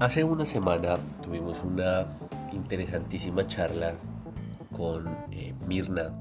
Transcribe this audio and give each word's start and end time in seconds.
Hace 0.00 0.22
una 0.22 0.44
semana 0.44 0.96
tuvimos 1.24 1.60
una 1.64 2.06
interesantísima 2.52 3.44
charla 3.48 3.94
con 4.70 5.08
eh, 5.32 5.52
Mirna 5.66 6.12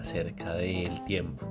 acerca 0.00 0.54
del 0.54 1.04
tiempo. 1.04 1.46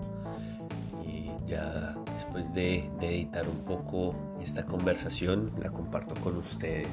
Y 1.08 1.32
ya 1.48 1.96
después 2.14 2.54
de, 2.54 2.90
editar 3.00 3.48
un 3.48 3.64
poco 3.64 4.14
esta 4.44 4.66
conversación, 4.66 5.54
la 5.58 5.70
comparto 5.70 6.14
con 6.20 6.36
ustedes. 6.36 6.90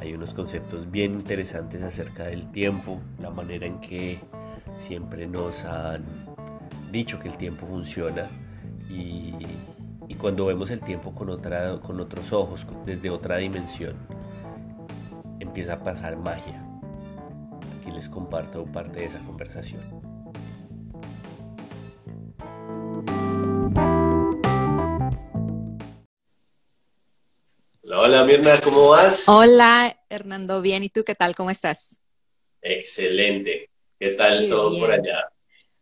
Hay 0.00 0.14
unos 0.14 0.32
conceptos 0.32 0.90
bien 0.90 1.12
interesantes 1.12 1.82
acerca 1.82 2.24
del 2.24 2.50
tiempo, 2.50 2.98
la 3.20 3.28
manera 3.28 3.66
en 3.66 3.78
que 3.78 4.20
siempre 4.78 5.26
nos 5.26 5.64
han 5.64 6.02
dicho 6.90 7.20
que 7.20 7.28
el 7.28 7.36
tiempo 7.36 7.66
funciona 7.66 8.30
y, 8.88 9.34
y 10.12 10.14
cuando 10.14 10.44
vemos 10.44 10.68
el 10.68 10.82
tiempo 10.82 11.14
con, 11.14 11.30
otra, 11.30 11.80
con 11.80 11.98
otros 11.98 12.34
ojos, 12.34 12.66
desde 12.84 13.08
otra 13.08 13.38
dimensión, 13.38 13.96
empieza 15.40 15.72
a 15.72 15.82
pasar 15.82 16.16
magia. 16.16 16.62
Aquí 17.80 17.90
les 17.90 18.10
comparto 18.10 18.66
parte 18.66 19.00
de 19.00 19.06
esa 19.06 19.20
conversación. 19.20 19.80
Hola, 27.82 28.00
hola 28.00 28.24
Mirna, 28.24 28.60
¿cómo 28.60 28.90
vas? 28.90 29.26
Hola 29.28 29.96
Hernando, 30.10 30.60
bien, 30.60 30.82
¿y 30.84 30.90
tú 30.90 31.04
qué 31.04 31.14
tal? 31.14 31.34
¿Cómo 31.34 31.50
estás? 31.50 31.98
Excelente. 32.60 33.70
¿Qué 33.98 34.10
tal 34.10 34.46
todo 34.50 34.78
por 34.78 34.92
allá? 34.92 35.32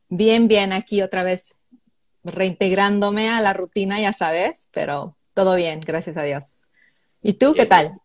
Bien, 0.09 0.47
bien, 0.47 0.73
aquí 0.73 1.03
otra 1.03 1.25
vez 1.25 1.57
reintegrándome 2.25 3.29
a 3.29 3.41
la 3.41 3.53
rutina, 3.53 4.01
ya 4.01 4.13
sabes, 4.13 4.69
pero 4.73 5.17
todo 5.35 5.57
bien, 5.57 5.81
gracias 5.81 6.17
a 6.17 6.23
Dios. 6.23 6.45
¿Y 7.23 7.35
tú 7.35 7.55
qué 7.55 7.67
tal? 7.67 7.99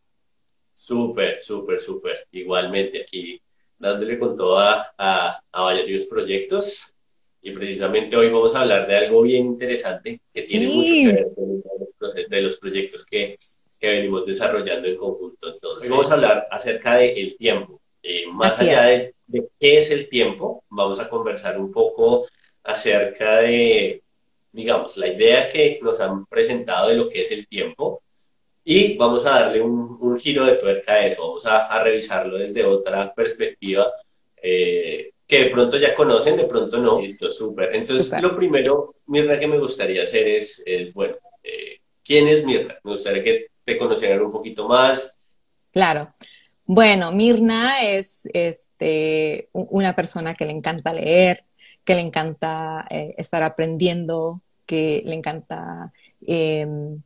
Súper, 0.74 1.42
súper, 1.42 1.80
súper. 1.80 2.28
Igualmente 2.32 3.02
aquí 3.02 3.42
dándole 3.78 4.18
con 4.18 4.36
todo 4.36 4.60
a, 4.60 4.94
a, 4.98 5.42
varios 5.52 6.04
proyectos. 6.04 6.94
Y 7.42 7.52
precisamente 7.52 8.16
hoy 8.16 8.30
vamos 8.30 8.56
a 8.56 8.62
hablar 8.62 8.88
de 8.88 8.98
algo 8.98 9.22
bien 9.22 9.46
interesante 9.46 10.20
que 10.34 10.42
tiene 10.42 10.68
mucho 10.68 11.10
que 11.10 11.14
ver 11.14 11.28
con 11.98 12.30
de 12.30 12.42
los 12.42 12.58
proyectos 12.58 13.06
que, 13.06 13.36
que 13.80 13.88
venimos 13.88 14.26
desarrollando 14.26 14.88
en 14.88 14.98
conjunto. 14.98 15.48
Entonces, 15.54 15.90
vamos 15.90 16.10
a 16.10 16.14
hablar 16.16 16.46
acerca 16.50 16.96
del 16.96 17.38
tiempo. 17.38 17.82
Eh, 18.02 18.26
más 18.32 18.60
allá 18.60 18.84
de, 18.84 19.16
de, 19.28 19.48
qué 19.60 19.78
es 19.78 19.92
el 19.92 20.10
tiempo, 20.10 20.64
vamos 20.70 21.00
a 21.00 21.10
conversar 21.10 21.60
un 21.60 21.72
poco 21.72 22.28
acerca 22.64 23.38
de 23.42 24.04
digamos, 24.56 24.96
la 24.98 25.08
idea 25.08 25.50
que 25.50 25.80
nos 25.82 26.00
han 26.00 26.26
presentado 26.26 26.90
de 26.90 26.96
lo 26.96 27.10
que 27.10 27.22
es 27.22 27.32
el 27.32 27.48
tiempo 27.48 28.02
y 28.64 28.98
vamos 28.98 29.26
a 29.26 29.42
darle 29.42 29.62
un, 29.62 30.18
giro 30.18 30.46
de 30.46 30.56
tuerca 30.56 30.94
a 30.94 31.06
eso, 31.06 31.22
vamos 31.22 31.46
a, 31.46 31.84
revisarlo 31.84 32.38
desde 32.38 32.66
otra 32.66 33.14
perspectiva 33.14 33.92
eh, 34.42 35.12
que 35.28 35.46
de 35.46 35.50
pronto 35.50 35.78
ya 35.78 35.94
conocen, 35.94 36.38
de 36.38 36.46
pronto 36.46 36.78
no. 36.78 37.02
Listo, 37.02 37.32
súper. 37.32 37.76
Entonces, 37.76 38.22
lo 38.22 38.36
primero, 38.36 38.96
Mirna, 39.08 39.40
que 39.40 39.48
me 39.48 39.60
gustaría 39.60 40.04
hacer 40.04 40.28
es, 40.28 40.64
es 40.66 40.94
bueno, 40.94 41.16
eh, 41.44 41.80
¿quién 42.04 42.28
es 42.28 42.46
Mirna? 42.46 42.78
Me 42.84 42.92
gustaría 42.92 43.24
que 43.24 43.48
te 43.64 43.78
conocieran 43.78 44.22
un 44.22 44.32
poquito 44.32 44.68
más. 44.68 45.20
Claro. 45.72 46.14
Bueno, 46.66 47.12
Mirna 47.12 47.84
es 47.84 48.28
este, 48.34 49.50
una 49.52 49.96
persona 49.96 50.34
que 50.34 50.46
le 50.46 50.52
encanta 50.52 50.94
leer, 50.94 51.44
que 51.84 51.96
le 51.96 52.02
encanta 52.02 52.86
eh, 52.90 53.14
estar 53.18 53.44
aprendiendo, 53.44 54.42
que 54.66 55.02
le 55.06 55.16
encanta 55.16 55.92
em, 56.26 57.02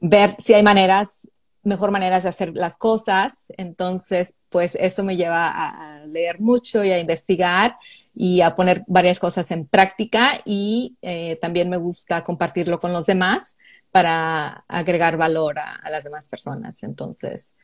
ver 0.00 0.36
si 0.38 0.54
hay 0.54 0.62
maneras, 0.62 1.20
mejor 1.62 1.90
maneras 1.90 2.22
de 2.24 2.28
hacer 2.28 2.52
las 2.54 2.76
cosas. 2.76 3.32
Entonces, 3.56 4.34
pues 4.48 4.76
eso 4.76 5.04
me 5.04 5.16
lleva 5.16 5.48
a, 5.50 6.06
leer 6.06 6.40
mucho 6.40 6.84
y 6.84 6.90
a 6.90 6.98
investigar 6.98 7.76
y 8.14 8.40
a 8.40 8.54
poner 8.54 8.84
varias 8.86 9.18
cosas 9.18 9.50
en 9.50 9.66
práctica 9.66 10.40
y 10.44 10.96
eh, 11.02 11.38
también 11.40 11.70
me 11.70 11.76
gusta 11.76 12.24
compartirlo 12.24 12.80
con 12.80 12.92
los 12.92 13.06
demás 13.06 13.56
para 13.90 14.64
agregar 14.68 15.16
valor 15.16 15.58
a 15.58 15.90
las 15.90 16.04
demás 16.04 16.28
personas. 16.28 16.82
Entonces, 16.82 17.54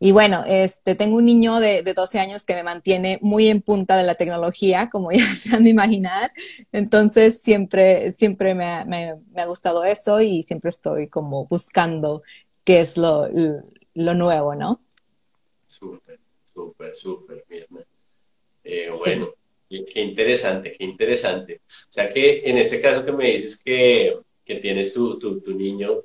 y 0.00 0.12
bueno, 0.12 0.44
este, 0.46 0.94
tengo 0.94 1.16
un 1.16 1.24
niño 1.24 1.58
de, 1.58 1.82
de, 1.82 1.92
12 1.92 2.20
años 2.20 2.44
que 2.44 2.54
me 2.54 2.62
mantiene 2.62 3.18
muy 3.20 3.48
en 3.48 3.62
punta 3.62 3.96
de 3.96 4.04
la 4.04 4.14
tecnología, 4.14 4.88
como 4.92 5.10
ya 5.10 5.24
se 5.34 5.56
han 5.56 5.64
de 5.64 5.70
imaginar. 5.70 6.32
Entonces, 6.70 7.40
siempre, 7.40 8.12
siempre 8.12 8.54
me 8.54 8.66
ha, 8.66 8.84
me, 8.84 9.14
ha 9.36 9.46
gustado 9.46 9.84
eso 9.84 10.20
y 10.20 10.44
siempre 10.44 10.70
estoy 10.70 11.08
como 11.08 11.46
buscando 11.46 12.22
qué 12.64 12.80
es 12.80 12.96
lo, 12.96 13.28
lo 13.94 14.14
nuevo, 14.14 14.54
¿no? 14.54 14.80
Súper, 15.66 16.20
súper, 16.44 16.94
súper, 16.94 17.44
bien. 17.48 17.66
Eh, 18.62 18.90
bueno, 18.98 19.30
qué 19.68 20.00
interesante, 20.00 20.72
qué 20.72 20.84
interesante. 20.84 21.62
O 21.66 21.92
sea 21.92 22.08
que 22.08 22.42
en 22.44 22.58
este 22.58 22.80
caso 22.80 23.04
que 23.04 23.12
me 23.12 23.32
dices 23.32 23.60
que, 23.62 24.16
que 24.44 24.56
tienes 24.56 24.92
tu, 24.92 25.18
tu, 25.18 25.40
tu 25.40 25.54
niño, 25.54 26.02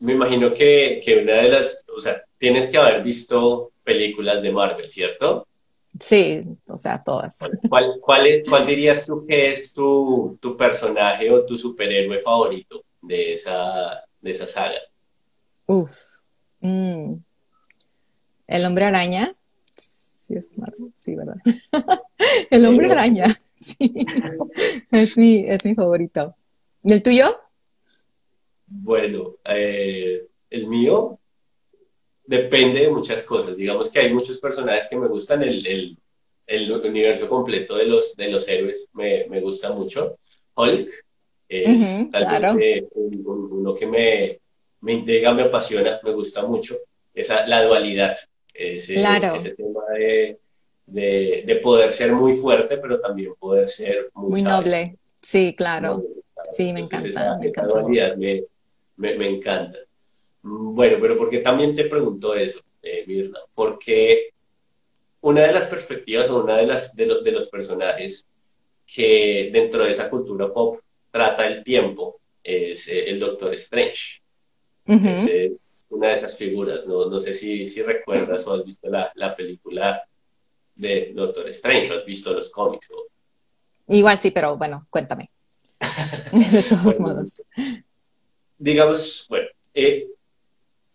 me 0.00 0.14
imagino 0.14 0.52
que, 0.52 1.00
que 1.04 1.18
una 1.18 1.34
de 1.34 1.48
las, 1.50 1.84
o 1.94 2.00
sea, 2.00 2.22
tienes 2.38 2.68
que 2.68 2.78
haber 2.78 3.02
visto 3.02 3.72
películas 3.84 4.42
de 4.42 4.50
Marvel, 4.50 4.90
¿cierto? 4.90 5.46
Sí, 5.98 6.42
o 6.66 6.78
sea, 6.78 7.02
todas. 7.02 7.38
¿Cuál, 7.68 7.98
cuál, 8.00 8.42
cuál 8.48 8.66
dirías 8.66 9.04
tú 9.04 9.26
que 9.26 9.50
es 9.50 9.72
tu, 9.72 10.38
tu, 10.40 10.56
personaje 10.56 11.30
o 11.30 11.44
tu 11.44 11.58
superhéroe 11.58 12.20
favorito 12.20 12.84
de 13.02 13.34
esa, 13.34 14.04
de 14.20 14.30
esa 14.30 14.46
saga? 14.46 14.78
Uf. 15.66 15.90
Mm. 16.60 17.14
El 18.46 18.66
hombre 18.66 18.84
araña. 18.84 19.34
Sí, 19.76 20.34
es 20.34 20.56
Marvel, 20.56 20.92
sí, 20.94 21.14
¿verdad? 21.14 21.36
El 22.50 22.66
hombre 22.66 22.90
araña. 22.90 23.26
Sí. 23.60 23.92
Es 24.90 25.18
mi, 25.18 25.44
es 25.46 25.66
mi 25.66 25.74
favorito. 25.74 26.34
¿Y 26.82 26.94
el 26.94 27.02
tuyo? 27.02 27.26
Bueno, 28.72 29.36
eh, 29.44 30.26
el 30.48 30.66
mío 30.68 31.18
depende 32.24 32.80
de 32.80 32.90
muchas 32.90 33.24
cosas. 33.24 33.56
Digamos 33.56 33.90
que 33.90 33.98
hay 33.98 34.14
muchos 34.14 34.38
personajes 34.38 34.86
que 34.88 34.96
me 34.96 35.08
gustan, 35.08 35.42
el, 35.42 35.98
el, 36.46 36.72
universo 36.72 37.28
completo 37.28 37.76
de 37.76 37.86
los, 37.86 38.16
de 38.16 38.28
los 38.28 38.48
héroes 38.48 38.88
me, 38.92 39.26
me 39.28 39.40
gusta 39.40 39.72
mucho. 39.72 40.18
Hulk 40.54 40.88
es 41.48 42.10
tal 42.12 42.56
vez 42.56 42.56
eh, 42.60 42.88
uno 42.94 43.74
que 43.74 43.86
me, 43.86 44.40
me 44.80 44.92
intriga, 44.92 45.34
me 45.34 45.42
apasiona, 45.42 46.00
me 46.04 46.12
gusta 46.12 46.46
mucho. 46.46 46.76
Esa, 47.12 47.44
la 47.48 47.64
dualidad, 47.64 48.16
ese, 48.54 48.94
ese 48.94 49.50
tema 49.56 49.82
de, 49.92 50.38
de, 50.86 51.56
poder 51.56 51.92
ser 51.92 52.12
muy 52.12 52.34
fuerte, 52.34 52.78
pero 52.78 53.00
también 53.00 53.34
poder 53.38 53.68
ser 53.68 54.10
muy, 54.14 54.30
muy 54.30 54.42
noble. 54.42 54.96
Sí, 55.20 55.54
claro. 55.56 56.04
sí, 56.44 56.72
me 56.72 56.80
encanta. 56.80 57.36
me 57.38 57.50
dualidad 57.50 58.16
me, 58.16 58.44
me, 59.00 59.16
me 59.16 59.28
encanta. 59.28 59.78
Bueno, 60.42 60.98
pero 61.00 61.16
porque 61.16 61.38
también 61.38 61.74
te 61.74 61.84
pregunto 61.84 62.34
eso, 62.34 62.60
eh, 62.82 63.04
Mirna, 63.06 63.40
porque 63.54 64.30
una 65.22 65.42
de 65.42 65.52
las 65.52 65.66
perspectivas 65.66 66.30
o 66.30 66.42
una 66.42 66.58
de, 66.58 66.66
las, 66.66 66.94
de, 66.94 67.32
los 67.32 67.48
personajes 67.48 68.26
que 68.86 69.50
dentro 69.52 69.84
de 69.84 69.90
esa 69.90 70.08
cultura 70.08 70.52
pop 70.52 70.80
trata 71.10 71.46
el 71.46 71.64
tiempo 71.64 72.20
es 72.42 72.88
eh, 72.88 73.10
el 73.10 73.18
Doctor 73.18 73.54
Strange. 73.54 74.22
es 74.86 75.84
una 75.88 76.08
de 76.08 76.14
esas 76.14 76.36
figuras, 76.36 76.86
no, 76.86 77.06
no 77.06 77.20
sé 77.20 77.34
si, 77.34 77.66
si 77.68 77.82
recuerdas 77.82 78.46
o 78.46 78.54
has 78.54 78.64
visto 78.64 78.88
la, 78.88 79.10
la 79.14 79.34
película 79.34 80.02
de 80.74 81.12
Doctor 81.14 81.48
Strange 81.48 81.92
o 81.92 81.98
has 81.98 82.04
visto 82.04 82.32
los 82.32 82.50
cómics. 82.50 82.88
Igual 83.88 84.18
sí, 84.18 84.30
pero 84.30 84.56
bueno, 84.56 84.86
cuéntame. 84.90 85.30
de 86.32 86.62
todos 86.62 87.00
modos. 87.00 87.42
Digamos, 88.60 89.24
bueno, 89.30 89.48
eh, 89.72 90.06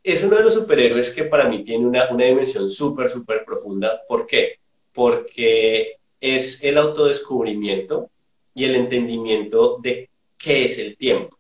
es 0.04 0.24
uno 0.24 0.38
de 0.38 0.44
los 0.44 0.54
superhéroes 0.54 1.12
que 1.12 1.24
para 1.24 1.50
mí 1.50 1.64
tiene 1.64 1.88
una, 1.88 2.12
una 2.12 2.26
dimensión 2.26 2.70
súper, 2.70 3.10
súper 3.10 3.44
profunda. 3.44 4.04
¿Por 4.08 4.28
qué? 4.28 4.60
Porque 4.94 5.98
es 6.22 6.64
el 6.64 6.78
autodescubrimiento 6.78 8.12
y 8.54 8.66
el 8.66 8.76
entendimiento 8.76 9.80
de 9.82 10.12
qué 10.38 10.66
es 10.66 10.78
el 10.78 10.96
tiempo. 10.96 11.40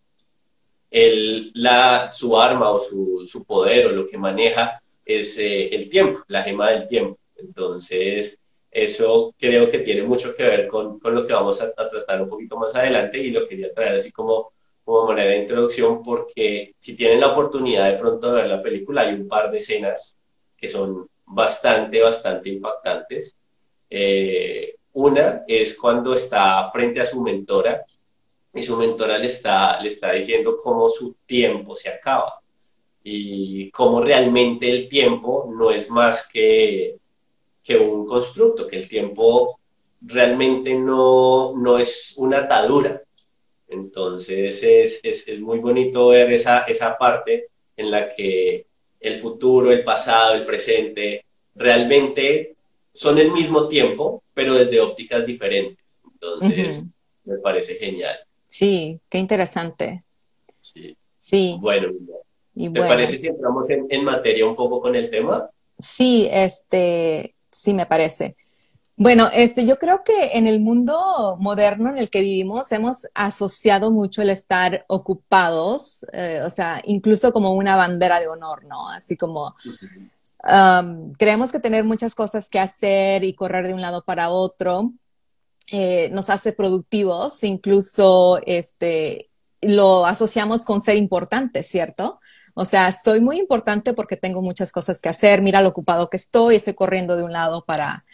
El, 0.89 1.51
la, 1.54 2.12
su 2.12 2.36
arma 2.39 2.71
o 2.71 2.80
su, 2.80 3.28
su, 3.28 3.45
poder 3.45 3.86
o 3.86 3.92
lo 3.92 4.07
que 4.07 4.18
maneja 4.18 4.81
es 5.06 5.38
eh, 5.38 5.75
el 5.75 5.92
tiempo, 5.92 6.21
la 6.28 6.42
gema 6.42 6.71
del 6.71 6.88
tiempo. 6.88 7.19
Entonces, 7.36 8.39
eso 8.71 9.36
creo 9.38 9.69
que 9.69 9.80
tiene 9.80 10.01
mucho 10.01 10.36
que 10.36 10.42
ver 10.42 10.68
con, 10.68 11.00
con 11.00 11.13
lo 11.13 11.28
que 11.28 11.33
vamos 11.33 11.62
a, 11.62 11.66
a, 11.66 11.88
tratar 11.88 12.19
un 12.24 12.30
poquito 12.30 12.57
más 12.57 12.74
adelante 12.74 13.19
y 13.19 13.30
lo 13.30 13.48
quería 13.48 13.71
traer 13.71 13.98
así 13.98 14.12
como 14.12 14.55
como 14.85 15.07
manera 15.07 15.31
de 15.31 15.41
introducción 15.41 16.03
porque 16.03 16.75
si 16.77 16.95
tienen 16.95 17.19
la 17.19 17.31
oportunidad 17.33 17.91
de 17.91 17.97
pronto 17.97 18.31
de 18.31 18.43
ver 18.43 18.51
la 18.51 18.61
película, 18.61 19.01
hay 19.01 19.15
un 19.15 19.27
par 19.27 19.51
de 19.51 19.57
escenas 19.57 20.17
que 20.55 20.69
son 20.69 21.09
bastante, 21.25 21.99
bastante 22.01 22.49
impactantes. 22.49 23.35
Eh, 23.89 24.75
una 24.93 25.43
es 25.47 25.77
cuando 25.77 26.13
está 26.13 26.71
frente 26.71 27.01
a 27.01 27.05
su 27.05 27.21
mentora 27.21 27.83
y 28.53 28.61
su 28.61 28.77
mentora 28.77 29.17
le 29.17 29.27
está, 29.27 29.81
le 29.81 29.89
está 29.89 30.11
diciendo 30.13 30.57
cómo 30.61 30.87
su 30.89 31.15
tiempo 31.25 31.75
se 31.75 31.89
acaba. 31.89 32.39
y 33.07 33.69
cómo 33.71 34.01
realmente 34.01 34.67
el 34.69 34.89
tiempo 34.89 35.51
no 35.55 35.69
es 35.69 35.91
más 35.91 36.27
que, 36.27 36.97
que 37.63 37.77
un 37.77 38.05
constructo, 38.07 38.65
que 38.67 38.77
el 38.77 38.89
tiempo 38.89 39.59
realmente 40.01 40.77
no, 40.77 41.53
no 41.55 41.77
es 41.77 42.15
una 42.17 42.39
atadura. 42.39 43.01
Entonces 43.67 44.62
es, 44.63 45.00
es, 45.03 45.27
es 45.27 45.41
muy 45.41 45.59
bonito 45.59 46.09
ver 46.09 46.31
esa, 46.31 46.59
esa 46.59 46.97
parte 46.97 47.47
en 47.75 47.91
la 47.91 48.09
que 48.09 48.67
el 49.00 49.19
futuro, 49.19 49.71
el 49.71 49.83
pasado, 49.83 50.35
el 50.35 50.45
presente, 50.45 51.25
realmente 51.56 52.56
son 52.94 53.17
el 53.17 53.31
mismo 53.31 53.67
tiempo, 53.67 54.23
pero 54.33 54.56
desde 54.56 54.79
ópticas 54.79 55.25
diferentes. 55.25 55.83
Entonces, 56.13 56.83
me 57.23 57.38
parece 57.39 57.75
genial. 57.75 58.17
Sí, 58.47 59.00
qué 59.09 59.19
interesante. 59.19 60.00
Sí. 60.59 60.95
Sí. 61.15 61.57
Bueno, 61.59 61.91
¿te 62.56 62.79
parece 62.79 63.18
si 63.18 63.27
entramos 63.27 63.69
en, 63.69 63.88
en, 63.89 64.03
materia 64.03 64.45
un 64.45 64.56
poco 64.56 64.79
con 64.79 64.95
el 64.95 65.09
tema? 65.09 65.50
Sí, 65.77 66.27
este, 66.31 67.35
sí 67.51 67.73
me 67.73 67.85
parece. 67.85 68.35
Bueno, 68.97 69.30
este, 69.33 69.65
yo 69.65 69.77
creo 69.77 70.03
que 70.06 70.38
en 70.38 70.47
el 70.47 70.62
mundo 70.62 71.36
moderno 71.39 71.89
en 71.89 71.97
el 71.97 72.09
que 72.09 72.21
vivimos 72.21 72.71
hemos 72.71 73.07
asociado 73.13 73.92
mucho 73.92 74.21
el 74.21 74.30
estar 74.30 74.86
ocupados, 74.88 76.06
eh, 76.13 76.42
o 76.45 76.50
sea, 76.50 76.81
incluso 76.86 77.33
como 77.33 77.51
una 77.53 77.75
bandera 77.75 78.21
de 78.21 78.27
honor, 78.27 78.63
¿no? 78.65 78.89
Así 78.89 79.18
como 79.18 79.53
um, 80.44 81.12
creemos 81.13 81.51
que 81.51 81.59
tener 81.59 81.83
muchas 81.83 82.15
cosas 82.15 82.50
que 82.50 82.59
hacer 82.59 83.25
y 83.25 83.36
correr 83.36 83.68
de 83.68 83.74
un 83.74 83.81
lado 83.81 84.03
para 84.06 84.30
otro 84.30 84.94
eh, 85.71 86.09
nos 86.12 86.30
hace 86.30 86.53
productivos, 86.53 87.44
incluso 87.44 88.39
este, 88.45 89.30
lo 89.62 90.06
asociamos 90.06 90.63
con 90.63 90.81
ser 90.81 90.95
importante, 90.95 91.63
¿cierto? 91.63 92.19
O 92.53 92.65
sea, 92.65 92.94
soy 92.94 93.19
muy 93.19 93.39
importante 93.39 93.94
porque 93.94 94.15
tengo 94.15 94.42
muchas 94.42 94.71
cosas 94.71 95.01
que 95.01 95.09
hacer, 95.09 95.42
mira 95.42 95.62
lo 95.62 95.69
ocupado 95.69 96.09
que 96.09 96.18
estoy, 96.18 96.56
estoy 96.56 96.75
corriendo 96.75 97.18
de 97.18 97.24
un 97.24 97.33
lado 97.33 97.65
para 97.65 98.06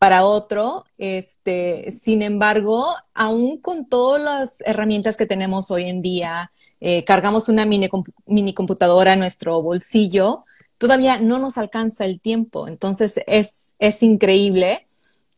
para 0.00 0.24
otro. 0.24 0.86
Este, 0.96 1.90
sin 1.90 2.22
embargo, 2.22 2.94
aún 3.12 3.60
con 3.60 3.86
todas 3.86 4.22
las 4.22 4.62
herramientas 4.64 5.18
que 5.18 5.26
tenemos 5.26 5.70
hoy 5.70 5.90
en 5.90 6.00
día, 6.00 6.52
eh, 6.80 7.04
cargamos 7.04 7.50
una 7.50 7.66
mini, 7.66 7.90
computadora 8.54 9.12
en 9.12 9.18
nuestro 9.18 9.60
bolsillo, 9.60 10.46
todavía 10.78 11.20
no 11.20 11.38
nos 11.38 11.58
alcanza 11.58 12.06
el 12.06 12.18
tiempo. 12.18 12.66
Entonces 12.66 13.20
es, 13.26 13.74
es 13.78 14.02
increíble 14.02 14.88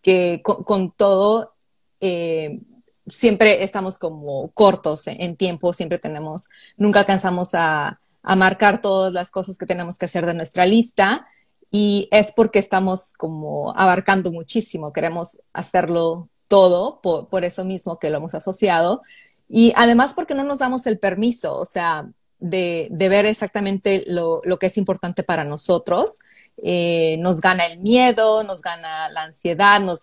que 0.01 0.43
con, 0.45 0.93
todo 0.93 1.55
eh, 2.01 2.61
siempre 3.09 3.65
estamos 3.65 3.99
como 3.99 4.53
cortos 4.53 5.09
en 5.09 5.35
tiempo, 5.37 5.73
siempre 5.73 5.99
tenemos, 5.99 6.51
nunca 6.77 7.01
alcanzamos 7.01 7.53
a, 7.55 7.99
a 8.23 8.37
marcar 8.37 8.81
todas 8.81 9.13
las 9.13 9.33
cosas 9.33 9.59
que 9.59 9.67
tenemos 9.67 9.99
que 9.99 10.07
hacer 10.07 10.25
de 10.25 10.35
nuestra 10.35 10.67
lista 10.67 11.27
y 11.75 12.07
es 12.11 12.33
porque 12.33 12.59
estamos 12.59 13.15
como 13.15 13.73
abarcando 13.75 14.31
muchísimo, 14.31 14.93
queremos 14.93 15.41
hacerlo 15.55 16.29
todo, 16.47 17.01
por, 17.01 17.45
eso 17.47 17.65
mismo 17.65 17.99
que 17.99 18.11
lo 18.11 18.19
hemos 18.19 18.35
asociado. 18.35 19.01
Y 19.49 19.73
además 19.75 20.13
porque 20.13 20.35
no 20.35 20.45
nos 20.45 20.59
damos 20.59 20.87
el 20.87 20.99
permiso, 20.99 21.57
o 21.59 21.65
sea, 21.65 22.11
de, 22.39 22.89
ver 22.91 23.25
exactamente 23.25 24.05
lo, 24.07 24.43
que 24.61 24.67
es 24.67 24.77
importante 24.77 25.23
para 25.23 25.45
nosotros. 25.45 26.19
Eh, 26.59 27.17
nos 27.21 27.41
gana 27.41 27.65
el 27.65 27.81
miedo, 27.81 28.45
nos 28.45 28.61
gana 28.61 29.09
la 29.09 29.23
ansiedad, 29.23 29.81
nos, 29.81 30.03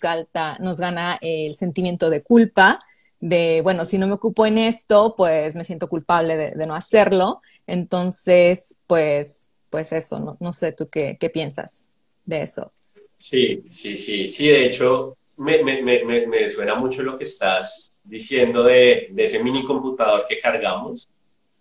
nos 0.59 0.77
gana 0.79 1.19
el 1.21 1.53
sentimiento 1.53 2.09
de 2.09 2.23
culpa, 2.23 2.79
de, 3.19 3.61
bueno, 3.61 3.85
si 3.85 3.99
no 3.99 4.07
me 4.07 4.13
ocupo 4.13 4.47
en 4.47 4.57
esto, 4.57 5.13
pues 5.15 5.55
me 5.55 5.65
siento 5.65 5.87
culpable 5.87 6.35
de, 6.35 6.51
de 6.51 6.65
no 6.65 6.73
hacerlo. 6.73 7.41
Entonces, 7.67 8.75
pues 8.87 9.48
pues 9.69 9.91
eso, 9.91 10.19
no, 10.19 10.37
no 10.39 10.53
sé 10.53 10.71
tú 10.73 10.89
qué, 10.89 11.17
piensas 11.33 11.89
de 12.25 12.41
eso. 12.41 12.71
Sí, 13.17 13.63
sí, 13.71 13.97
sí, 13.97 14.29
sí, 14.29 14.47
de 14.47 14.65
hecho 14.65 15.17
me 15.37 16.49
suena 16.49 16.75
mucho 16.75 17.03
lo 17.03 17.17
que 17.17 17.23
estás 17.23 17.93
diciendo 18.03 18.63
de, 18.63 19.07
de, 19.11 19.23
ese 19.23 19.41
mini 19.41 19.63
computador 19.63 20.25
que 20.27 20.39
cargamos. 20.39 21.07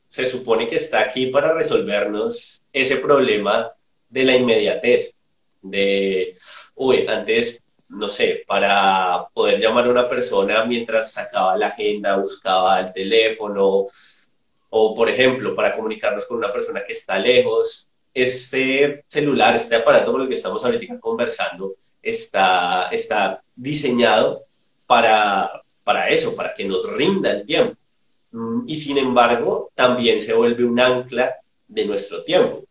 Se 0.09 0.27
supone 0.27 0.67
que 0.67 0.77
está 0.77 1.01
aquí 1.01 1.27
para 1.27 1.53
resolvernos 1.53 2.63
ese 2.73 2.97
problema 2.97 3.71
de 4.09 4.25
la 4.25 4.37
inmediatez, 4.37 5.15
de, 5.61 6.35
uy, 6.77 7.07
antes, 7.07 7.63
no 7.91 8.09
sé, 8.09 8.43
para 8.47 9.27
poder 9.35 9.61
llamar 9.61 9.87
a 9.87 9.91
una 9.91 10.09
persona 10.09 10.65
mientras 10.65 11.13
sacaba 11.13 11.57
la 11.57 11.69
agenda, 11.69 12.17
buscaba 12.17 12.81
el 12.81 12.93
teléfono, 12.93 13.87
o 14.71 14.95
por 14.95 15.09
ejemplo, 15.09 15.55
para 15.55 15.75
comunicarnos 15.77 16.27
con 16.27 16.39
una 16.39 16.53
persona 16.53 16.85
que 16.87 16.93
está 16.93 17.19
lejos, 17.19 17.88
este 18.23 19.05
celular, 19.09 19.57
este 19.57 19.77
aparato 19.77 20.13
con 20.13 20.23
el 20.23 20.29
que 20.29 20.35
estamos 20.35 20.65
ahorita 20.65 20.99
conversando, 20.99 21.75
está, 22.03 22.89
está 22.91 23.43
diseñado 23.55 24.45
para, 24.87 25.63
para 25.85 26.09
eso, 26.09 26.35
para 26.35 26.55
que 26.55 26.65
nos 26.65 26.91
rinda 26.93 27.31
el 27.31 27.45
tiempo. 27.45 27.77
Mm, 28.33 28.65
y 28.67 28.77
sin 28.77 28.99
embargo, 28.99 29.71
también 29.75 30.21
se 30.21 30.35
vuelve 30.35 30.65
un 30.65 30.79
ancla 30.81 31.35
de 31.67 31.85
nuestro 31.87 32.25
tiempo, 32.25 32.65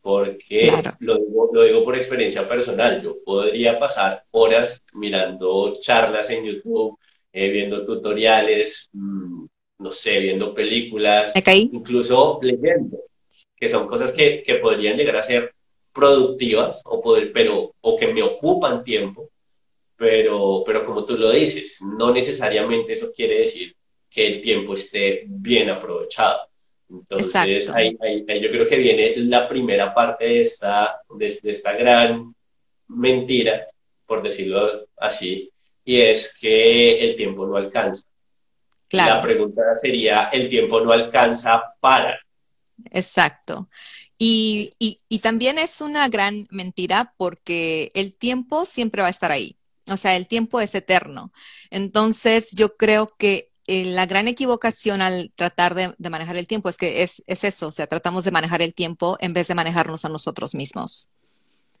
porque 0.00 0.72
lo, 1.00 1.16
digo, 1.16 1.50
lo, 1.52 1.62
digo, 1.64 1.84
por 1.84 1.96
experiencia 1.96 2.46
personal, 2.48 3.02
yo 3.02 3.22
podría 3.24 3.78
pasar 3.78 4.24
horas 4.30 4.82
mirando 4.94 5.74
charlas 5.80 6.30
en 6.30 6.44
YouTube, 6.44 6.98
eh, 7.32 7.48
viendo 7.50 7.84
tutoriales, 7.84 8.88
mm, 8.92 9.44
no 9.78 9.90
sé, 9.90 10.18
viendo 10.20 10.54
películas, 10.54 11.32
incluso 11.46 12.40
leyendo 12.42 13.07
que 13.58 13.68
son 13.68 13.86
cosas 13.86 14.12
que, 14.12 14.42
que 14.42 14.56
podrían 14.56 14.96
llegar 14.96 15.16
a 15.16 15.22
ser 15.22 15.54
productivas 15.92 16.80
o, 16.84 17.00
poder, 17.00 17.32
pero, 17.32 17.74
o 17.80 17.96
que 17.96 18.08
me 18.08 18.22
ocupan 18.22 18.84
tiempo, 18.84 19.30
pero, 19.96 20.62
pero 20.64 20.84
como 20.84 21.04
tú 21.04 21.16
lo 21.16 21.30
dices, 21.30 21.82
no 21.82 22.12
necesariamente 22.12 22.92
eso 22.92 23.10
quiere 23.14 23.40
decir 23.40 23.74
que 24.08 24.26
el 24.26 24.40
tiempo 24.40 24.74
esté 24.74 25.24
bien 25.26 25.70
aprovechado. 25.70 26.40
Entonces, 26.90 27.68
ahí, 27.70 27.96
ahí, 28.00 28.24
yo 28.40 28.50
creo 28.50 28.66
que 28.66 28.78
viene 28.78 29.14
la 29.16 29.46
primera 29.46 29.92
parte 29.92 30.24
de 30.24 30.40
esta, 30.40 31.00
de, 31.10 31.26
esta 31.26 31.72
gran 31.72 32.34
mentira, 32.86 33.66
por 34.06 34.22
decirlo 34.22 34.86
así, 34.96 35.50
y 35.84 36.00
es 36.00 36.38
que 36.38 37.00
el 37.04 37.16
tiempo 37.16 37.46
no 37.46 37.56
alcanza. 37.56 38.04
La 38.92 39.20
pregunta 39.20 39.74
sería, 39.74 40.30
¿el 40.32 40.48
tiempo 40.48 40.80
no 40.80 40.92
alcanza 40.92 41.74
para? 41.80 42.18
Exacto. 42.90 43.68
Y, 44.18 44.70
y, 44.78 45.18
también 45.20 45.58
es 45.58 45.80
una 45.80 46.08
gran 46.08 46.46
mentira 46.50 47.14
porque 47.16 47.92
el 47.94 48.14
tiempo 48.14 48.66
siempre 48.66 49.02
va 49.02 49.08
a 49.08 49.12
estar 49.12 49.30
ahí. 49.30 49.56
O 49.86 49.96
sea, 49.96 50.16
el 50.16 50.26
tiempo 50.26 50.60
es 50.60 50.74
eterno. 50.74 51.32
Entonces, 51.70 52.50
yo 52.52 52.76
creo 52.76 53.14
que 53.16 53.50
eh, 53.66 53.84
la 53.84 54.06
gran 54.06 54.28
equivocación 54.28 55.02
al 55.02 55.32
tratar 55.34 55.74
de, 55.74 55.94
manejar 56.10 56.36
el 56.36 56.46
tiempo 56.46 56.68
es 56.68 56.76
que 56.76 57.02
es, 57.02 57.22
es, 57.26 57.44
eso, 57.44 57.68
o 57.68 57.70
sea, 57.70 57.86
tratamos 57.86 58.24
de 58.24 58.30
manejar 58.32 58.62
el 58.62 58.74
tiempo 58.74 59.16
en 59.20 59.34
vez 59.34 59.48
de 59.48 59.54
manejarnos 59.54 60.04
a 60.04 60.08
nosotros 60.08 60.54
mismos. 60.54 61.10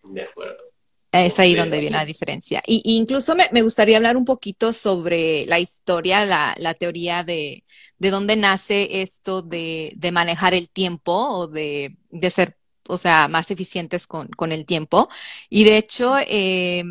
De 0.04 0.22
acuerdo. 0.22 0.67
Es 1.10 1.38
ahí 1.38 1.54
donde 1.54 1.80
viene 1.80 1.96
la 1.96 2.04
diferencia. 2.04 2.62
Y, 2.66 2.82
incluso 2.84 3.34
me, 3.34 3.48
me, 3.52 3.62
gustaría 3.62 3.96
hablar 3.96 4.16
un 4.16 4.26
poquito 4.26 4.72
sobre 4.72 5.46
la 5.46 5.58
historia, 5.58 6.26
la, 6.26 6.54
la 6.58 6.74
teoría 6.74 7.24
de, 7.24 7.64
de, 7.98 8.10
dónde 8.10 8.36
nace 8.36 9.00
esto 9.00 9.40
de, 9.40 9.92
de 9.96 10.12
manejar 10.12 10.52
el 10.54 10.68
tiempo 10.68 11.12
o 11.12 11.46
de, 11.46 11.96
de, 12.10 12.30
ser, 12.30 12.58
o 12.86 12.98
sea, 12.98 13.26
más 13.28 13.50
eficientes 13.50 14.06
con, 14.06 14.28
con 14.28 14.52
el 14.52 14.66
tiempo. 14.66 15.08
Y 15.48 15.64
de 15.64 15.78
hecho, 15.78 16.16
eh, 16.18 16.84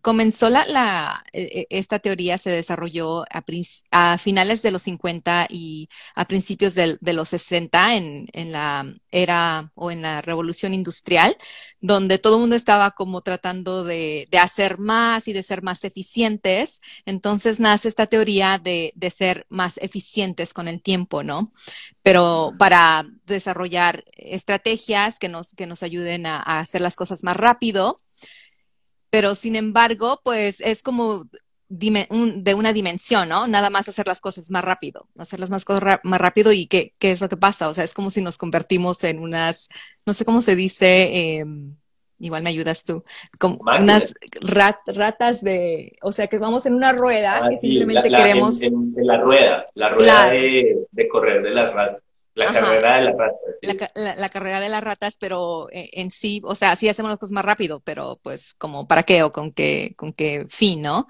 comenzó 0.00 0.48
la, 0.48 0.66
la, 0.66 1.24
e, 1.32 1.66
e, 1.70 1.78
esta 1.78 1.98
teoría 1.98 2.38
se 2.38 2.50
desarrolló 2.50 3.22
a, 3.24 3.44
a, 3.90 4.18
finales 4.18 4.62
de 4.62 4.70
los 4.70 4.82
50 4.82 5.46
y 5.50 5.88
a 6.14 6.26
principios 6.26 6.74
de, 6.74 6.96
de 7.00 7.12
los 7.12 7.28
60 7.30 7.96
en, 7.96 8.26
en, 8.32 8.52
la 8.52 8.86
era 9.10 9.72
o 9.74 9.90
en 9.90 10.02
la 10.02 10.22
revolución 10.22 10.72
industrial, 10.72 11.36
donde 11.80 12.18
todo 12.18 12.36
el 12.36 12.40
mundo 12.40 12.56
estaba 12.56 12.92
como 12.92 13.20
tratando 13.20 13.84
de, 13.84 14.28
de, 14.30 14.38
hacer 14.38 14.78
más 14.78 15.28
y 15.28 15.32
de 15.32 15.42
ser 15.42 15.62
más 15.62 15.84
eficientes. 15.84 16.80
Entonces 17.04 17.60
nace 17.60 17.88
esta 17.88 18.06
teoría 18.06 18.58
de, 18.58 18.92
de 18.96 19.10
ser 19.10 19.46
más 19.50 19.78
eficientes 19.78 20.54
con 20.54 20.68
el 20.68 20.80
tiempo, 20.82 21.22
¿no? 21.22 21.50
Pero 22.02 22.54
para 22.58 23.06
desarrollar 23.26 24.04
estrategias 24.16 25.18
que 25.18 25.28
nos, 25.28 25.54
que 25.54 25.66
nos 25.66 25.82
ayuden 25.82 26.26
a, 26.26 26.36
a 26.38 26.60
hacer 26.60 26.80
las 26.80 26.96
cosas 26.96 27.22
más 27.24 27.36
rápido 27.36 27.96
pero 29.10 29.34
sin 29.34 29.56
embargo, 29.56 30.20
pues 30.24 30.60
es 30.60 30.82
como 30.82 31.26
de 31.68 32.54
una 32.54 32.72
dimensión, 32.72 33.28
¿no? 33.28 33.46
Nada 33.48 33.70
más 33.70 33.88
hacer 33.88 34.06
las 34.06 34.20
cosas 34.20 34.50
más 34.50 34.64
rápido, 34.64 35.08
hacerlas 35.18 35.50
más, 35.50 35.64
más 36.04 36.20
rápido 36.20 36.52
y 36.52 36.66
¿qué, 36.66 36.94
¿qué, 36.98 37.10
es 37.10 37.20
lo 37.20 37.28
que 37.28 37.36
pasa? 37.36 37.68
O 37.68 37.74
sea, 37.74 37.82
es 37.82 37.92
como 37.92 38.10
si 38.10 38.22
nos 38.22 38.38
convertimos 38.38 39.02
en 39.02 39.18
unas, 39.18 39.68
no 40.04 40.12
sé 40.12 40.24
cómo 40.24 40.42
se 40.42 40.54
dice, 40.54 41.38
em, 41.38 41.74
igual 42.20 42.44
me 42.44 42.50
ayudas 42.50 42.84
tú, 42.84 43.02
como 43.38 43.58
unas 43.78 44.14
ratas 44.94 45.42
de, 45.42 45.96
o 46.02 46.12
sea, 46.12 46.28
que 46.28 46.38
vamos 46.38 46.66
en 46.66 46.74
una 46.74 46.92
rueda 46.92 47.40
ah, 47.42 47.52
y 47.52 47.56
simplemente 47.56 48.10
queremos... 48.10 48.62
En, 48.62 48.74
la 48.98 49.18
rueda, 49.20 49.66
la 49.74 49.88
rueda 49.88 50.30
de, 50.30 51.08
correr 51.10 51.42
de 51.42 51.50
las 51.50 51.72
ratas. 51.72 52.02
La 52.36 52.52
carrera 52.52 52.96
de 52.96 53.04
las 53.04 53.16
ratas. 53.16 54.18
La, 54.18 54.28
carrera 54.28 54.60
de 54.60 54.68
las 54.68 54.82
ratas, 54.82 55.16
pero 55.18 55.68
eh, 55.72 55.88
en, 55.94 56.10
sí, 56.10 56.42
o 56.44 56.54
sea, 56.54 56.76
sí 56.76 56.86
hacemos 56.86 57.10
las 57.10 57.18
cosas 57.18 57.32
más 57.32 57.46
rápido, 57.46 57.80
pero 57.80 58.20
pues 58.22 58.52
como 58.54 58.86
para 58.86 59.04
qué 59.04 59.22
o 59.22 59.32
con 59.32 59.52
qué, 59.52 59.94
con 59.96 60.12
qué 60.12 60.44
fin, 60.50 60.82
¿no? 60.82 61.06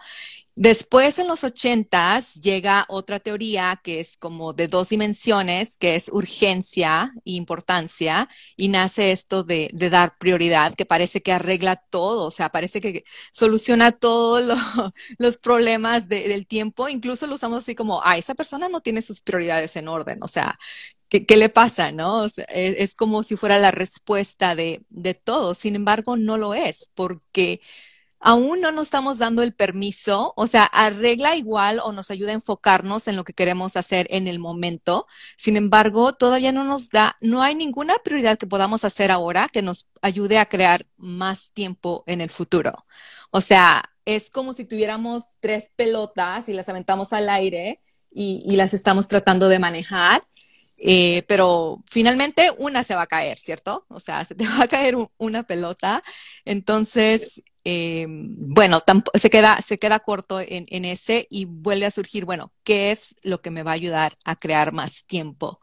Después, 0.58 1.18
en 1.18 1.28
los 1.28 1.44
ochentas, 1.44 2.32
llega 2.36 2.86
otra 2.88 3.20
teoría 3.20 3.78
que 3.84 4.00
es 4.00 4.16
como 4.16 4.54
de 4.54 4.68
dos 4.68 4.88
dimensiones, 4.88 5.76
que 5.76 5.96
es 5.96 6.08
urgencia 6.08 7.12
e 7.26 7.32
importancia, 7.32 8.30
y 8.56 8.68
nace 8.68 9.12
esto 9.12 9.44
de, 9.44 9.68
dar 9.74 10.16
prioridad, 10.16 10.74
que 10.74 10.86
parece 10.86 11.20
que 11.20 11.32
arregla 11.32 11.76
todo, 11.76 12.24
o 12.24 12.30
sea, 12.30 12.48
parece 12.48 12.80
que 12.80 13.04
soluciona 13.32 13.92
todos 13.92 14.42
los 15.18 15.36
problemas 15.36 16.08
del 16.08 16.46
tiempo, 16.46 16.88
incluso 16.88 17.26
lo 17.26 17.34
usamos 17.34 17.58
así 17.58 17.74
como, 17.74 18.00
ah, 18.02 18.16
esa 18.16 18.34
persona 18.34 18.70
no 18.70 18.80
tiene 18.80 19.02
sus 19.02 19.20
prioridades 19.20 19.76
en 19.76 19.88
orden, 19.88 20.20
o 20.22 20.28
sea, 20.28 20.58
¿qué, 21.08 21.36
le 21.36 21.48
pasa, 21.48 21.92
no? 21.92 22.24
es, 22.26 22.34
es, 22.48 22.94
como 22.94 23.22
si 23.22 23.36
fuera 23.36 23.58
la 23.58 23.70
respuesta 23.70 24.54
de, 24.54 24.84
de 24.88 25.14
todo, 25.14 25.54
sin 25.54 25.76
embargo, 25.76 26.16
no 26.16 26.36
lo 26.36 26.54
es, 26.54 26.90
porque 26.94 27.60
aún 28.20 28.60
no 28.60 28.72
nos 28.72 28.84
estamos 28.84 29.18
dando 29.18 29.42
el 29.42 29.54
permiso, 29.54 30.32
o 30.36 30.46
sea, 30.46 30.64
arregla 30.64 31.36
igual 31.36 31.80
o 31.82 31.92
nos 31.92 32.10
ayuda 32.10 32.30
a 32.30 32.34
enfocarnos 32.34 33.08
en 33.08 33.16
lo 33.16 33.24
que 33.24 33.34
queremos 33.34 33.76
hacer 33.76 34.06
en 34.10 34.26
el 34.26 34.38
momento. 34.38 35.06
Sin 35.36 35.56
embargo, 35.56 36.12
todavía 36.14 36.52
no 36.52 36.64
nos 36.64 36.90
da, 36.90 37.16
no 37.20 37.42
hay 37.42 37.54
ninguna 37.54 37.94
prioridad 38.04 38.38
que 38.38 38.46
podamos 38.46 38.84
hacer 38.84 39.10
ahora 39.10 39.48
que 39.52 39.62
nos 39.62 39.88
ayude 40.02 40.38
a 40.38 40.48
crear 40.48 40.86
más 40.96 41.52
tiempo 41.52 42.04
en 42.06 42.20
el 42.20 42.30
futuro. 42.30 42.84
O 43.30 43.40
sea, 43.40 43.84
es 44.04 44.30
como 44.30 44.52
si 44.54 44.64
tuviéramos 44.64 45.24
tres 45.40 45.70
pelotas 45.76 46.48
y 46.48 46.52
las 46.52 46.68
aventamos 46.68 47.12
al 47.12 47.28
aire 47.28 47.82
y, 48.10 48.56
las 48.56 48.72
estamos 48.72 49.08
tratando 49.08 49.48
de 49.48 49.58
manejar. 49.58 50.26
Eh, 50.80 51.22
pero 51.26 51.82
finalmente 51.90 52.50
una 52.58 52.84
se 52.84 52.94
va 52.94 53.02
a 53.02 53.06
caer, 53.06 53.38
¿cierto? 53.38 53.86
O 53.88 54.00
sea, 54.00 54.24
se 54.24 54.34
te 54.34 54.44
va 54.46 54.64
a 54.64 54.68
caer 54.68 54.96
una 55.18 55.42
pelota. 55.44 56.02
Entonces, 56.44 57.42
eh, 57.64 58.06
bueno, 58.08 58.82
se 59.14 59.30
queda, 59.30 59.58
se 59.66 59.78
queda 59.78 60.00
corto 60.00 60.40
en, 60.40 60.66
en, 60.68 60.84
ese 60.84 61.26
y 61.30 61.46
vuelve 61.46 61.86
a 61.86 61.90
surgir, 61.90 62.24
bueno, 62.24 62.52
¿qué 62.64 62.92
es 62.92 63.14
lo 63.22 63.40
que 63.40 63.50
me 63.50 63.62
va 63.62 63.72
a 63.72 63.74
ayudar 63.74 64.16
a 64.24 64.36
crear 64.36 64.72
más 64.72 65.06
tiempo? 65.06 65.60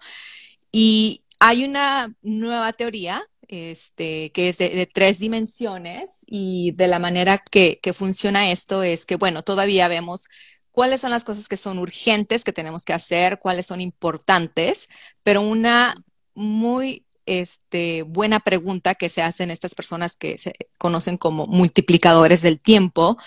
Y 0.71 1.23
hay 1.39 1.65
una 1.65 2.15
nueva 2.21 2.73
teoría 2.73 3.23
este, 3.47 4.31
que 4.31 4.49
es 4.49 4.57
de, 4.57 4.89
tres 4.91 5.19
dimensiones 5.19 6.21
y 6.25 6.71
de 6.71 6.87
la 6.87 6.99
manera 6.99 7.37
que, 7.37 7.79
funciona 7.93 8.49
esto 8.51 8.83
es 8.83 9.05
que, 9.05 9.15
bueno, 9.15 9.43
todavía 9.43 9.87
vemos 9.87 10.27
cuáles 10.73 11.01
son 11.01 11.11
las 11.11 11.23
cosas 11.23 11.47
que 11.47 11.55
son 11.55 11.79
urgentes 11.79 12.43
que 12.43 12.51
tenemos 12.51 12.83
que 12.83 12.93
hacer, 12.93 13.39
cuáles 13.39 13.67
son 13.67 13.79
importantes, 13.79 14.89
pero 15.21 15.41
una 15.41 15.95
muy 16.33 17.05
este, 17.25 18.01
buena 18.01 18.41
pregunta 18.41 18.95
que 18.95 19.07
se 19.07 19.21
hacen 19.21 19.51
estas 19.51 19.75
personas 19.75 20.17
que 20.17 20.37
se 20.37 20.53
conocen 20.77 21.17
como 21.17 21.45
multiplicadores 21.45 22.41
del 22.41 22.59
tiempo 22.59 23.17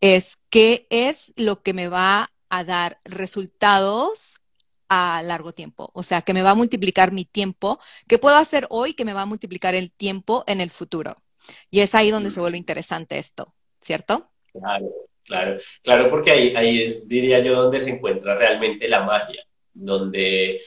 es 0.00 0.38
qué 0.50 0.86
es 0.90 1.32
lo 1.36 1.62
que 1.62 1.74
me 1.74 1.88
va 1.88 2.32
a 2.48 2.64
dar 2.64 2.98
resultados 3.04 4.40
a 4.88 5.22
largo 5.22 5.52
tiempo, 5.52 5.90
o 5.92 6.02
sea, 6.02 6.22
que 6.22 6.34
me 6.34 6.42
va 6.42 6.50
a 6.50 6.54
multiplicar 6.54 7.12
mi 7.12 7.24
tiempo, 7.24 7.78
que 8.08 8.18
puedo 8.18 8.36
hacer 8.36 8.66
hoy 8.70 8.94
que 8.94 9.04
me 9.04 9.12
va 9.12 9.22
a 9.22 9.26
multiplicar 9.26 9.74
el 9.74 9.92
tiempo 9.92 10.44
en 10.46 10.60
el 10.60 10.70
futuro. 10.70 11.22
Y 11.70 11.80
es 11.80 11.94
ahí 11.94 12.10
donde 12.10 12.30
se 12.30 12.40
vuelve 12.40 12.56
interesante 12.56 13.18
esto, 13.18 13.54
¿cierto? 13.80 14.30
Claro, 14.52 14.90
claro, 15.24 15.58
claro, 15.82 16.08
porque 16.10 16.30
ahí, 16.30 16.54
ahí 16.56 16.82
es, 16.82 17.08
diría 17.08 17.40
yo, 17.40 17.54
donde 17.54 17.80
se 17.80 17.90
encuentra 17.90 18.36
realmente 18.36 18.88
la 18.88 19.02
magia, 19.02 19.44
donde 19.72 20.62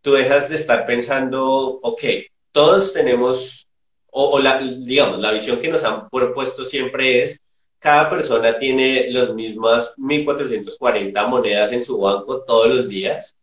tú 0.00 0.12
dejas 0.12 0.48
de 0.48 0.56
estar 0.56 0.86
pensando, 0.86 1.80
ok, 1.82 2.02
todos 2.52 2.92
tenemos, 2.92 3.68
o, 4.10 4.38
la, 4.38 4.60
digamos, 4.60 5.18
la 5.18 5.32
visión 5.32 5.58
que 5.58 5.68
nos 5.68 5.84
han 5.84 6.08
propuesto 6.08 6.64
siempre 6.64 7.22
es, 7.22 7.42
cada 7.78 8.08
persona 8.08 8.58
tiene 8.58 9.10
las 9.10 9.34
mismas 9.34 9.94
1.440 9.98 11.28
monedas 11.28 11.72
en 11.72 11.84
su 11.84 11.98
banco 11.98 12.42
todos 12.44 12.74
los 12.74 12.88
días 12.88 13.36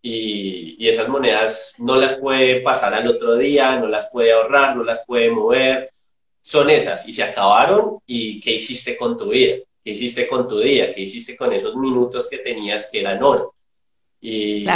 y, 0.00 0.76
y, 0.78 0.88
esas 0.88 1.08
monedas 1.08 1.74
no 1.78 1.96
las 1.96 2.14
puede 2.14 2.60
pasar 2.60 2.94
al 2.94 3.08
otro 3.08 3.36
día, 3.36 3.76
no 3.76 3.88
las 3.88 4.08
puede 4.10 4.32
ahorrar, 4.32 4.76
no 4.76 4.84
las 4.84 5.04
puede 5.04 5.30
mover, 5.30 5.90
son 6.44 6.68
esas 6.68 7.08
y 7.08 7.12
se 7.12 7.22
acabaron 7.22 7.98
y 8.06 8.38
¿qué 8.40 8.52
hiciste 8.52 8.96
con 8.98 9.16
tu 9.16 9.30
vida? 9.30 9.56
¿Qué 9.84 9.90
hiciste 9.90 10.26
con 10.26 10.48
tu 10.48 10.60
día? 10.60 10.94
¿Qué 10.94 11.02
hiciste 11.02 11.36
con 11.36 11.52
esos 11.52 11.76
minutos 11.76 12.28
que 12.28 12.38
tenías 12.38 12.88
que 12.90 13.00
eran 13.00 13.22
oro? 13.22 13.54
Y, 14.20 14.66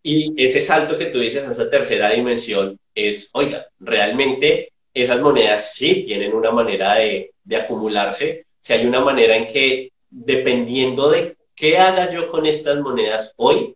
y 0.00 0.32
ese 0.36 0.60
salto 0.60 0.96
que 0.96 1.06
tú 1.06 1.18
dices 1.18 1.46
a 1.46 1.50
esa 1.50 1.68
tercera 1.68 2.10
dimensión 2.10 2.78
es, 2.94 3.30
oiga, 3.32 3.66
realmente 3.80 4.72
esas 4.92 5.20
monedas 5.20 5.74
sí 5.74 6.04
tienen 6.04 6.32
una 6.32 6.52
manera 6.52 6.94
de, 6.94 7.32
de 7.42 7.56
acumularse. 7.56 8.46
Si 8.60 8.72
hay 8.72 8.86
una 8.86 9.00
manera 9.00 9.36
en 9.36 9.48
que, 9.48 9.90
dependiendo 10.08 11.10
de 11.10 11.36
qué 11.56 11.78
haga 11.78 12.12
yo 12.12 12.28
con 12.30 12.46
estas 12.46 12.78
monedas 12.80 13.34
hoy, 13.36 13.74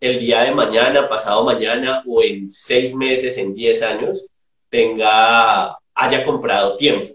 el 0.00 0.18
día 0.18 0.42
de 0.42 0.52
mañana, 0.52 1.08
pasado 1.08 1.42
mañana 1.44 2.02
o 2.06 2.22
en 2.22 2.52
seis 2.52 2.94
meses, 2.94 3.38
en 3.38 3.54
diez 3.54 3.80
años, 3.80 4.26
tenga, 4.68 5.78
haya 5.94 6.24
comprado 6.24 6.76
tiempo. 6.76 7.14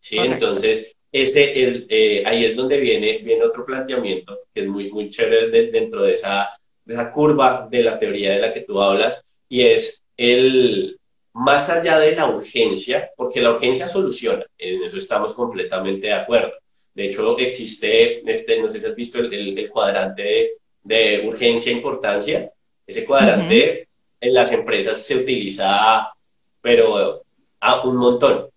¿sí? 0.00 0.18
Entonces, 0.18 0.96
ese, 1.12 1.62
el, 1.62 1.86
eh, 1.88 2.22
ahí 2.24 2.44
es 2.44 2.56
donde 2.56 2.78
viene, 2.78 3.18
viene 3.18 3.44
otro 3.44 3.64
planteamiento 3.64 4.40
que 4.54 4.62
es 4.62 4.66
muy, 4.66 4.90
muy 4.90 5.10
chévere 5.10 5.70
dentro 5.70 6.02
de 6.02 6.14
esa 6.14 6.50
esa 6.92 7.12
curva 7.12 7.68
de 7.70 7.82
la 7.82 7.98
teoría 7.98 8.32
de 8.32 8.40
la 8.40 8.52
que 8.52 8.62
tú 8.62 8.80
hablas, 8.80 9.22
y 9.48 9.62
es 9.62 10.02
el 10.16 10.98
más 11.32 11.70
allá 11.70 11.98
de 11.98 12.16
la 12.16 12.26
urgencia, 12.26 13.10
porque 13.16 13.40
la 13.40 13.52
urgencia 13.52 13.88
soluciona, 13.88 14.44
en 14.58 14.82
eso 14.82 14.98
estamos 14.98 15.32
completamente 15.34 16.08
de 16.08 16.12
acuerdo. 16.12 16.52
De 16.94 17.06
hecho, 17.06 17.38
existe, 17.38 18.28
este, 18.28 18.60
no 18.60 18.68
sé 18.68 18.80
si 18.80 18.86
has 18.86 18.96
visto 18.96 19.18
el, 19.20 19.68
cuadrante 19.70 20.58
de, 20.82 21.24
urgencia 21.26 21.70
e 21.70 21.76
importancia. 21.76 22.50
Ese 22.86 23.04
cuadrante 23.04 23.88
en 24.20 24.34
las 24.34 24.50
empresas 24.50 25.00
se 25.00 25.16
utiliza, 25.16 26.12
pero 26.60 27.22
a 27.60 27.80
un 27.82 27.96
montón. 27.96 28.49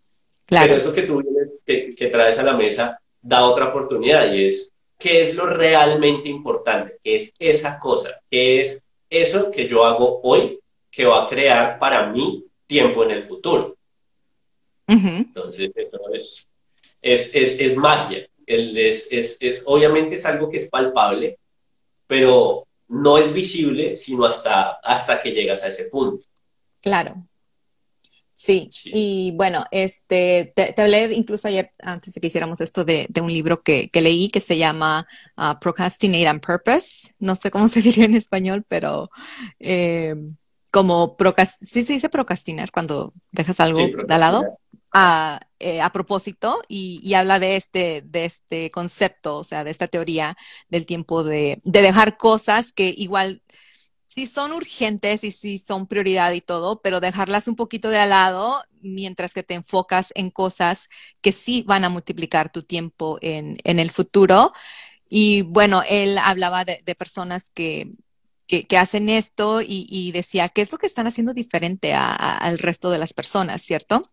Pero 0.61 0.75
eso 0.75 0.93
que 0.93 1.03
tú 1.03 1.21
vienes, 1.21 1.63
que 1.65 2.07
traes 2.07 2.37
a 2.37 2.43
la 2.43 2.55
mesa, 2.55 2.99
da 3.21 3.45
otra 3.45 3.69
oportunidad 3.69 4.33
y 4.33 4.45
es 4.45 4.73
qué 4.97 5.29
es 5.29 5.35
lo 5.35 5.45
realmente 5.45 6.29
importante, 6.29 6.97
qué 7.03 7.15
es 7.17 7.33
esa 7.39 7.79
cosa, 7.79 8.21
qué 8.29 8.61
es 8.61 8.83
eso 9.09 9.51
que 9.51 9.67
yo 9.67 9.85
hago 9.85 10.21
hoy 10.23 10.59
que 10.89 11.05
va 11.05 11.23
a 11.23 11.27
crear 11.27 11.79
para 11.79 12.07
mí 12.07 12.45
tiempo 12.67 13.03
en 13.03 13.11
el 13.11 13.23
futuro. 13.23 13.75
Entonces, 14.87 15.71
eso 15.75 15.99
es, 16.13 16.47
es, 17.01 17.31
es, 17.33 17.75
magia. 17.75 18.27
es, 18.45 19.37
es, 19.39 19.63
obviamente 19.65 20.15
es 20.15 20.25
algo 20.25 20.49
que 20.49 20.57
es 20.57 20.69
palpable, 20.69 21.37
pero 22.05 22.67
no 22.87 23.17
es 23.17 23.33
visible 23.33 23.97
sino 23.97 24.25
hasta, 24.25 24.73
hasta 24.83 25.19
que 25.19 25.31
llegas 25.31 25.63
a 25.63 25.67
ese 25.67 25.85
punto. 25.85 26.25
Claro. 26.81 27.15
Sí, 28.35 28.69
y 28.85 29.31
bueno, 29.35 29.65
este, 29.71 30.53
te, 30.55 30.73
hablé 30.81 31.13
incluso 31.13 31.47
ayer, 31.47 31.71
antes 31.79 32.13
de 32.13 32.21
que 32.21 32.27
hiciéramos 32.27 32.61
esto, 32.61 32.83
de, 32.83 33.07
un 33.21 33.31
libro 33.31 33.61
que, 33.61 33.89
leí 33.93 34.29
que 34.29 34.39
se 34.39 34.57
llama 34.57 35.07
uh, 35.37 35.59
Procrastinate 35.59 36.29
on 36.29 36.39
Purpose. 36.39 37.13
No 37.19 37.35
sé 37.35 37.51
cómo 37.51 37.67
se 37.69 37.81
diría 37.81 38.05
en 38.05 38.15
español, 38.15 38.65
pero 38.67 39.09
eh, 39.59 40.15
como 40.71 41.15
sí 41.61 41.85
se 41.85 41.93
dice 41.93 42.09
procrastinar 42.09 42.71
cuando 42.71 43.13
dejas 43.31 43.59
algo 43.59 43.79
de 43.79 44.17
lado. 44.17 44.57
A, 44.95 45.39
eh, 45.57 45.81
a 45.81 45.91
propósito 45.91 46.61
y, 46.67 47.15
habla 47.15 47.39
de 47.39 47.55
este, 47.55 48.03
de 48.05 48.25
este 48.25 48.69
concepto, 48.69 49.37
o 49.37 49.43
sea, 49.43 49.63
de 49.63 49.71
esta 49.71 49.87
teoría 49.87 50.37
del 50.69 50.85
tiempo 50.85 51.23
de, 51.23 51.59
de 51.63 51.81
dejar 51.81 52.15
cosas 52.15 52.71
que 52.71 52.93
igual 52.95 53.41
sí 54.13 54.27
son 54.27 54.51
urgentes 54.53 55.23
y 55.23 55.31
sí 55.31 55.57
son 55.57 55.87
prioridad 55.87 56.31
y 56.33 56.41
todo, 56.41 56.81
pero 56.81 56.99
dejarlas 56.99 57.47
un 57.47 57.55
poquito 57.55 57.89
de 57.89 57.97
al 57.97 58.09
lado 58.09 58.63
mientras 58.81 59.33
que 59.33 59.43
te 59.43 59.55
enfocas 59.55 60.11
en 60.15 60.29
cosas 60.29 60.89
que 61.21 61.31
sí 61.31 61.63
van 61.65 61.83
a 61.83 61.89
multiplicar 61.89 62.51
tu 62.51 62.63
tiempo 62.63 63.17
en, 63.21 63.57
el 63.63 63.91
futuro. 63.91 64.53
Y 65.09 65.43
bueno, 65.43 65.83
él 65.87 66.17
hablaba 66.17 66.65
de, 66.65 66.95
personas 66.95 67.49
que, 67.53 67.91
que, 68.47 68.77
hacen 68.77 69.09
esto 69.09 69.61
y, 69.61 70.11
decía, 70.11 70.49
¿qué 70.49 70.61
es 70.61 70.71
lo 70.71 70.77
que 70.77 70.87
están 70.87 71.07
haciendo 71.07 71.33
diferente 71.33 71.93
al 71.93 72.59
resto 72.59 72.91
de 72.91 72.99
las 72.99 73.13
personas, 73.13 73.61
cierto? 73.61 74.03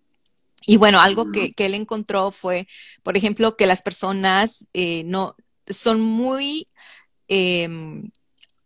Y 0.66 0.76
bueno, 0.76 1.00
algo 1.00 1.30
que, 1.32 1.52
él 1.56 1.74
encontró 1.74 2.30
fue, 2.30 2.68
por 3.02 3.16
ejemplo, 3.16 3.56
que 3.56 3.66
las 3.66 3.82
personas 3.82 4.68
eh, 4.72 5.02
no 5.04 5.36
son 5.68 6.00
muy... 6.00 6.66
Em, 7.28 8.10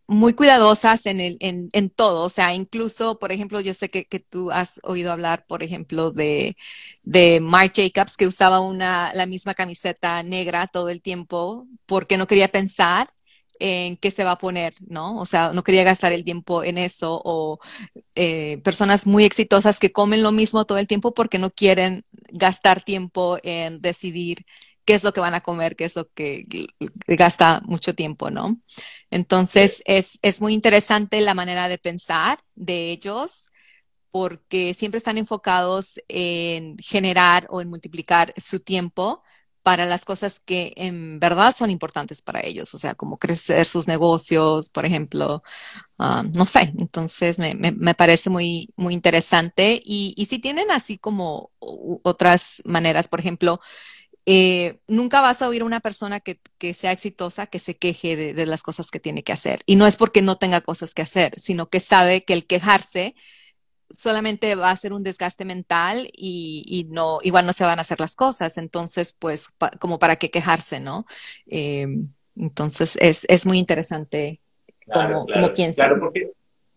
muy 0.07 0.33
cuidadosas 0.33 1.05
en, 1.07 1.19
el, 1.19 1.37
en, 1.39 1.69
en, 1.73 1.89
todo, 1.89 2.23
o 2.25 2.29
sea, 2.29 2.53
incluso, 2.53 3.17
por 3.19 3.31
ejemplo, 3.31 3.59
yo 3.61 3.73
sé 3.73 3.89
que, 3.89 4.05
que 4.05 4.19
tú 4.19 4.51
has 4.51 4.79
oído 4.83 5.11
hablar, 5.11 5.45
por 5.47 5.63
ejemplo, 5.63 6.11
de, 6.11 6.55
de 7.03 7.39
Marc 7.41 7.73
Jacobs, 7.75 8.17
que 8.17 8.27
usaba 8.27 8.59
una, 8.59 9.13
la 9.13 9.25
misma 9.25 9.53
camiseta 9.55 10.21
negra 10.23 10.67
todo 10.67 10.89
el 10.89 11.01
tiempo 11.01 11.67
porque 11.85 12.17
no 12.17 12.27
quería 12.27 12.49
pensar 12.49 13.09
en 13.59 13.95
qué 13.97 14.11
se 14.11 14.23
va 14.25 14.31
a 14.31 14.37
poner, 14.37 14.73
¿no? 14.87 15.17
O 15.17 15.25
sea, 15.25 15.53
no 15.53 15.63
quería 15.63 15.83
gastar 15.85 16.11
el 16.13 16.23
tiempo 16.25 16.63
en 16.63 16.77
eso 16.77 17.21
o 17.23 17.59
eh, 18.15 18.59
personas 18.63 19.07
muy 19.07 19.23
exitosas 19.25 19.79
que 19.79 19.91
comen 19.91 20.23
lo 20.23 20.31
mismo 20.31 20.65
todo 20.65 20.77
el 20.77 20.87
tiempo 20.87 21.13
porque 21.13 21.39
no 21.39 21.51
quieren 21.51 22.03
gastar 22.31 22.83
tiempo 22.83 23.37
en 23.43 23.81
decidir 23.81 24.45
qué 24.85 24.93
es 24.95 25.03
lo 25.03 25.13
que 25.13 25.19
van 25.19 25.33
a 25.33 25.41
comer, 25.41 25.75
qué 25.75 25.85
es 25.85 25.95
lo 25.95 26.09
que 26.11 26.45
gasta 27.07 27.61
mucho 27.65 27.95
tiempo, 27.95 28.29
¿no? 28.29 28.59
Entonces, 29.11 29.81
es, 29.85 30.19
es 30.21 30.41
muy 30.41 30.53
interesante 30.53 31.21
la 31.21 31.33
manera 31.33 31.67
de 31.67 31.77
pensar 31.77 32.39
de 32.55 32.91
ellos 32.91 33.49
porque 34.11 34.73
siempre 34.73 34.97
están 34.99 35.17
enfocados 35.17 35.99
en 36.07 36.77
generar 36.77 37.47
o 37.49 37.61
en 37.61 37.69
multiplicar 37.69 38.33
su 38.37 38.61
tiempo 38.61 39.23
para 39.65 39.85
las 39.85 40.05
cosas 40.05 40.39
que 40.39 40.73
en 40.77 41.19
verdad 41.19 41.55
son 41.57 41.71
importantes 41.71 42.21
para 42.21 42.39
ellos, 42.45 42.73
o 42.75 42.77
sea, 42.79 42.93
como 42.93 43.17
crecer 43.17 43.65
sus 43.65 43.87
negocios, 43.87 44.69
por 44.69 44.85
ejemplo, 44.85 45.41
ah, 45.97 46.23
no 46.35 46.45
sé, 46.45 46.71
entonces 46.77 47.39
me, 47.39 47.55
me, 47.55 47.95
parece 47.95 48.29
muy, 48.29 48.69
muy 48.77 48.93
interesante. 48.93 49.81
Y, 49.83 50.13
y 50.17 50.27
si 50.27 50.39
tienen 50.39 50.69
así 50.71 50.97
como 50.99 51.51
otras 51.59 52.61
maneras, 52.63 53.07
por 53.07 53.19
ejemplo, 53.19 53.59
eh, 54.25 54.79
nunca 54.87 55.21
vas 55.21 55.41
a 55.41 55.49
oír 55.49 55.61
a 55.61 55.65
una 55.65 55.79
persona 55.79 56.19
que, 56.19 56.39
que 56.57 56.73
sea 56.73 56.91
exitosa 56.91 57.47
que 57.47 57.59
se 57.59 57.77
queje 57.77 58.15
de, 58.15 58.33
de, 58.33 58.45
las 58.45 58.63
cosas 58.63 58.89
que 58.91 58.99
tiene 58.99 59.23
que 59.23 59.33
hacer. 59.33 59.61
Y 59.65 59.75
no 59.75 59.85
es 59.85 59.97
porque 59.97 60.21
no 60.21 60.37
tenga 60.37 60.61
cosas 60.61 60.93
que 60.93 61.03
hacer, 61.03 61.33
sino 61.39 61.69
que 61.69 61.79
sabe 61.79 62.23
que 62.23 62.33
el 62.33 62.45
quejarse 62.45 63.15
solamente 63.91 64.55
va 64.55 64.71
a 64.71 64.75
ser 64.75 64.93
un 64.93 65.03
desgaste 65.03 65.45
mental 65.45 66.09
y, 66.13 66.87
no, 66.89 67.19
igual 67.21 67.45
no 67.45 67.53
se 67.53 67.63
van 67.63 67.79
a 67.79 67.81
hacer 67.81 67.99
las 67.99 68.15
cosas. 68.15 68.57
Entonces, 68.57 69.15
pues, 69.17 69.47
como 69.79 69.99
para 69.99 70.15
qué 70.17 70.29
quejarse, 70.29 70.79
¿no? 70.79 71.05
Em, 71.47 72.09
entonces, 72.35 72.97
es, 72.99 73.25
es, 73.29 73.45
muy 73.45 73.57
interesante 73.57 74.41
claro, 74.79 75.13
cómo, 75.13 75.25
claro, 75.25 75.53
Claro, 75.53 75.99
porque, 75.99 76.31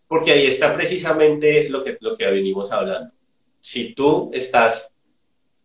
porque 0.07 0.31
ahí 0.31 0.45
está 0.45 0.73
precisamente 0.75 1.69
lo 1.69 1.83
que, 1.83 1.97
lo 1.99 2.15
que 2.15 2.27
venimos 2.27 2.71
hablando. 2.71 3.11
Si 3.59 3.93
tú 3.93 4.31
estás 4.33 4.91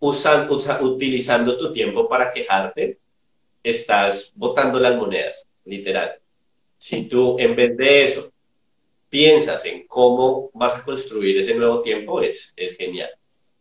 usando, 0.09 0.59
utilizando 0.83 1.57
tu 1.57 1.73
tiempo 1.73 2.09
para 2.09 2.31
quejarte, 2.31 2.99
estás 3.63 4.33
botando 4.35 4.79
las 4.79 4.97
monedas, 4.97 5.49
literal. 5.65 6.19
Si 6.79 7.05
tú, 7.05 7.37
en 7.39 7.57
vez 7.57 7.77
de 7.77 8.05
eso, 8.05 8.31
piensas 9.09 9.65
en 9.65 9.87
cómo 9.87 10.51
vas 10.53 10.75
a 10.75 10.85
construir 10.85 11.39
ese 11.39 11.55
nuevo 11.55 11.81
tiempo, 11.81 12.21
es, 12.21 12.53
es 12.57 12.77
genial. 12.77 13.11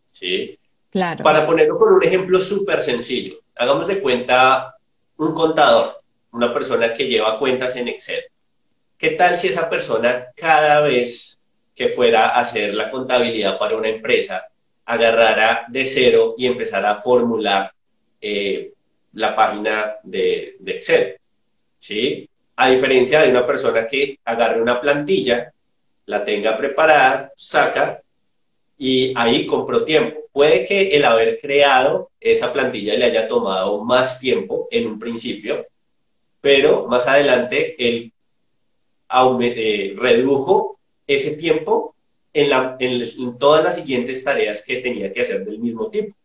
¿sí? 0.05 0.59
Claro. 0.89 1.23
Para 1.23 1.45
ponerlo 1.45 1.77
con 1.79 1.93
un 1.93 2.03
ejemplo 2.03 2.39
súper 2.39 2.83
sencillo, 2.83 3.39
hagamos 3.55 3.87
de 3.87 4.01
cuenta 4.01 4.75
un 5.17 5.33
contador, 5.33 6.01
una 6.33 6.53
persona 6.53 6.93
que 6.93 7.07
lleva 7.07 7.39
cuentas 7.39 7.75
en 7.77 7.87
Excel. 7.87 8.23
¿Qué 8.97 9.11
tal 9.11 9.37
si 9.37 9.47
esa 9.47 9.69
persona 9.69 10.27
cada 10.35 10.81
vez 10.81 11.39
que 11.73 11.89
fuera 11.89 12.25
a 12.25 12.41
hacer 12.41 12.73
la 12.73 12.91
contabilidad 12.91 13.57
para 13.57 13.77
una 13.77 13.89
empresa, 13.89 14.49
agarrara 14.85 15.65
de 15.69 15.85
cero 15.85 16.35
y 16.37 16.47
empezara 16.47 16.91
a 16.91 17.01
formular 17.01 17.71
eh, 18.21 18.71
la 19.13 19.35
página 19.35 19.95
de, 20.03 20.57
Excel? 20.65 21.17
¿Sí? 21.79 22.29
A 22.55 22.69
diferencia 22.69 23.21
de 23.21 23.31
una 23.31 23.45
persona 23.45 23.87
que 23.87 24.19
agarre 24.25 24.61
una 24.61 24.79
plantilla, 24.79 25.51
la 26.05 26.23
tenga 26.23 26.57
preparada, 26.57 27.31
saca 27.35 28.01
y 28.77 29.13
ahí 29.15 29.45
compró 29.45 29.83
tiempo. 29.83 30.21
Puede 30.31 30.65
que 30.65 30.95
el 30.95 31.05
haber 31.05 31.39
creado 31.39 32.09
esa 32.19 32.51
plantilla 32.51 32.95
le 32.95 33.05
haya 33.05 33.27
tomado 33.27 33.83
más 33.83 34.19
tiempo 34.19 34.67
en 34.71 34.87
un 34.87 34.99
principio, 34.99 35.67
pero 36.41 36.87
más 36.87 37.07
adelante 37.07 37.75
él 37.77 38.11
eh, 39.41 39.93
redujo 39.95 40.79
ese 41.05 41.35
tiempo 41.35 41.92
en, 42.33 42.49
la, 42.49 42.75
en, 42.79 43.37
todas 43.37 43.63
las 43.63 43.75
siguientes 43.75 44.23
tareas 44.23 44.63
que 44.65 44.77
tenía 44.77 45.13
que 45.13 45.21
hacer 45.21 45.45
del 45.45 45.59
mismo 45.59 45.89
tipo. 45.89 46.15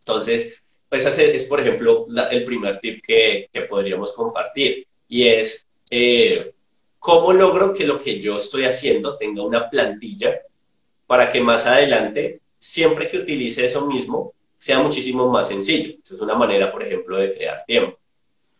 Entonces, 0.00 0.62
pues 0.88 1.04
es, 1.06 1.44
por 1.44 1.60
ejemplo, 1.60 2.06
el 2.30 2.44
primer 2.44 2.78
tip 2.78 3.02
que, 3.04 3.48
que 3.52 3.60
podríamos 3.62 4.12
compartir 4.12 4.86
y 5.06 5.28
es 5.28 5.66
eh, 5.90 6.52
cómo 6.98 7.32
logro 7.32 7.72
que 7.74 7.86
lo 7.86 8.00
que 8.00 8.20
yo 8.20 8.38
estoy 8.38 8.64
haciendo 8.64 9.16
tenga 9.16 9.42
una 9.42 9.68
plantilla 9.70 10.40
para 11.06 11.28
que 11.28 11.40
más 11.40 11.66
adelante, 11.66 12.40
siempre 12.58 13.06
que 13.06 13.18
utilice 13.18 13.64
eso 13.64 13.86
mismo, 13.86 14.34
sea 14.58 14.80
muchísimo 14.80 15.28
más 15.28 15.48
sencillo. 15.48 15.94
Esa 16.02 16.14
es 16.14 16.20
una 16.20 16.34
manera, 16.34 16.70
por 16.72 16.82
ejemplo, 16.82 17.16
de 17.16 17.34
crear 17.34 17.64
tiempo. 17.64 17.98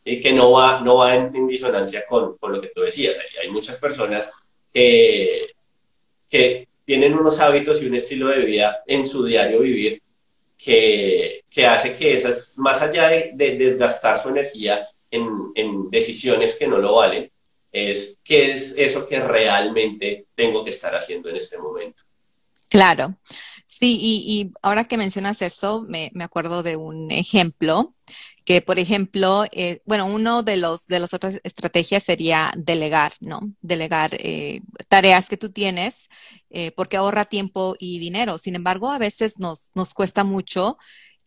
Y 0.05 0.21
que 0.21 0.33
no 0.33 0.53
va, 0.53 0.81
no 0.81 0.97
va 0.97 1.15
en, 1.15 1.47
disonancia 1.47 2.07
con, 2.07 2.39
con, 2.39 2.53
lo 2.53 2.61
que 2.61 2.69
tú 2.69 2.83
decías. 2.83 3.17
Hay, 3.19 3.47
hay 3.47 3.53
muchas 3.53 3.77
personas 3.77 4.31
que, 4.73 5.49
que 6.29 6.68
tienen 6.89 7.13
unos 7.13 7.39
hábitos 7.39 7.83
y 7.83 7.87
un 7.87 7.97
estilo 7.97 8.29
de 8.29 8.47
vida 8.47 8.83
en 8.87 9.07
su 9.07 9.23
diario 9.23 9.61
vivir 9.61 10.01
que, 10.57 11.45
que 11.51 11.67
hace 11.67 11.95
que 11.95 12.15
esas, 12.15 12.55
más 12.57 12.81
allá 12.81 13.09
de, 13.09 13.33
de 13.35 13.59
desgastar 13.59 14.19
su 14.19 14.31
energía 14.31 14.89
en, 15.11 15.91
decisiones 15.91 16.55
que 16.55 16.67
no 16.67 16.79
lo 16.79 16.95
valen, 16.95 17.31
es 17.71 18.19
qué 18.25 18.53
es 18.53 18.75
eso 18.79 19.05
que 19.05 19.21
realmente 19.21 20.29
tengo 20.35 20.65
que 20.65 20.71
estar 20.71 20.95
haciendo 20.97 21.29
en 21.29 21.37
este 21.37 21.59
momento. 21.59 22.05
Claro. 22.71 23.17
Sí, 23.81 23.99
y, 24.03 24.53
ahora 24.63 24.85
que 24.85 24.97
mencionas 24.97 25.41
eso, 25.41 25.83
me, 25.89 26.11
acuerdo 26.21 26.65
de 26.65 26.75
un 26.77 27.13
ejemplo 27.13 27.93
que, 28.45 28.61
por 28.61 28.79
ejemplo, 28.81 29.45
eh, 29.53 29.81
bueno, 29.85 30.07
uno 30.07 30.43
de 30.43 30.57
los 30.57 30.87
de 30.89 30.99
las 30.99 31.15
otras 31.15 31.41
estrategias 31.45 32.03
sería 32.03 32.51
delegar, 32.57 33.13
¿no? 33.21 33.41
Delegar 33.61 34.17
eh, 34.19 34.63
tareas 34.89 35.29
que 35.29 35.37
tú 35.37 35.51
tienes, 35.51 36.09
eh, 36.51 36.73
porque 36.73 36.97
ahorra 36.97 37.27
tiempo 37.27 37.77
y 37.79 38.01
dinero. 38.01 38.39
Sin 38.39 38.57
embargo, 38.57 38.91
a 38.91 38.99
veces 38.99 39.39
nos 39.39 39.71
nos 39.77 39.95
cuesta 39.95 40.25
mucho 40.25 40.77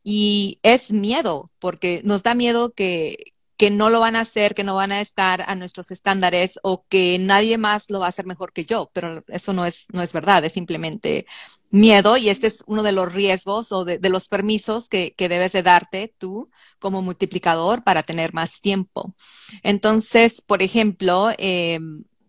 y 0.03 0.59
es 0.63 0.91
miedo, 0.91 1.51
porque 1.59 2.01
nos 2.03 2.23
da 2.23 2.35
miedo 2.35 2.73
que 2.73 3.17
que 3.61 3.69
no 3.69 3.91
lo 3.91 3.99
van 3.99 4.15
a 4.15 4.21
hacer, 4.21 4.55
que 4.55 4.63
no 4.63 4.73
van 4.73 4.91
a 4.91 5.01
estar 5.01 5.43
a 5.47 5.53
nuestros 5.53 5.91
estándares 5.91 6.57
o 6.63 6.83
que 6.89 7.19
nadie 7.19 7.59
más 7.59 7.91
lo 7.91 7.99
va 7.99 8.07
a 8.07 8.09
hacer 8.09 8.25
mejor 8.25 8.53
que 8.53 8.65
yo, 8.65 8.89
pero 8.91 9.23
eso 9.27 9.53
no 9.53 9.67
es, 9.67 9.85
no 9.93 10.01
es 10.01 10.13
verdad, 10.13 10.43
es 10.43 10.53
simplemente 10.53 11.27
miedo 11.69 12.17
y 12.17 12.29
este 12.29 12.47
es 12.47 12.63
uno 12.65 12.81
de 12.81 12.91
los 12.91 13.13
riesgos 13.13 13.71
o 13.71 13.85
de, 13.85 13.99
los 14.09 14.29
permisos 14.29 14.89
que, 14.89 15.13
debes 15.15 15.51
de 15.51 15.61
darte 15.61 16.11
tú 16.17 16.49
como 16.79 17.03
multiplicador 17.03 17.83
para 17.83 18.01
tener 18.01 18.33
más 18.33 18.61
tiempo. 18.61 19.13
Entonces, 19.61 20.41
por 20.41 20.63
ejemplo, 20.63 21.29
eh, 21.37 21.79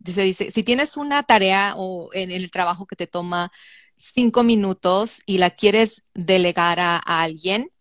se 0.04 0.22
dice, 0.24 0.50
si 0.50 0.62
tienes 0.62 0.98
una 0.98 1.22
tarea 1.22 1.72
o 1.78 2.10
en 2.12 2.30
el 2.30 2.50
trabajo 2.50 2.84
que 2.84 2.96
te 2.96 3.06
toma 3.06 3.50
cinco 3.94 4.42
minutos 4.42 5.22
y 5.24 5.38
la 5.38 5.48
quieres 5.48 6.02
delegar 6.12 6.78
a 6.78 6.98
alguien, 6.98 7.71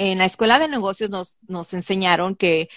en 0.00 0.16
la 0.18 0.24
escuela 0.24 0.58
de 0.58 0.66
negocios 0.66 1.10
nos, 1.10 1.38
nos 1.46 1.74
enseñaron 1.74 2.34
que 2.34 2.70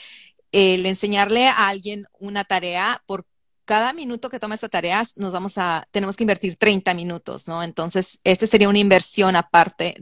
el 0.51 0.85
enseñarle 0.85 1.47
a 1.47 1.69
alguien 1.69 2.05
una 2.19 2.43
tarea 2.43 3.01
por 3.05 3.25
cada 3.63 3.93
minuto 3.93 4.29
que 4.29 4.41
toma 4.41 4.55
esta 4.55 4.67
tarea 4.67 5.05
nos 5.15 5.31
vamos 5.31 5.57
a 5.57 5.87
tenemos 5.91 6.17
que 6.17 6.23
invertir 6.25 6.57
30 6.57 6.93
minutos, 6.93 7.47
¿no? 7.47 7.63
Entonces, 7.63 8.19
este 8.25 8.45
sería 8.45 8.67
una 8.67 8.79
inversión 8.79 9.37
aparte 9.37 9.95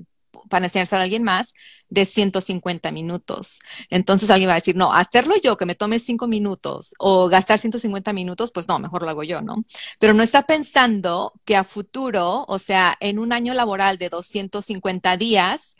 para 0.49 0.65
enseñarse 0.65 0.95
a 0.95 1.01
alguien 1.01 1.23
más 1.23 1.53
de 1.89 2.05
150 2.05 2.91
minutos. 2.91 3.59
Entonces 3.91 4.31
alguien 4.31 4.49
va 4.49 4.53
a 4.53 4.55
decir, 4.59 4.75
no, 4.75 4.91
hacerlo 4.91 5.35
yo, 5.43 5.57
que 5.57 5.67
me 5.67 5.75
tome 5.75 5.99
5 5.99 6.27
minutos 6.27 6.95
o 6.97 7.27
gastar 7.27 7.59
150 7.59 8.13
minutos, 8.13 8.51
pues 8.51 8.67
no, 8.67 8.79
mejor 8.79 9.03
lo 9.03 9.09
hago 9.09 9.23
yo, 9.23 9.41
¿no? 9.41 9.63
Pero 9.99 10.15
no 10.15 10.23
está 10.23 10.47
pensando 10.47 11.33
que 11.45 11.55
a 11.55 11.63
futuro, 11.63 12.45
o 12.47 12.57
sea, 12.57 12.97
en 12.99 13.19
un 13.19 13.31
año 13.31 13.53
laboral 13.53 13.97
de 13.97 14.09
250 14.09 15.17
días, 15.17 15.75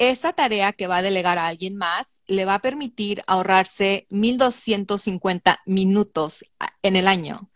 esa 0.00 0.32
tarea 0.32 0.72
que 0.72 0.86
va 0.86 0.96
a 0.96 1.02
delegar 1.02 1.38
a 1.38 1.46
alguien 1.46 1.76
más 1.76 2.18
le 2.26 2.46
va 2.46 2.54
a 2.54 2.60
permitir 2.60 3.22
ahorrarse 3.26 4.06
1.250 4.08 5.58
minutos 5.66 6.44
en 6.82 6.96
el 6.96 7.06
año. 7.06 7.50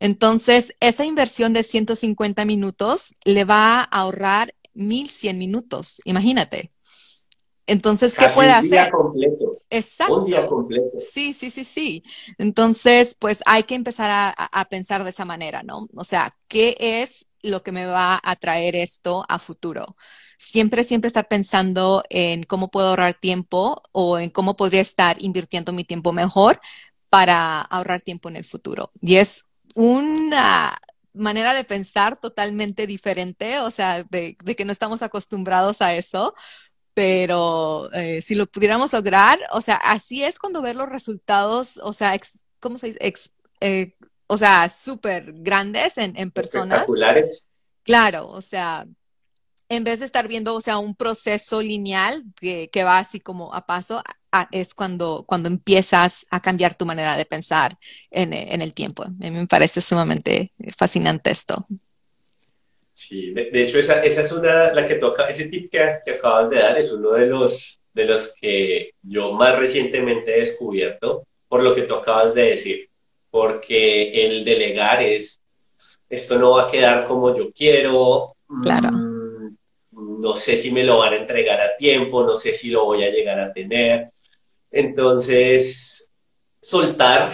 Entonces, 0.00 0.74
esa 0.80 1.04
inversión 1.04 1.52
de 1.52 1.62
150 1.62 2.46
minutos 2.46 3.14
le 3.24 3.44
va 3.44 3.80
a 3.80 3.84
ahorrar 3.84 4.54
1.100 4.74 5.36
minutos. 5.36 6.00
Imagínate. 6.06 6.70
Entonces, 7.66 8.14
¿qué 8.14 8.28
puede 8.34 8.50
hacer? 8.50 8.64
Un 8.64 8.70
día 8.70 8.90
completo. 8.90 9.56
Exacto. 9.68 10.20
Un 10.20 10.24
día 10.24 10.46
completo. 10.46 10.98
Sí, 10.98 11.34
sí, 11.34 11.50
sí, 11.50 11.64
sí. 11.64 12.02
Entonces, 12.38 13.14
pues 13.14 13.42
hay 13.44 13.64
que 13.64 13.74
empezar 13.74 14.10
a, 14.10 14.30
a 14.30 14.64
pensar 14.70 15.04
de 15.04 15.10
esa 15.10 15.26
manera, 15.26 15.62
¿no? 15.62 15.86
O 15.94 16.04
sea, 16.04 16.32
¿qué 16.48 16.76
es 16.80 17.26
lo 17.42 17.62
que 17.62 17.72
me 17.72 17.86
va 17.86 18.20
a 18.22 18.36
traer 18.36 18.76
esto 18.76 19.24
a 19.28 19.38
futuro. 19.38 19.96
Siempre, 20.38 20.84
siempre 20.84 21.08
estar 21.08 21.28
pensando 21.28 22.02
en 22.10 22.44
cómo 22.44 22.70
puedo 22.70 22.88
ahorrar 22.88 23.14
tiempo 23.14 23.82
o 23.92 24.18
en 24.18 24.30
cómo 24.30 24.56
podría 24.56 24.80
estar 24.80 25.22
invirtiendo 25.22 25.72
mi 25.72 25.84
tiempo 25.84 26.12
mejor 26.12 26.60
para 27.08 27.60
ahorrar 27.60 28.00
tiempo 28.02 28.28
en 28.28 28.36
el 28.36 28.44
futuro. 28.44 28.92
Y 29.00 29.16
es 29.16 29.44
una 29.74 30.78
manera 31.12 31.54
de 31.54 31.64
pensar 31.64 32.18
totalmente 32.18 32.86
diferente, 32.86 33.58
o 33.60 33.70
sea, 33.70 34.04
de, 34.04 34.36
que 34.36 34.64
no 34.64 34.72
estamos 34.72 35.02
acostumbrados 35.02 35.82
a 35.82 35.94
eso, 35.94 36.34
pero 36.94 37.90
eh, 37.92 38.22
si 38.22 38.34
lo 38.34 38.46
pudiéramos 38.46 38.92
lograr, 38.92 39.38
o 39.52 39.60
sea, 39.60 39.76
así 39.76 40.24
es 40.24 40.38
cuando 40.38 40.62
ver 40.62 40.76
los 40.76 40.88
resultados, 40.88 41.78
o 41.78 41.92
sea, 41.92 42.18
¿cómo 42.60 42.78
se 42.78 42.88
dice? 42.88 43.14
Eh, 43.60 43.96
o 44.32 44.38
sea, 44.38 44.68
súper 44.68 45.32
grandes 45.34 45.98
en, 45.98 46.16
en 46.16 46.30
personas. 46.30 46.82
Espectaculares. 46.82 47.48
Claro, 47.82 48.28
o 48.28 48.40
sea, 48.40 48.86
en 49.68 49.82
vez 49.82 49.98
de 49.98 50.06
estar 50.06 50.28
viendo, 50.28 50.54
o 50.54 50.60
sea, 50.60 50.78
un 50.78 50.94
proceso 50.94 51.60
lineal 51.60 52.22
que, 52.40 52.68
que 52.70 52.84
va 52.84 52.98
así 52.98 53.18
como 53.18 53.52
a 53.52 53.66
paso, 53.66 54.04
es 54.52 54.72
cuando, 54.72 55.24
cuando 55.26 55.48
empiezas 55.48 56.26
a 56.30 56.40
cambiar 56.40 56.76
tu 56.76 56.86
manera 56.86 57.16
de 57.16 57.24
pensar 57.24 57.76
en, 58.08 58.32
en, 58.32 58.62
el 58.62 58.72
tiempo. 58.72 59.02
A 59.02 59.08
mí 59.08 59.32
me 59.32 59.48
parece 59.48 59.80
sumamente 59.80 60.52
fascinante 60.78 61.32
esto. 61.32 61.66
Sí, 62.92 63.32
de, 63.32 63.50
hecho 63.52 63.80
esa, 63.80 64.00
esa, 64.04 64.20
es 64.20 64.30
una, 64.30 64.72
la 64.72 64.86
que 64.86 64.94
toca, 64.94 65.28
ese 65.28 65.46
tip 65.46 65.72
que, 65.72 65.98
que, 66.04 66.12
acabas 66.12 66.50
de 66.50 66.56
dar 66.56 66.78
es 66.78 66.92
uno 66.92 67.14
de 67.14 67.26
los, 67.26 67.80
de 67.94 68.04
los 68.04 68.32
que 68.40 68.92
yo 69.02 69.32
más 69.32 69.58
recientemente 69.58 70.36
he 70.36 70.40
descubierto 70.40 71.26
por 71.48 71.64
lo 71.64 71.74
que 71.74 71.82
tú 71.82 71.96
acabas 71.96 72.32
de 72.32 72.50
decir, 72.50 72.89
porque 73.30 74.26
el 74.26 74.44
delegar 74.44 75.02
es, 75.02 75.40
esto 76.08 76.38
no 76.38 76.52
va 76.52 76.64
a 76.64 76.70
quedar 76.70 77.06
como 77.06 77.36
yo 77.36 77.52
quiero. 77.52 78.34
Claro. 78.62 78.90
Mm, 78.90 79.56
no 79.92 80.34
sé 80.34 80.56
si 80.56 80.70
me 80.70 80.84
lo 80.84 80.98
van 80.98 81.14
a 81.14 81.16
entregar 81.16 81.60
a 81.60 81.76
tiempo, 81.76 82.24
no 82.24 82.36
sé 82.36 82.52
si 82.52 82.70
lo 82.70 82.84
voy 82.84 83.04
a 83.04 83.10
llegar 83.10 83.38
a 83.38 83.52
tener. 83.52 84.10
Entonces, 84.70 86.10
soltar 86.60 87.32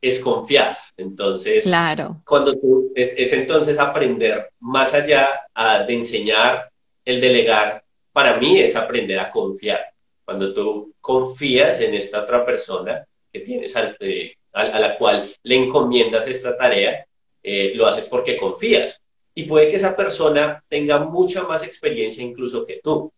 es 0.00 0.20
confiar. 0.20 0.76
Entonces, 0.96 1.64
claro. 1.64 2.22
cuando 2.24 2.54
tú, 2.54 2.92
es, 2.94 3.14
es 3.16 3.32
entonces 3.32 3.78
aprender 3.78 4.50
más 4.60 4.94
allá 4.94 5.46
de 5.86 5.94
enseñar 5.94 6.70
el 7.04 7.20
delegar, 7.20 7.82
para 8.12 8.36
mí 8.36 8.58
es 8.58 8.76
aprender 8.76 9.18
a 9.18 9.30
confiar. 9.30 9.92
Cuando 10.24 10.52
tú 10.52 10.94
confías 11.00 11.80
en 11.80 11.94
esta 11.94 12.22
otra 12.22 12.44
persona 12.44 13.04
que 13.32 13.40
tienes, 13.40 13.74
eh, 14.00 14.34
a, 14.52 14.62
a, 14.62 14.80
la 14.80 14.96
cual 14.96 15.30
le 15.42 15.56
encomiendas 15.56 16.26
esta 16.26 16.56
tarea, 16.56 17.06
eh, 17.42 17.72
lo 17.74 17.86
haces 17.86 18.06
porque 18.06 18.36
confías. 18.36 19.02
Y 19.34 19.44
puede 19.44 19.68
que 19.68 19.76
esa 19.76 19.96
persona 19.96 20.62
tenga 20.68 20.98
mucha 20.98 21.44
más 21.44 21.62
experiencia 21.62 22.24
incluso 22.24 22.66
que 22.66 22.80
tú. 22.82 23.12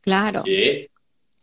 Claro. 0.00 0.42
¿sí? 0.44 0.88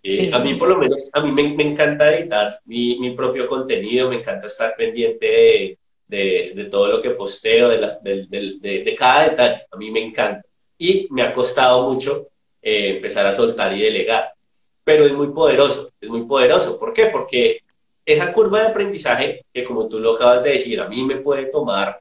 Eh, 0.04 0.30
a 0.32 0.40
mí, 0.40 0.54
por 0.54 0.70
lo 0.70 0.78
menos, 0.78 1.10
a 1.12 1.22
mí 1.22 1.32
me, 1.32 1.64
encanta 1.64 2.16
editar 2.16 2.60
mi, 2.66 3.00
mi, 3.00 3.12
propio 3.12 3.48
contenido, 3.48 4.10
me 4.10 4.18
encanta 4.18 4.48
estar 4.48 4.76
pendiente 4.76 5.78
de, 6.08 6.54
de, 6.56 6.66
todo 6.66 6.88
lo 6.88 7.02
que 7.02 7.12
posteo, 7.12 7.70
de, 7.70 7.80
de, 8.02 8.82
de, 8.84 8.96
cada 8.96 9.30
detalle. 9.30 9.66
A 9.72 9.78
mí 9.78 9.92
me 9.92 10.04
encanta. 10.04 10.46
Y 10.78 11.08
me 11.10 11.24
ha 11.24 11.34
costado 11.34 11.92
mucho 11.92 12.28
eh, 12.62 12.90
empezar 12.96 13.26
a 13.26 13.34
soltar 13.34 13.74
y 13.74 13.82
delegar. 13.82 14.34
Pero 14.84 15.06
es 15.06 15.14
muy 15.14 15.30
poderoso, 15.30 15.90
es 16.00 16.10
muy 16.10 16.26
poderoso. 16.26 16.80
¿Por 16.80 16.94
qué? 16.94 17.08
Porque 17.08 17.60
esa 18.08 18.32
curva 18.32 18.62
de 18.62 18.68
aprendizaje, 18.68 19.46
que 19.54 19.66
como 19.66 19.90
tú 19.90 20.00
lo 20.00 20.16
acabas 20.16 20.42
de 20.42 20.52
decir, 20.52 20.80
a 20.80 20.88
mí 20.88 21.04
me 21.04 21.18
puede 21.18 21.48
tomar 21.48 22.00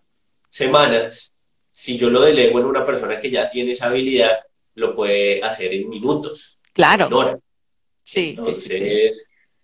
semanas, 0.48 1.34
si 1.72 1.98
yo 1.98 2.10
lo 2.10 2.20
delego 2.20 2.60
en 2.60 2.66
una 2.66 2.86
persona 2.86 3.18
que 3.18 3.28
ya 3.28 3.50
tiene 3.50 3.72
esa 3.72 3.88
habilidad, 3.88 4.38
lo 4.76 4.94
puede 4.94 5.42
hacer 5.42 5.74
en 5.74 5.88
minutos. 5.88 6.60
Claro. 6.72 7.08
En 7.08 7.12
horas. 7.12 7.36
Sí, 8.04 8.36
sí, 8.36 8.54
sí, 8.54 9.10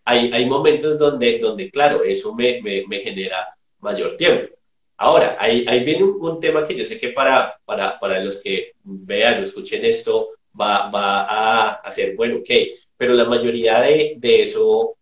Hay, 0.04 0.32
hay 0.32 0.46
momentos 0.46 0.98
donde, 0.98 1.38
donde 1.38 1.70
claro, 1.70 2.02
eso 2.02 2.34
me, 2.34 2.60
me, 2.60 2.84
me 2.88 2.98
genera 2.98 3.56
mayor 3.78 4.16
tiempo. 4.16 4.52
Ahora, 4.96 5.36
ahí, 5.38 5.64
ahí 5.68 5.84
viene 5.84 6.02
un, 6.02 6.16
un, 6.20 6.40
tema 6.40 6.66
que 6.66 6.74
yo 6.74 6.84
sé 6.84 6.98
que 6.98 7.10
para, 7.10 7.56
para, 7.64 8.00
para 8.00 8.18
los 8.18 8.40
que 8.42 8.72
vean 8.82 9.38
o 9.38 9.42
escuchen 9.42 9.84
esto 9.84 10.30
va, 10.60 10.90
va 10.90 11.74
a, 11.74 11.92
ser, 11.92 12.16
bueno, 12.16 12.38
ok, 12.38 12.50
pero 12.96 13.14
la 13.14 13.26
mayoría 13.26 13.80
de, 13.80 14.14
de 14.18 14.42
eso 14.42 14.96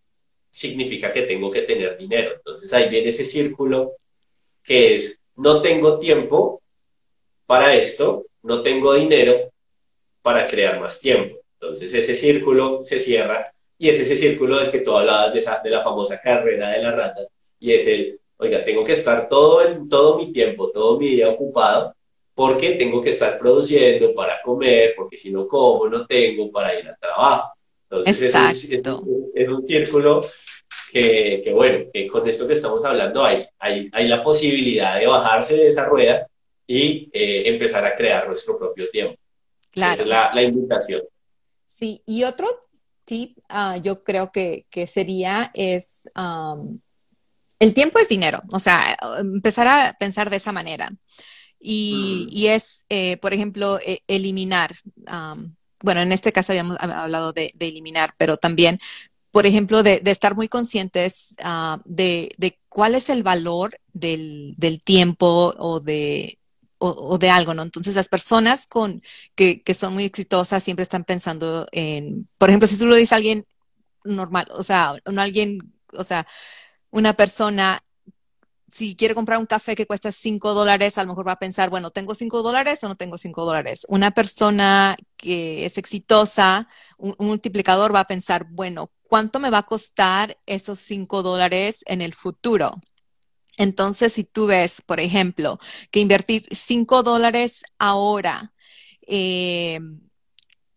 significa 0.50 1.12
que 1.12 1.22
tengo 1.22 1.50
que 1.50 1.62
tener 1.62 1.96
dinero. 1.96 2.32
Entonces 2.36 2.72
ahí 2.72 2.88
viene 2.88 3.08
ese 3.08 3.24
círculo 3.24 3.92
que 4.62 4.96
es, 4.96 5.20
no 5.36 5.62
tengo 5.62 5.98
tiempo 5.98 6.60
para 7.46 7.74
esto, 7.74 8.26
no 8.42 8.62
tengo 8.62 8.94
dinero 8.94 9.50
para 10.22 10.46
crear 10.46 10.80
más 10.80 11.00
tiempo. 11.00 11.38
Entonces 11.54 11.92
ese 11.92 12.14
círculo 12.14 12.84
se 12.84 13.00
cierra 13.00 13.52
y 13.78 13.88
es 13.88 14.00
ese 14.00 14.16
círculo 14.16 14.58
del 14.58 14.70
que 14.70 14.80
tú 14.80 14.96
hablabas 14.96 15.32
de, 15.32 15.38
esa, 15.38 15.60
de 15.62 15.70
la 15.70 15.82
famosa 15.82 16.20
carrera 16.20 16.70
de 16.70 16.82
la 16.82 16.92
rata 16.92 17.22
y 17.58 17.72
es 17.72 17.86
el, 17.86 18.20
oiga, 18.36 18.64
tengo 18.64 18.84
que 18.84 18.92
estar 18.92 19.28
todo, 19.28 19.62
el, 19.62 19.88
todo 19.88 20.18
mi 20.18 20.32
tiempo, 20.32 20.70
todo 20.70 20.98
mi 20.98 21.08
día 21.08 21.28
ocupado 21.28 21.94
porque 22.34 22.72
tengo 22.72 23.02
que 23.02 23.10
estar 23.10 23.38
produciendo 23.38 24.14
para 24.14 24.40
comer, 24.40 24.94
porque 24.96 25.18
si 25.18 25.30
no 25.30 25.46
como, 25.46 25.88
no 25.88 26.06
tengo 26.06 26.50
para 26.50 26.78
ir 26.78 26.88
al 26.88 26.98
trabajo. 26.98 27.52
Entonces 27.90 28.22
Exacto. 28.22 28.56
Es, 28.56 28.64
es, 28.64 28.82
es, 29.34 29.48
un 29.48 29.64
círculo 29.64 30.20
que, 30.92 31.40
que, 31.44 31.52
bueno, 31.52 31.86
que 31.92 32.06
con 32.06 32.28
esto 32.28 32.46
que 32.46 32.54
estamos 32.54 32.84
hablando 32.84 33.24
hay, 33.24 33.46
hay, 33.58 33.88
hay 33.92 34.08
la 34.08 34.22
posibilidad 34.22 34.98
de 34.98 35.06
bajarse 35.06 35.54
de 35.54 35.68
esa 35.68 35.86
rueda 35.86 36.26
y 36.66 37.10
eh, 37.12 37.48
empezar 37.48 37.84
a 37.84 37.96
crear 37.96 38.28
nuestro 38.28 38.58
propio 38.58 38.88
tiempo. 38.90 39.18
Claro. 39.70 39.94
Esa 39.94 40.02
es 40.02 40.08
la, 40.08 40.30
la 40.34 40.42
invitación. 40.42 41.02
Sí, 41.66 42.02
y 42.06 42.22
otro 42.24 42.48
tip 43.04 43.38
uh, 43.48 43.80
yo 43.80 44.04
creo 44.04 44.30
que, 44.30 44.66
que 44.70 44.86
sería 44.86 45.50
es, 45.54 46.08
um, 46.14 46.78
el 47.58 47.74
tiempo 47.74 47.98
es 47.98 48.08
dinero, 48.08 48.40
o 48.52 48.60
sea, 48.60 48.96
empezar 49.18 49.66
a 49.66 49.96
pensar 49.98 50.30
de 50.30 50.36
esa 50.36 50.52
manera. 50.52 50.90
Y, 51.58 52.26
mm. 52.28 52.36
y 52.36 52.46
es, 52.46 52.86
eh, 52.88 53.16
por 53.18 53.34
ejemplo, 53.34 53.78
e 53.84 54.02
eliminar, 54.06 54.74
um, 55.12 55.54
bueno, 55.82 56.00
en 56.02 56.12
este 56.12 56.32
caso 56.32 56.52
habíamos 56.52 56.76
hablado 56.80 57.32
de, 57.32 57.52
de 57.54 57.68
eliminar, 57.68 58.14
pero 58.18 58.36
también, 58.36 58.78
por 59.30 59.46
ejemplo, 59.46 59.82
de, 59.82 60.00
de 60.00 60.10
estar 60.10 60.34
muy 60.34 60.48
conscientes 60.48 61.34
uh, 61.44 61.80
de, 61.84 62.30
de, 62.38 62.58
cuál 62.68 62.94
es 62.94 63.08
el 63.08 63.22
valor 63.22 63.78
del, 63.92 64.54
del 64.56 64.82
tiempo 64.82 65.54
o 65.58 65.80
de, 65.80 66.38
o, 66.78 66.88
o, 66.88 67.18
de 67.18 67.30
algo, 67.30 67.54
¿no? 67.54 67.62
Entonces 67.62 67.94
las 67.94 68.08
personas 68.08 68.66
con, 68.66 69.02
que, 69.34 69.62
que, 69.62 69.74
son 69.74 69.94
muy 69.94 70.04
exitosas 70.04 70.62
siempre 70.62 70.82
están 70.82 71.04
pensando 71.04 71.66
en, 71.72 72.28
por 72.38 72.50
ejemplo, 72.50 72.66
si 72.68 72.78
tú 72.78 72.86
lo 72.86 72.94
dices 72.96 73.12
a 73.12 73.16
alguien 73.16 73.46
normal, 74.04 74.48
o 74.52 74.62
sea, 74.62 74.94
no 75.10 75.20
alguien, 75.22 75.58
o 75.92 76.04
sea, 76.04 76.26
una 76.90 77.14
persona, 77.14 77.82
si 78.72 78.94
quiere 78.96 79.14
comprar 79.14 79.38
un 79.38 79.46
café 79.46 79.74
que 79.74 79.86
cuesta 79.86 80.12
cinco 80.12 80.54
dólares, 80.54 80.98
a 80.98 81.02
lo 81.02 81.08
mejor 81.08 81.26
va 81.28 81.32
a 81.32 81.38
pensar, 81.38 81.70
bueno, 81.70 81.90
¿tengo 81.90 82.14
cinco 82.14 82.42
dólares 82.42 82.82
o 82.84 82.88
no 82.88 82.96
tengo 82.96 83.18
cinco 83.18 83.44
dólares? 83.44 83.86
Una 83.88 84.10
persona 84.12 84.96
que 85.16 85.64
es 85.66 85.78
exitosa, 85.78 86.68
un, 86.98 87.14
multiplicador 87.18 87.94
va 87.94 88.00
a 88.00 88.06
pensar, 88.06 88.46
bueno, 88.50 88.90
¿cuánto 89.02 89.40
me 89.40 89.50
va 89.50 89.58
a 89.58 89.66
costar 89.66 90.38
esos 90.46 90.78
cinco 90.78 91.22
dólares 91.22 91.82
en 91.86 92.02
el 92.02 92.14
futuro? 92.14 92.80
Entonces, 93.56 94.14
si 94.14 94.24
tú 94.24 94.46
ves, 94.46 94.80
por 94.86 95.00
ejemplo, 95.00 95.58
que 95.90 96.00
invertir 96.00 96.46
5 96.50 97.02
dólares 97.02 97.62
ahora 97.78 98.54
eh, 99.06 99.80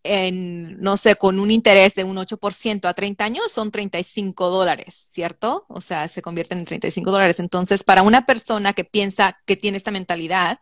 en, 0.04 0.80
no 0.80 0.96
sé, 0.96 1.16
con 1.16 1.40
un 1.40 1.50
interés 1.50 1.94
de 1.94 2.04
un 2.04 2.16
8% 2.18 2.88
a 2.88 2.94
30 2.94 3.24
años 3.24 3.50
son 3.50 3.70
35 3.70 4.50
dólares, 4.50 5.08
¿cierto? 5.10 5.64
O 5.68 5.80
sea, 5.80 6.08
se 6.08 6.22
convierten 6.22 6.58
en 6.58 6.66
35 6.66 7.10
dólares. 7.10 7.40
Entonces, 7.40 7.82
para 7.82 8.02
una 8.02 8.26
persona 8.26 8.74
que 8.74 8.84
piensa 8.84 9.40
que 9.46 9.56
tiene 9.56 9.78
esta 9.78 9.90
mentalidad, 9.90 10.60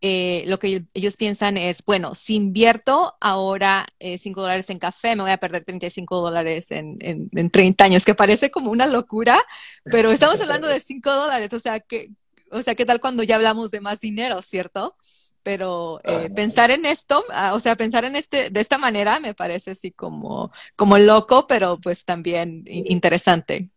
eh, 0.00 0.44
lo 0.46 0.58
que 0.58 0.84
ellos 0.94 1.16
piensan 1.16 1.56
es, 1.56 1.84
bueno, 1.84 2.14
si 2.14 2.36
invierto 2.36 3.16
ahora 3.20 3.84
eh, 3.98 4.16
5 4.16 4.40
dólares 4.40 4.70
en 4.70 4.78
café, 4.78 5.16
me 5.16 5.22
voy 5.22 5.32
a 5.32 5.38
perder 5.38 5.64
35 5.64 6.20
dólares 6.20 6.70
en, 6.70 6.96
en, 7.00 7.28
en, 7.34 7.50
30 7.50 7.84
años, 7.84 8.04
que 8.04 8.14
parece 8.14 8.50
como 8.50 8.70
una 8.70 8.86
locura, 8.86 9.38
pero 9.84 10.12
estamos 10.12 10.40
hablando 10.40 10.68
de 10.68 10.80
5 10.80 11.10
dólares, 11.10 11.52
o 11.52 11.60
sea, 11.60 11.80
que, 11.80 12.10
o 12.50 12.62
sea, 12.62 12.74
¿qué 12.74 12.86
tal 12.86 13.00
cuando 13.00 13.22
ya 13.24 13.36
hablamos 13.36 13.70
de 13.70 13.80
más 13.80 14.00
dinero, 14.00 14.40
cierto? 14.40 14.96
Pero 15.42 15.98
eh, 16.04 16.28
pensar 16.34 16.70
en 16.70 16.84
esto, 16.84 17.24
ah, 17.30 17.54
o 17.54 17.60
sea, 17.60 17.76
pensar 17.76 18.04
en 18.04 18.16
este, 18.16 18.50
de 18.50 18.60
esta 18.60 18.76
manera 18.76 19.18
me 19.20 19.34
parece 19.34 19.70
así 19.72 19.92
como, 19.92 20.52
como 20.76 20.98
loco, 20.98 21.46
pero 21.46 21.78
pues 21.80 22.04
también 22.04 22.64
interesante. 22.66 23.68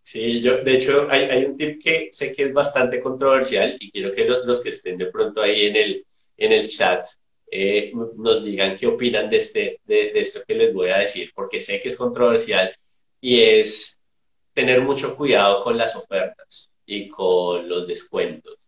Sí, 0.00 0.40
yo, 0.40 0.58
de 0.58 0.74
hecho, 0.74 1.06
hay, 1.08 1.22
hay, 1.22 1.44
un 1.44 1.56
tip 1.56 1.80
que 1.80 2.08
sé 2.12 2.32
que 2.32 2.42
es 2.42 2.52
bastante 2.52 3.00
controversial 3.00 3.76
y 3.78 3.90
quiero 3.92 4.12
que 4.12 4.24
los, 4.24 4.44
los 4.44 4.60
que 4.60 4.70
estén 4.70 4.98
de 4.98 5.06
pronto 5.06 5.40
ahí 5.40 5.66
en 5.66 5.76
el, 5.76 6.06
en 6.36 6.52
el 6.52 6.68
chat 6.68 7.06
eh, 7.50 7.92
nos 8.16 8.42
digan 8.42 8.76
qué 8.76 8.86
opinan 8.88 9.30
de, 9.30 9.36
este, 9.36 9.80
de, 9.84 10.10
de, 10.12 10.20
esto 10.20 10.40
que 10.46 10.54
les 10.54 10.74
voy 10.74 10.90
a 10.90 10.98
decir, 10.98 11.30
porque 11.34 11.60
sé 11.60 11.78
que 11.78 11.88
es 11.88 11.96
controversial 11.96 12.74
y 13.20 13.42
es 13.42 14.00
tener 14.52 14.80
mucho 14.80 15.16
cuidado 15.16 15.62
con 15.62 15.78
las 15.78 15.94
ofertas 15.94 16.70
y 16.84 17.08
con 17.08 17.68
los 17.68 17.86
descuentos. 17.86 18.58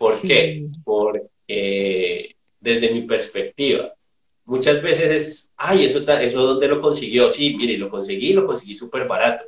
¿Por 0.00 0.14
sí. 0.14 0.28
qué? 0.28 0.66
Porque 0.82 2.34
desde 2.58 2.90
mi 2.90 3.02
perspectiva, 3.02 3.92
muchas 4.46 4.82
veces 4.82 5.10
es, 5.10 5.52
ay, 5.58 5.84
eso, 5.84 5.98
eso 5.98 6.46
dónde 6.46 6.68
lo 6.68 6.80
consiguió, 6.80 7.30
sí, 7.30 7.54
mire, 7.54 7.76
lo 7.76 7.90
conseguí, 7.90 8.32
lo 8.32 8.46
conseguí 8.46 8.74
súper 8.74 9.06
barato 9.06 9.44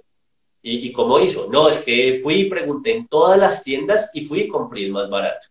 ¿Y, 0.60 0.88
¿Y, 0.88 0.92
cómo 0.92 1.18
hizo? 1.18 1.48
No, 1.50 1.70
es 1.70 1.80
que 1.80 2.20
fui 2.22 2.34
y 2.34 2.50
pregunté 2.50 2.92
en 2.92 3.08
todas 3.08 3.38
las 3.38 3.64
tiendas 3.64 4.10
y 4.12 4.26
fui 4.26 4.42
y 4.42 4.48
compré 4.48 4.88
más 4.90 5.08
barato. 5.08 5.46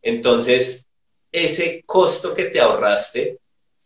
Entonces, 0.00 0.88
ese 1.30 1.82
costo 1.84 2.32
que 2.32 2.46
te 2.46 2.60
ahorraste, 2.60 3.40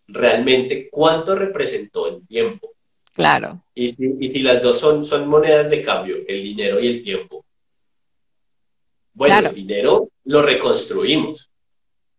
realmente, 0.06 0.88
¿cuánto 0.88 1.34
representó 1.34 2.08
en 2.08 2.24
tiempo? 2.26 2.74
Claro. 3.12 3.60
Y 3.74 3.90
si, 3.90 4.14
y 4.20 4.28
si 4.28 4.38
las 4.38 4.62
dos 4.62 4.78
son, 4.78 5.04
son 5.04 5.28
monedas 5.28 5.68
de 5.68 5.82
cambio, 5.82 6.16
el 6.28 6.42
dinero 6.42 6.78
y 6.78 6.86
el 6.86 7.02
tiempo. 7.02 7.44
Bueno, 9.16 9.48
el 9.48 9.55
dinero 9.55 10.11
lo 10.24 10.42
reconstruimos, 10.42 11.50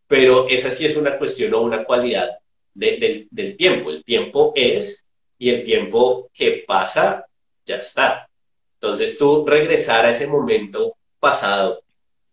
pero 0.08 0.48
esa 0.50 0.72
sí 0.72 0.86
es 0.86 0.98
una 0.98 1.18
cuestión 1.18 1.54
o 1.54 1.62
una 1.62 1.84
cualidad 1.84 2.32
del, 2.74 3.28
del 3.30 3.56
tiempo. 3.56 3.92
El 3.92 4.04
tiempo 4.04 4.52
es 4.56 5.06
y 5.38 5.50
el 5.50 5.64
tiempo 5.64 6.30
que 6.34 6.64
pasa 6.68 7.26
ya 7.66 7.78
está. 7.78 8.28
Entonces 8.74 9.18
tú 9.18 9.46
regresar 9.46 10.06
a 10.06 10.12
ese 10.12 10.26
momento 10.26 10.98
pasado 11.20 11.82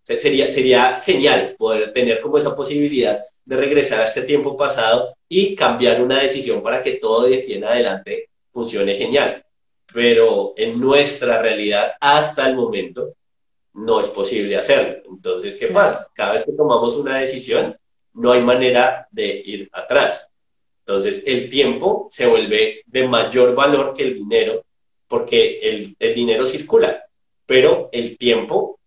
Sería, 0.05 0.51
sería 0.51 1.01
genial 1.01 1.55
poder 1.57 1.91
tener 1.95 2.21
como 2.21 2.37
esa 2.37 2.55
posibilidad 2.55 3.19
de 3.43 3.57
regresar 3.57 4.03
a 4.03 4.05
este 4.05 4.23
tiempo 4.23 4.55
pasado 4.55 5.17
y 5.31 5.57
cambiar 5.57 6.03
una 6.03 6.21
decisión 6.21 6.63
para 6.63 6.83
que 6.83 6.93
todo 6.97 7.27
de 7.27 7.39
aquí 7.39 7.55
en 7.55 7.65
adelante 7.65 8.29
funcione 8.53 8.97
genial. 8.97 9.43
Pero 9.95 10.53
en 10.59 10.79
nuestra 10.79 11.41
realidad, 11.41 11.93
hasta 11.99 12.47
el 12.47 12.55
momento, 12.55 13.15
no 13.75 14.01
es 14.01 14.09
posible 14.09 14.57
hacerlo. 14.57 15.03
Entonces, 15.09 15.57
¿qué 15.57 15.69
pasa? 15.69 16.09
Cada 16.15 16.33
vez 16.33 16.45
que 16.45 16.53
tomamos 16.53 16.95
una 16.95 17.19
decisión, 17.19 17.77
no 18.15 18.33
hay 18.33 18.43
manera 18.43 19.09
de 19.11 19.43
ir 19.45 19.69
atrás. 19.73 20.31
Entonces, 20.81 21.23
el 21.27 21.49
tiempo 21.49 22.09
se 22.11 22.27
vuelve 22.27 22.83
de 22.87 23.09
mayor 23.09 23.55
valor 23.55 23.95
que 23.95 24.05
el 24.05 24.15
dinero, 24.15 24.65
porque 25.09 25.59
el, 25.61 25.97
el 25.99 26.15
dinero 26.15 26.47
circula, 26.47 27.05
pero 27.47 27.89
el 27.93 28.17
tiempo 28.17 28.79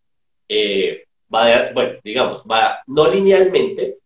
eh, 0.47 1.05
va, 1.33 1.71
bueno, 1.73 1.99
digamos, 2.03 2.43
va 2.43 2.79
no 2.87 3.09
linealmente, 3.09 3.97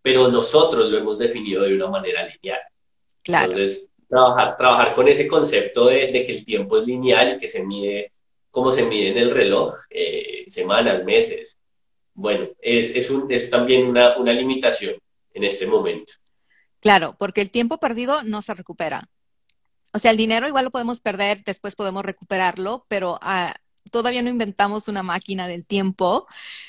pero 0.00 0.28
nosotros 0.28 0.90
lo 0.90 0.98
hemos 0.98 1.18
definido 1.18 1.62
de 1.62 1.74
una 1.74 1.88
manera 1.88 2.26
lineal. 2.26 2.60
Claro. 3.22 3.52
Entonces, 3.52 3.90
trabajar, 4.08 4.56
trabajar 4.56 4.94
con 4.94 5.08
ese 5.08 5.28
concepto 5.28 5.86
de, 5.86 6.10
que 6.12 6.32
el 6.32 6.44
tiempo 6.44 6.78
es 6.78 6.86
lineal 6.86 7.36
y 7.36 7.38
que 7.38 7.48
se 7.48 7.64
mide 7.64 8.12
como 8.52 8.70
se 8.70 8.84
mide 8.84 9.08
en 9.08 9.18
el 9.18 9.30
reloj, 9.32 9.74
eh, 9.90 10.44
semanas, 10.48 11.02
meses. 11.04 11.58
Bueno, 12.14 12.48
es, 12.60 13.10
un, 13.10 13.32
es 13.32 13.50
también 13.50 13.86
una, 13.86 14.32
limitación 14.32 14.96
en 15.32 15.44
este 15.44 15.66
momento. 15.66 16.12
Claro, 16.78 17.16
porque 17.18 17.40
el 17.40 17.50
tiempo 17.50 17.78
perdido 17.78 18.22
no 18.22 18.42
se 18.42 18.54
recupera. 18.54 19.08
O 19.94 19.98
sea, 19.98 20.10
el 20.10 20.18
dinero 20.18 20.46
igual 20.46 20.66
lo 20.66 20.70
podemos 20.70 21.00
perder, 21.00 21.42
después 21.44 21.74
podemos 21.74 22.04
recuperarlo, 22.04 22.84
pero 22.88 23.18
a, 23.22 23.54
todavía 23.90 24.22
no 24.22 24.28
inventamos 24.28 24.86
una 24.86 25.02
máquina 25.02 25.48
del 25.48 25.64
tiempo, 25.64 26.26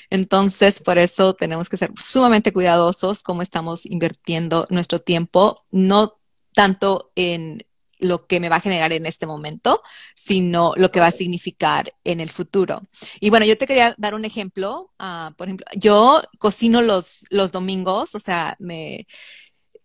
entonces 0.08 0.80
por 0.80 0.96
eso 0.96 1.34
tenemos 1.34 1.68
que 1.68 1.76
ser 1.76 1.90
sumamente 1.98 2.52
cuidadosos 2.52 3.22
cómo 3.22 3.42
estamos 3.42 3.84
invirtiendo 3.84 4.66
nuestro 4.70 5.00
tiempo, 5.02 5.64
no 5.70 6.18
tanto 6.54 7.12
en 7.14 7.62
lo 8.04 8.26
que 8.26 8.40
me 8.40 8.48
va 8.48 8.56
a 8.56 8.60
generar 8.60 8.92
en 8.92 9.06
este 9.06 9.26
momento, 9.26 9.82
sino 10.14 10.72
lo 10.76 10.90
que 10.90 11.00
va 11.00 11.06
a 11.06 11.12
significar 11.12 11.92
en 12.04 12.20
el 12.20 12.30
futuro. 12.30 12.82
Y 13.20 13.30
bueno, 13.30 13.46
yo 13.46 13.58
te 13.58 13.66
quería 13.66 13.94
dar 13.98 14.14
un 14.14 14.24
ejemplo. 14.24 14.90
Ah, 14.98 15.32
por 15.36 15.48
ejemplo, 15.48 15.66
yo 15.74 16.22
cocino 16.38 16.82
los, 16.82 17.24
los 17.30 17.52
domingos, 17.52 18.14
o 18.14 18.20
sea, 18.20 18.56
me 18.58 19.06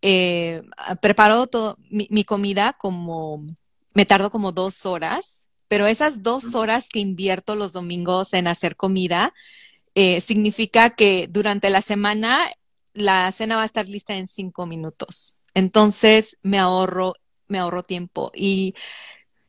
eh, 0.01 0.61
preparo 1.01 1.47
todo 1.47 1.77
mi, 1.89 2.07
mi 2.11 2.23
comida 2.23 2.73
como, 2.73 3.45
me 3.93 4.05
tardo 4.05 4.31
como 4.31 4.51
dos 4.51 4.85
horas 4.85 5.39
pero 5.69 5.87
esas 5.87 6.23
dos 6.23 6.55
horas 6.55 6.89
que 6.89 6.99
invierto 6.99 7.55
los 7.55 7.71
domingos 7.71 8.33
en 8.33 8.47
hacer 8.47 8.75
comida, 8.75 9.33
eh, 9.95 10.19
significa 10.19 10.89
que 10.89 11.27
durante 11.29 11.69
la 11.69 11.81
semana 11.81 12.39
la 12.93 13.31
cena 13.31 13.55
va 13.55 13.61
a 13.61 13.65
estar 13.65 13.87
lista 13.87 14.15
en 14.15 14.27
cinco 14.27 14.65
minutos. 14.65 15.37
Entonces 15.53 16.37
me 16.41 16.57
ahorro, 16.57 17.13
me 17.49 17.59
ahorro 17.59 17.83
tiempo. 17.83 18.31
Y 18.35 18.75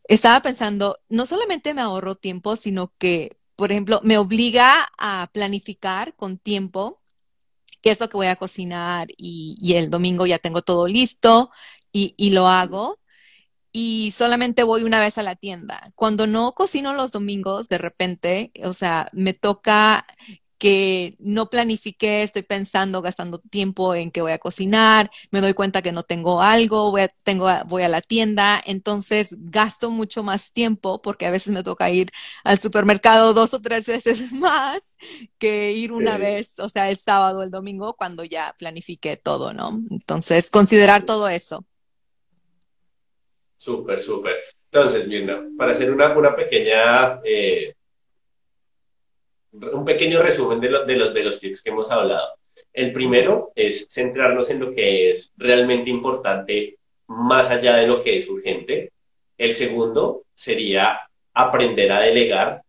estaba 0.08 0.42
pensando, 0.42 0.98
no 1.08 1.26
solamente 1.26 1.74
me 1.74 1.82
ahorro 1.82 2.16
tiempo, 2.16 2.56
sino 2.56 2.92
que, 2.98 3.38
por 3.56 3.72
ejemplo, 3.72 4.00
me 4.04 4.18
obliga 4.18 4.88
a 4.98 5.30
planificar 5.32 6.14
con 6.16 6.38
tiempo 6.38 7.00
qué 7.82 7.90
es 7.92 8.00
lo 8.00 8.08
que 8.08 8.16
voy 8.16 8.26
a 8.28 8.36
cocinar 8.36 9.08
y, 9.16 9.74
el 9.74 9.90
domingo 9.90 10.26
ya 10.26 10.38
tengo 10.38 10.62
todo 10.62 10.86
listo 10.88 11.50
y, 11.92 12.14
y 12.16 12.30
lo 12.30 12.48
hago 12.48 13.00
y 13.72 14.12
solamente 14.16 14.64
voy 14.64 14.82
una 14.84 15.00
vez 15.00 15.18
a 15.18 15.22
la 15.22 15.36
tienda. 15.36 15.92
Cuando 15.94 16.26
no 16.26 16.54
cocino 16.54 16.94
los 16.94 17.12
domingos, 17.12 17.68
de 17.68 17.78
repente, 17.78 18.52
o 18.64 18.72
sea, 18.72 19.08
me 19.12 19.32
toca 19.34 20.06
que 20.60 21.16
no 21.18 21.48
planifiqué, 21.48 22.22
estoy 22.22 22.42
pensando, 22.42 23.00
gastando 23.00 23.38
tiempo 23.38 23.94
en 23.94 24.10
que 24.10 24.20
voy 24.20 24.32
a 24.32 24.38
cocinar, 24.38 25.10
me 25.30 25.40
doy 25.40 25.54
cuenta 25.54 25.80
que 25.80 25.90
no 25.90 26.02
tengo 26.02 26.42
algo, 26.42 26.90
voy 26.90 27.00
a, 27.00 27.08
tengo, 27.08 27.48
voy 27.66 27.82
a 27.82 27.88
la 27.88 28.02
tienda, 28.02 28.62
entonces 28.66 29.30
gasto 29.38 29.90
mucho 29.90 30.22
más 30.22 30.52
tiempo 30.52 31.00
porque 31.00 31.24
a 31.26 31.30
veces 31.30 31.52
me 31.52 31.64
toca 31.64 31.90
ir 31.90 32.10
al 32.44 32.60
supermercado 32.60 33.32
dos 33.32 33.54
o 33.54 33.62
tres 33.62 33.86
veces 33.86 34.32
más 34.32 34.82
que 35.38 35.72
ir 35.72 35.92
una 35.92 36.18
vez, 36.18 36.58
o 36.58 36.68
sea, 36.68 36.90
el 36.90 36.98
sábado 36.98 37.38
o 37.38 37.42
el 37.42 37.50
domingo 37.50 37.94
cuando 37.94 38.22
ya 38.22 38.54
planifiqué 38.58 39.16
todo, 39.16 39.54
¿no? 39.54 39.80
Entonces, 39.90 40.50
considerar 40.50 41.06
todo 41.06 41.26
eso. 41.28 41.64
Súper, 43.56 44.02
súper. 44.02 44.36
Entonces, 44.70 45.08
Mirna, 45.08 45.42
para 45.56 45.72
hacer 45.72 45.90
una, 45.90 46.16
una 46.16 46.36
pequeña, 46.36 47.18
eh, 47.24 47.74
un 49.52 49.84
pequeño 49.84 50.22
resumen 50.22 50.60
de, 50.60 50.70
los, 50.70 50.86
de 50.86 51.30
tips 51.38 51.62
que 51.62 51.70
hemos 51.70 51.90
hablado. 51.90 52.34
El 52.72 52.92
primero 52.92 53.52
es 53.54 53.88
centrarnos 53.88 54.50
en 54.50 54.60
lo 54.60 54.72
que 54.72 55.10
es 55.10 55.32
realmente 55.36 55.90
importante 55.90 56.78
más 57.08 57.50
allá 57.50 57.76
de 57.76 57.86
lo 57.86 58.00
que 58.00 58.18
es 58.18 58.28
urgente. 58.28 58.92
El 59.36 59.54
segundo 59.54 60.24
sería 60.34 61.00
aprender 61.34 61.90
a 61.90 62.00
delegar. 62.00 62.62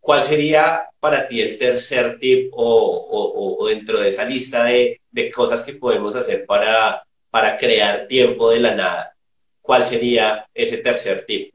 ¿Cuál 0.00 0.22
sería 0.22 0.86
para 1.00 1.28
ti 1.28 1.42
el 1.42 1.58
tercer 1.58 2.18
tip 2.18 2.50
o, 2.52 2.64
o, 2.64 3.62
o 3.62 3.68
dentro 3.68 4.00
de 4.00 4.08
esa 4.08 4.24
lista 4.24 4.64
de, 4.64 5.00
de, 5.10 5.30
cosas 5.30 5.62
que 5.64 5.74
podemos 5.74 6.14
hacer 6.14 6.46
para, 6.46 7.02
para 7.30 7.58
crear 7.58 8.06
tiempo 8.08 8.50
de 8.50 8.60
la 8.60 8.74
nada? 8.74 9.14
¿cuál 9.68 9.84
sería 9.84 10.46
ese 10.54 10.78
tercer 10.78 11.26
tip? 11.26 11.52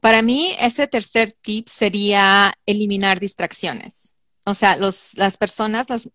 Para 0.00 0.22
mí, 0.22 0.54
ese 0.58 0.86
tercer 0.86 1.32
tip 1.32 1.68
sería 1.68 2.52
eliminar 2.66 3.20
distracciones. 3.20 4.14
O 4.46 4.54
sea, 4.54 4.76
los, 4.76 5.16
las 5.16 5.36
personas, 5.36 5.86
los 5.88 6.10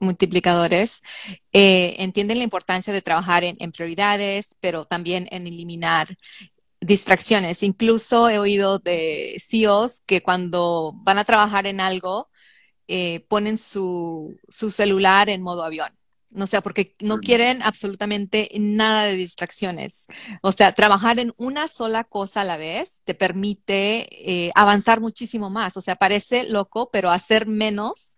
multiplicadores, 0.00 1.02
eh, 1.52 1.96
entienden 1.98 2.38
la 2.38 2.44
importancia 2.44 2.92
de 2.92 3.02
trabajar 3.02 3.44
en, 3.44 3.72
prioridades, 3.72 4.56
pero 4.60 4.84
también 4.84 5.28
en 5.30 5.46
eliminar 5.46 6.16
distracciones. 6.80 7.62
Incluso 7.62 8.28
he 8.30 8.38
oído 8.38 8.78
de 8.78 9.40
CEOs 9.44 10.02
que 10.06 10.22
cuando 10.22 10.92
van 10.96 11.18
a 11.18 11.24
trabajar 11.24 11.66
en 11.66 11.80
algo, 11.80 12.30
eh, 12.88 13.20
ponen 13.28 13.58
su, 13.58 14.36
su 14.48 14.70
celular 14.70 15.28
en 15.28 15.42
modo 15.42 15.64
avión. 15.64 15.97
O 16.36 16.46
sea, 16.46 16.60
porque 16.60 16.94
no 17.00 17.20
quieren 17.20 17.62
absolutamente 17.62 18.50
nada 18.58 19.04
de 19.04 19.14
distracciones. 19.14 20.06
O 20.42 20.52
sea, 20.52 20.72
trabajar 20.72 21.18
en 21.18 21.32
una 21.38 21.68
sola 21.68 22.04
cosa 22.04 22.42
a 22.42 22.44
la 22.44 22.56
vez 22.56 23.00
te 23.04 23.14
permite 23.14 24.08
eh, 24.10 24.50
avanzar 24.54 25.00
muchísimo 25.00 25.48
más. 25.48 25.76
O 25.76 25.80
sea, 25.80 25.96
parece 25.96 26.44
loco, 26.44 26.90
pero 26.92 27.10
hacer 27.10 27.46
menos 27.46 28.16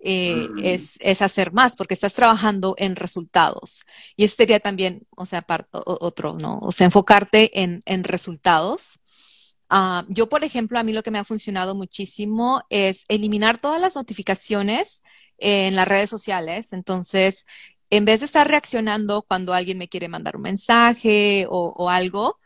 eh, 0.00 0.48
es, 0.62 0.96
es, 1.00 1.22
hacer 1.22 1.52
más, 1.52 1.74
porque 1.74 1.94
estás 1.94 2.14
trabajando 2.14 2.74
en 2.78 2.96
resultados. 2.96 3.84
Y 4.16 4.24
eso 4.24 4.36
sería 4.36 4.60
también, 4.60 5.06
o 5.16 5.26
sea, 5.26 5.44
otro, 5.72 6.34
¿no? 6.34 6.58
O 6.60 6.72
sea, 6.72 6.86
enfocarte 6.86 7.62
en, 7.62 7.82
en 7.84 8.04
resultados. 8.04 9.00
Uh, 9.70 10.02
yo, 10.08 10.28
por 10.28 10.44
ejemplo, 10.44 10.78
a 10.78 10.82
mí 10.82 10.92
lo 10.92 11.02
que 11.02 11.10
me 11.10 11.18
ha 11.18 11.24
funcionado 11.24 11.74
muchísimo 11.74 12.62
es 12.70 13.04
eliminar 13.08 13.60
todas 13.60 13.80
las 13.80 13.96
notificaciones 13.96 15.02
en 15.38 15.76
las 15.76 15.88
redes 15.88 16.10
sociales. 16.10 16.72
Entonces, 16.72 17.46
en 17.90 18.04
vez 18.04 18.20
de 18.20 18.26
estar 18.26 18.48
reaccionando 18.48 19.22
cuando 19.22 19.54
alguien 19.54 19.78
me 19.78 19.88
quiere 19.88 20.08
mandar 20.08 20.36
un 20.36 20.42
mensaje 20.42 21.46
o, 21.48 21.90
algo, 21.90 22.38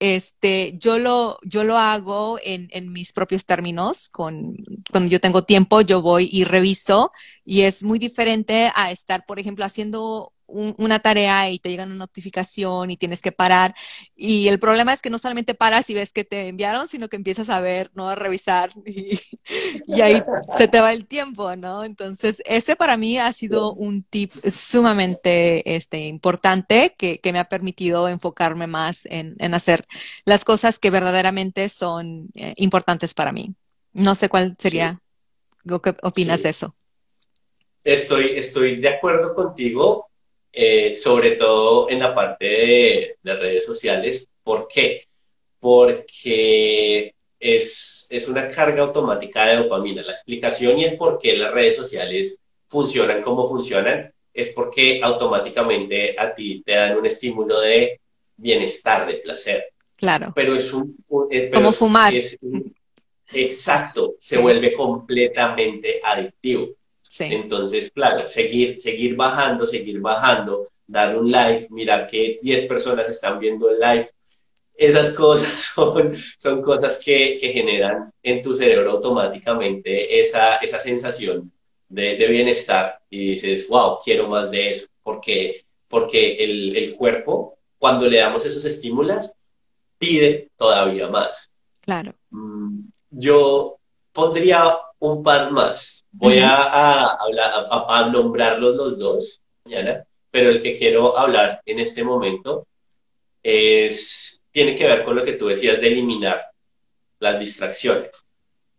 este, 0.00 0.74
yo 0.78 0.98
lo, 0.98 1.38
yo 1.42 1.64
lo 1.64 1.76
hago 1.78 2.38
en, 2.44 2.68
en, 2.70 2.92
mis 2.92 3.12
propios 3.12 3.44
términos, 3.44 4.08
con, 4.08 4.56
cuando 4.90 5.10
yo 5.10 5.20
tengo 5.20 5.44
tiempo, 5.44 5.80
yo 5.80 6.02
voy 6.02 6.28
y 6.32 6.44
reviso, 6.44 7.12
y 7.44 7.62
es 7.62 7.82
muy 7.82 7.98
diferente 7.98 8.70
a 8.74 8.90
estar, 8.92 9.26
por 9.26 9.40
ejemplo, 9.40 9.64
haciendo 9.64 10.32
una 10.48 10.98
tarea 10.98 11.50
y 11.50 11.58
te 11.58 11.68
llega 11.68 11.84
una 11.84 11.94
notificación 11.94 12.90
y 12.90 12.96
tienes 12.96 13.20
que 13.20 13.32
parar. 13.32 13.74
Y 14.16 14.48
el 14.48 14.58
problema 14.58 14.92
es 14.92 15.02
que 15.02 15.10
no 15.10 15.18
solamente 15.18 15.54
paras 15.54 15.88
y 15.90 15.94
ves 15.94 16.12
que 16.12 16.24
te 16.24 16.48
enviaron, 16.48 16.88
sino 16.88 17.08
que 17.08 17.16
empiezas 17.16 17.50
a 17.50 17.60
ver, 17.60 17.90
¿no? 17.94 18.08
A 18.08 18.14
revisar 18.14 18.70
y, 18.86 19.20
y 19.86 20.00
ahí 20.00 20.22
se 20.56 20.66
te 20.66 20.80
va 20.80 20.92
el 20.92 21.06
tiempo, 21.06 21.54
¿no? 21.56 21.84
Entonces, 21.84 22.42
ese 22.46 22.76
para 22.76 22.96
mí 22.96 23.18
ha 23.18 23.32
sido 23.32 23.74
un 23.74 24.02
tip 24.02 24.32
sumamente 24.50 25.76
este, 25.76 26.06
importante 26.06 26.94
que, 26.96 27.18
que 27.18 27.32
me 27.32 27.38
ha 27.38 27.48
permitido 27.48 28.08
enfocarme 28.08 28.66
más 28.66 29.04
en, 29.06 29.36
en, 29.38 29.54
hacer 29.54 29.84
las 30.24 30.44
cosas 30.44 30.78
que 30.78 30.90
verdaderamente 30.90 31.68
son 31.68 32.30
eh, 32.34 32.54
importantes 32.56 33.14
para 33.14 33.32
mí. 33.32 33.54
No 33.92 34.14
sé 34.14 34.28
cuál 34.28 34.56
sería, 34.58 35.00
¿qué 35.66 35.94
opinas 36.02 36.42
de 36.42 36.50
eso? 36.50 36.74
Estoy, 37.84 38.36
estoy 38.36 38.80
de 38.80 38.88
acuerdo 38.88 39.34
contigo 39.34 40.07
eh, 40.60 40.96
sobre 40.96 41.36
todo 41.36 41.88
en 41.88 42.00
la 42.00 42.12
parte 42.12 42.44
de, 42.44 43.16
redes 43.22 43.64
sociales, 43.64 44.28
¿Por 44.42 44.66
qué? 44.66 45.06
Porque 45.60 47.14
es, 47.38 48.08
es 48.10 48.26
una 48.26 48.50
carga 48.50 48.82
automática 48.82 49.46
de 49.46 49.56
dopamina. 49.56 50.02
La 50.02 50.14
explicación 50.14 50.76
y 50.80 50.84
el 50.84 50.96
por 50.96 51.20
qué 51.20 51.36
las 51.36 51.52
redes 51.52 51.76
sociales 51.76 52.40
funcionan 52.66 53.22
como 53.22 53.46
funcionan 53.46 54.12
es 54.34 54.48
porque 54.48 55.00
automáticamente 55.00 56.16
a 56.18 56.34
ti 56.34 56.60
te 56.66 56.72
dan 56.72 56.96
un 56.96 57.06
estímulo 57.06 57.60
de 57.60 58.00
bienestar, 58.36 59.06
de 59.06 59.18
placer. 59.18 59.66
Claro. 59.94 60.32
Pero 60.34 60.56
es 60.56 60.72
un... 60.72 60.96
Eh, 61.30 61.52
como 61.54 61.70
fumar. 61.70 62.12
exacto, 63.32 64.16
se 64.18 64.38
vuelve 64.38 64.72
completamente 64.72 66.00
adictivo. 66.02 66.70
Sí. 67.08 67.24
Entonces, 67.24 67.90
claro, 67.90 68.26
seguir, 68.28 68.80
seguir 68.80 69.16
bajando, 69.16 69.66
seguir 69.66 70.00
bajando, 70.00 70.68
darle 70.86 71.18
un 71.18 71.30
like, 71.30 71.68
mirar 71.70 72.06
que 72.06 72.36
10 72.42 72.66
personas 72.66 73.08
están 73.08 73.38
viendo 73.38 73.70
el 73.70 73.78
live, 73.78 74.10
esas 74.74 75.10
cosas 75.10 75.48
son, 75.74 76.16
son 76.38 76.62
cosas 76.62 77.00
que, 77.04 77.36
que, 77.40 77.52
generan 77.52 78.12
en 78.22 78.42
tu 78.42 78.54
cerebro 78.54 78.92
automáticamente 78.92 80.20
esa, 80.20 80.56
esa 80.56 80.78
sensación 80.78 81.50
de, 81.88 82.16
de, 82.16 82.26
bienestar 82.28 83.00
y 83.10 83.30
dices, 83.30 83.66
wow, 83.68 83.98
quiero 84.04 84.28
más 84.28 84.50
de 84.50 84.70
eso, 84.70 84.86
porque, 85.02 85.64
porque 85.88 86.36
el, 86.36 86.76
el 86.76 86.94
cuerpo, 86.94 87.58
cuando 87.78 88.06
le 88.06 88.18
damos 88.18 88.44
esos 88.46 88.64
estímulos, 88.64 89.30
pide 89.98 90.50
todavía 90.56 91.08
más. 91.08 91.50
Claro. 91.80 92.14
Mm, 92.30 92.80
yo 93.10 93.78
pondría 94.12 94.76
un 94.98 95.22
par 95.22 95.50
más. 95.50 95.97
Voy 96.10 96.38
a, 96.38 96.54
a, 96.54 97.02
a, 97.02 97.98
a, 97.98 98.08
nombrarlos 98.08 98.74
los 98.74 98.98
dos 98.98 99.42
mañana, 99.64 100.04
pero 100.30 100.50
el 100.50 100.62
que 100.62 100.76
quiero 100.76 101.18
hablar 101.18 101.60
en 101.66 101.78
este 101.78 102.02
momento 102.02 102.66
es, 103.42 104.42
tiene 104.50 104.74
que 104.74 104.86
ver 104.86 105.04
con 105.04 105.16
lo 105.16 105.24
que 105.24 105.34
tú 105.34 105.48
decías 105.48 105.80
de 105.80 105.88
eliminar 105.88 106.46
las 107.18 107.38
distracciones. 107.38 108.26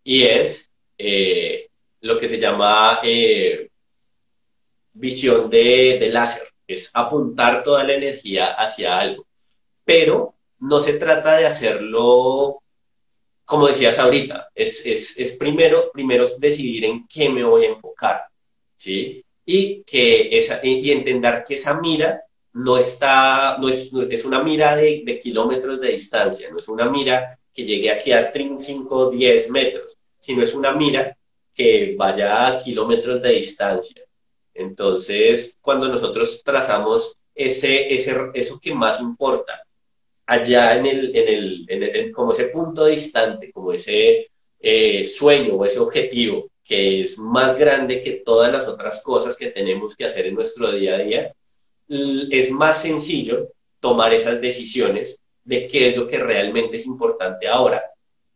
Y 0.04 0.24
es 0.24 0.72
eh, 0.98 1.70
lo 2.02 2.18
que 2.20 2.28
se 2.28 2.40
llama 2.40 3.00
eh, 3.04 3.70
visión 4.94 5.50
de, 5.50 5.98
de 6.00 6.10
láser, 6.10 6.48
es 6.68 6.92
apuntar 6.94 7.64
toda 7.64 7.84
la 7.84 7.94
energía 7.94 8.54
hacia 8.54 8.98
algo. 8.98 9.26
Pero 9.84 10.36
no 10.60 10.80
se 10.80 10.94
trata 10.94 11.38
de 11.38 11.46
hacerlo, 11.46 12.62
como 13.50 13.68
decías 13.68 13.98
ahorita, 13.98 14.52
es, 14.54 14.86
es, 14.86 15.18
es 15.18 15.34
primero, 15.34 15.90
primero 15.92 16.28
decidir 16.38 16.86
en 16.86 17.08
qué 17.08 17.32
me 17.32 17.44
voy 17.44 17.66
a 17.66 17.70
enfocar, 17.70 18.22
¿sí? 18.78 19.26
Y, 19.44 19.82
que 19.82 20.38
esa, 20.38 20.60
y 20.62 20.92
entender 20.92 21.44
que 21.44 21.56
esa 21.56 21.80
mira 21.80 22.22
no 22.54 22.78
está, 22.78 23.58
no 23.58 23.68
es, 23.68 23.92
es 24.12 24.24
una 24.24 24.44
mira 24.44 24.76
de, 24.76 25.02
de, 25.04 25.18
kilómetros 25.18 25.82
de 25.82 25.94
distancia, 25.94 26.52
no 26.52 26.60
es 26.60 26.68
una 26.68 26.92
mira 26.92 27.40
que 27.52 27.66
llegue 27.66 27.90
aquí 27.90 28.12
a 28.12 28.32
5 28.32 28.96
o 28.96 29.10
10 29.10 29.50
metros, 29.50 29.98
sino 30.20 30.44
es 30.44 30.54
una 30.54 30.74
mira 30.74 31.18
que 31.52 31.96
vaya 31.98 32.46
a 32.46 32.60
kilómetros 32.60 33.20
de 33.20 33.32
distancia. 33.32 34.04
Entonces, 34.54 35.58
cuando 35.60 35.88
nosotros 35.88 36.44
trazamos 36.46 37.16
ese, 37.34 37.92
ese, 37.96 38.16
eso 38.36 38.60
que 38.62 38.76
más 38.76 39.02
importa, 39.02 39.64
allá 40.30 40.78
en 40.78 40.86
el, 40.86 41.16
en 41.16 41.28
el, 41.28 41.66
en 41.68 41.84
el 41.84 42.12
como 42.12 42.34
ese 42.34 42.46
punto 42.46 42.86
distante, 42.86 43.52
como 43.52 43.74
ese 43.74 44.30
eh, 44.60 45.06
sueño 45.08 45.56
o 45.56 45.66
ese 45.66 45.80
objetivo 45.80 46.52
que 46.64 47.02
es 47.02 47.18
más 47.18 47.58
grande 47.58 48.00
que 48.00 48.22
todas 48.24 48.52
las 48.52 48.68
otras 48.68 49.02
cosas 49.02 49.36
que 49.36 49.48
tenemos 49.48 49.96
que 49.96 50.06
hacer 50.06 50.28
en 50.28 50.36
nuestro 50.36 50.72
día 50.72 50.94
a 50.94 51.00
día, 51.00 51.34
es 51.88 52.52
más 52.52 52.80
sencillo 52.80 53.48
tomar 53.80 54.14
esas 54.14 54.40
decisiones 54.40 55.20
de 55.44 55.66
qué 55.66 55.90
es 55.90 55.98
lo 55.98 56.06
que 56.06 56.20
realmente 56.20 56.78
es 56.78 56.86
importante 56.86 57.48
ahora 57.48 57.84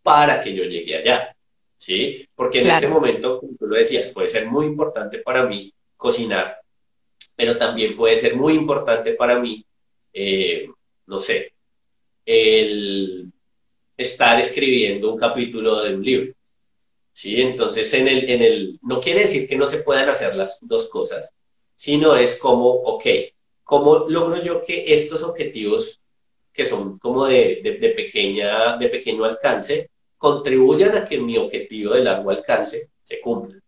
para 0.01 0.41
que 0.41 0.51
yo 0.51 0.63
llegue 0.63 0.97
allá. 0.97 1.35
¿Sí? 1.77 2.27
Porque 2.33 2.61
en 2.61 2.67
este 2.67 2.87
momento, 2.87 3.39
como 3.39 3.53
tú 3.59 3.67
lo 3.67 3.75
decías, 3.75 4.09
puede 4.09 4.29
ser 4.29 4.47
muy 4.47 4.65
importante 4.65 5.19
para 5.19 5.45
mí 5.45 5.71
cocinar, 5.95 6.59
pero 7.35 7.57
también 7.57 7.95
puede 7.95 8.17
ser 8.17 8.35
muy 8.35 8.53
importante 8.53 9.13
para 9.13 9.37
mí, 9.37 9.63
eh, 10.11 10.69
no 11.05 11.19
sé, 11.19 11.53
el 12.25 13.31
estar 13.97 14.39
escribiendo 14.39 15.11
un 15.11 15.17
capítulo 15.17 15.83
de 15.83 15.95
un 15.95 16.03
libro. 16.03 16.33
¿Sí? 17.13 17.41
Entonces, 17.41 17.93
en 17.93 18.07
el, 18.07 18.29
en 18.29 18.41
el, 18.41 18.79
no 18.81 18.99
quiere 18.99 19.21
decir 19.21 19.47
que 19.47 19.55
no 19.55 19.67
se 19.67 19.77
puedan 19.77 20.09
hacer 20.09 20.35
las 20.35 20.57
dos 20.61 20.89
cosas, 20.89 21.31
sino 21.75 22.15
es 22.15 22.37
como, 22.37 22.69
ok, 22.69 23.05
¿cómo 23.63 24.09
logro 24.09 24.41
yo 24.41 24.63
que 24.63 24.93
estos 24.93 25.21
objetivos 25.21 26.01
que 26.51 26.65
son 26.65 26.97
como 26.97 27.25
de, 27.25 27.61
de, 27.63 27.89
pequeña, 27.89 28.77
de 28.77 28.89
pequeño 28.89 29.25
alcance 29.25 29.89
contribuyan 30.17 30.95
a 30.95 31.05
que 31.05 31.19
mi 31.19 31.37
objetivo 31.37 31.93
de 31.93 32.03
largo 32.03 32.31
alcance 32.31 32.89
se 33.03 33.21
cumpla? 33.21 33.59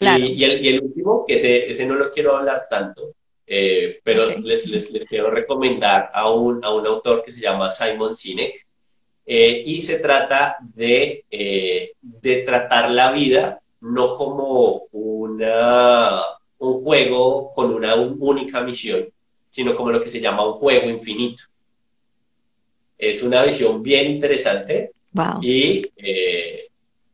Y, 0.00 0.44
el, 0.44 0.64
y, 0.64 0.68
el, 0.68 0.82
último, 0.82 1.24
que 1.26 1.34
ese, 1.34 1.70
ese 1.70 1.86
no 1.86 1.94
lo 1.94 2.10
quiero 2.10 2.34
hablar 2.34 2.66
tanto, 2.70 3.14
eh, 3.52 3.98
pero 4.04 4.26
les, 4.26 4.68
les, 4.68 4.92
les, 4.92 5.04
quiero 5.04 5.28
recomendar 5.28 6.08
a 6.14 6.30
un, 6.30 6.64
a 6.64 6.72
un 6.72 6.86
autor 6.86 7.24
que 7.24 7.32
se 7.32 7.40
llama 7.40 7.68
Simon 7.68 8.14
Sinek 8.14 8.64
eh, 9.26 9.64
y 9.66 9.80
se 9.80 9.98
trata 9.98 10.56
de, 10.60 11.24
eh, 11.28 11.90
de 12.00 12.42
tratar 12.42 12.92
la 12.92 13.10
vida 13.10 13.60
no 13.80 14.14
como 14.14 14.84
una, 14.92 16.22
un 16.58 16.84
juego 16.84 17.52
con 17.52 17.74
una 17.74 17.96
única 17.96 18.60
misión, 18.60 19.08
sino 19.48 19.74
como 19.74 19.90
lo 19.90 20.00
que 20.00 20.10
se 20.10 20.20
llama 20.20 20.46
un 20.46 20.52
juego 20.52 20.88
infinito. 20.88 21.42
Es 22.96 23.20
una 23.24 23.42
visión 23.42 23.82
bien 23.82 24.12
interesante 24.12 24.92
y 25.42 25.90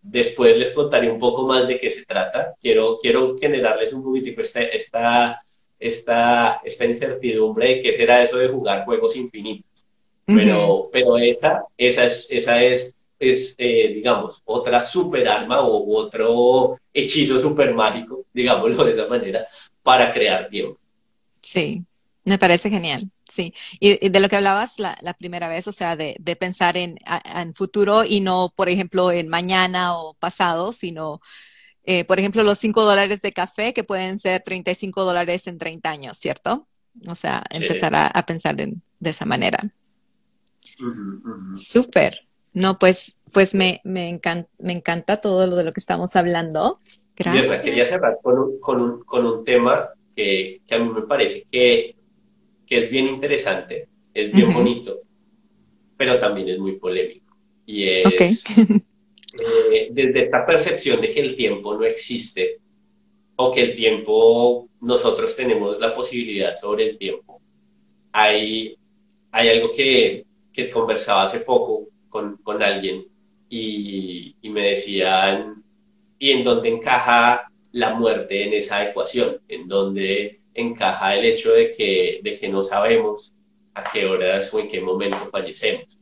después 0.02 0.58
les 0.58 0.72
contaré 0.72 1.10
un 1.10 1.18
poco 1.18 1.46
más 1.46 1.66
de 1.66 1.78
qué 1.78 1.90
se 1.90 2.04
trata. 2.04 2.52
Quiero, 2.60 2.98
quiero 2.98 3.38
generarles 3.38 3.94
un 3.94 4.02
poquitico 4.02 4.42
esta, 4.42 4.60
esta, 4.60 5.45
esta, 5.78 6.60
esta 6.64 6.84
incertidumbre 6.84 7.68
de 7.68 7.80
qué 7.80 7.92
será 7.92 8.22
eso 8.22 8.38
de 8.38 8.48
jugar 8.48 8.84
juegos 8.84 9.16
infinitos. 9.16 9.84
Pero, 10.24 10.88
pero 10.92 11.18
esa, 11.18 11.64
esa 11.78 12.06
es, 12.06 12.26
esa 12.30 12.62
es, 12.62 12.94
es 13.18 13.54
eh, 13.58 13.92
digamos, 13.94 14.42
otra 14.44 14.80
super 14.80 15.26
arma 15.28 15.60
o 15.60 15.96
otro 15.96 16.80
hechizo 16.92 17.38
super 17.38 17.72
mágico, 17.72 18.24
digámoslo 18.32 18.84
de 18.84 18.90
esa 18.90 19.06
manera, 19.06 19.46
para 19.84 20.12
crear 20.12 20.48
tiempo. 20.48 20.80
Sí, 21.40 21.84
me 22.24 22.38
parece 22.38 22.70
genial. 22.70 23.02
Sí, 23.28 23.54
y, 23.78 24.08
de 24.08 24.20
lo 24.20 24.28
que 24.28 24.36
hablabas 24.36 24.80
la, 24.80 24.96
la 25.00 25.14
primera 25.14 25.48
vez, 25.48 25.68
o 25.68 25.72
sea, 25.72 25.94
de, 25.94 26.16
de 26.18 26.36
pensar 26.36 26.76
en, 26.76 26.98
en 27.36 27.54
futuro 27.54 28.04
y 28.04 28.20
no, 28.20 28.52
por 28.54 28.68
ejemplo, 28.68 29.12
en 29.12 29.28
mañana 29.28 29.96
o 29.96 30.14
pasado, 30.14 30.72
sino 30.72 31.20
eh, 31.88 32.04
por 32.04 32.18
ejemplo, 32.18 32.42
los 32.42 32.58
5 32.58 32.84
dólares 32.84 33.22
de 33.22 33.32
café 33.32 33.72
que 33.72 33.84
pueden 33.84 34.18
ser 34.18 34.42
35 34.42 35.04
dólares 35.04 35.46
en 35.46 35.56
30 35.56 35.88
años, 35.88 36.18
¿cierto? 36.18 36.66
O 37.06 37.14
sea, 37.14 37.44
empezar 37.50 37.94
a, 37.94 38.26
pensar 38.26 38.56
de, 38.56 38.74
esa 39.04 39.24
manera. 39.24 39.72
Súper. 41.54 42.26
No, 42.52 42.78
pues, 42.78 43.12
pues 43.32 43.54
me, 43.54 43.80
me, 43.84 44.08
encanta, 44.08 44.50
me 44.58 44.72
encanta 44.72 45.18
todo 45.18 45.46
lo 45.46 45.54
de 45.54 45.62
lo 45.62 45.72
que 45.72 45.78
estamos 45.78 46.16
hablando. 46.16 46.80
Gracias. 47.14 47.62
quería 47.62 47.86
cerrar 47.86 48.18
con 48.20 48.36
un, 48.36 48.58
con 48.58 48.80
un, 48.80 49.04
con 49.04 49.24
un 49.24 49.44
tema 49.44 49.90
que, 50.16 50.62
que, 50.66 50.74
a 50.74 50.78
mí 50.80 50.90
me 50.90 51.02
parece 51.02 51.46
que, 51.50 51.94
que 52.66 52.78
es 52.78 52.90
bien 52.90 53.06
interesante, 53.06 53.88
es 54.12 54.32
bien 54.32 54.52
bonito, 54.52 55.00
pero 55.96 56.18
también 56.18 56.48
es 56.48 56.58
muy 56.58 56.78
polémico. 56.78 57.36
Y 57.64 57.84
es 57.84 58.42
Eh, 59.38 59.88
desde 59.90 60.20
esta 60.20 60.46
percepción 60.46 61.00
de 61.00 61.10
que 61.10 61.20
el 61.20 61.36
tiempo 61.36 61.74
no 61.74 61.84
existe 61.84 62.60
o 63.36 63.52
que 63.52 63.62
el 63.62 63.76
tiempo, 63.76 64.68
nosotros 64.80 65.36
tenemos 65.36 65.78
la 65.78 65.92
posibilidad 65.92 66.54
sobre 66.54 66.86
el 66.86 66.96
tiempo. 66.96 67.40
Hay, 68.12 68.76
hay 69.30 69.48
algo 69.48 69.70
que, 69.70 70.24
que 70.52 70.70
conversaba 70.70 71.24
hace 71.24 71.40
poco 71.40 71.88
con, 72.08 72.38
con 72.38 72.62
alguien 72.62 73.06
y, 73.48 74.34
y, 74.40 74.48
me 74.48 74.70
decían, 74.70 75.62
¿y 76.18 76.30
en 76.30 76.44
dónde 76.44 76.70
encaja 76.70 77.52
la 77.72 77.94
muerte 77.94 78.44
en 78.44 78.54
esa 78.54 78.88
ecuación? 78.88 79.38
¿En 79.48 79.68
dónde 79.68 80.40
encaja 80.54 81.14
el 81.14 81.26
hecho 81.26 81.52
de 81.52 81.72
que, 81.72 82.20
de 82.22 82.36
que 82.36 82.48
no 82.48 82.62
sabemos 82.62 83.34
a 83.74 83.84
qué 83.84 84.06
horas 84.06 84.52
o 84.54 84.60
en 84.60 84.68
qué 84.68 84.80
momento 84.80 85.18
fallecemos? 85.30 86.00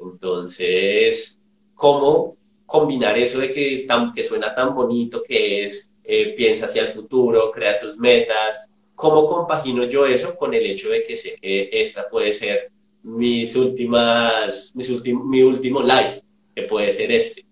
Entonces, 0.00 1.40
¿cómo 1.74 2.37
combinar 2.68 3.16
eso 3.16 3.38
de 3.38 3.50
que, 3.50 3.86
tan, 3.88 4.12
que 4.12 4.22
suena 4.22 4.54
tan 4.54 4.74
bonito, 4.74 5.22
que 5.26 5.64
es 5.64 5.90
eh, 6.04 6.34
piensa 6.36 6.66
hacia 6.66 6.82
el 6.82 6.88
futuro, 6.88 7.50
crea 7.50 7.78
tus 7.78 7.96
metas, 7.96 8.68
¿cómo 8.94 9.26
compagino 9.26 9.84
yo 9.84 10.04
eso 10.04 10.36
con 10.36 10.52
el 10.52 10.66
hecho 10.66 10.90
de 10.90 11.02
que 11.02 11.16
sé 11.16 11.38
que 11.40 11.70
esta 11.72 12.06
puede 12.10 12.34
ser 12.34 12.70
mis 13.02 13.56
últimas, 13.56 14.72
mis 14.74 15.02
mi 15.04 15.42
último 15.42 15.80
live, 15.80 16.22
que 16.54 16.62
puede 16.64 16.92
ser 16.92 17.10
este? 17.10 17.46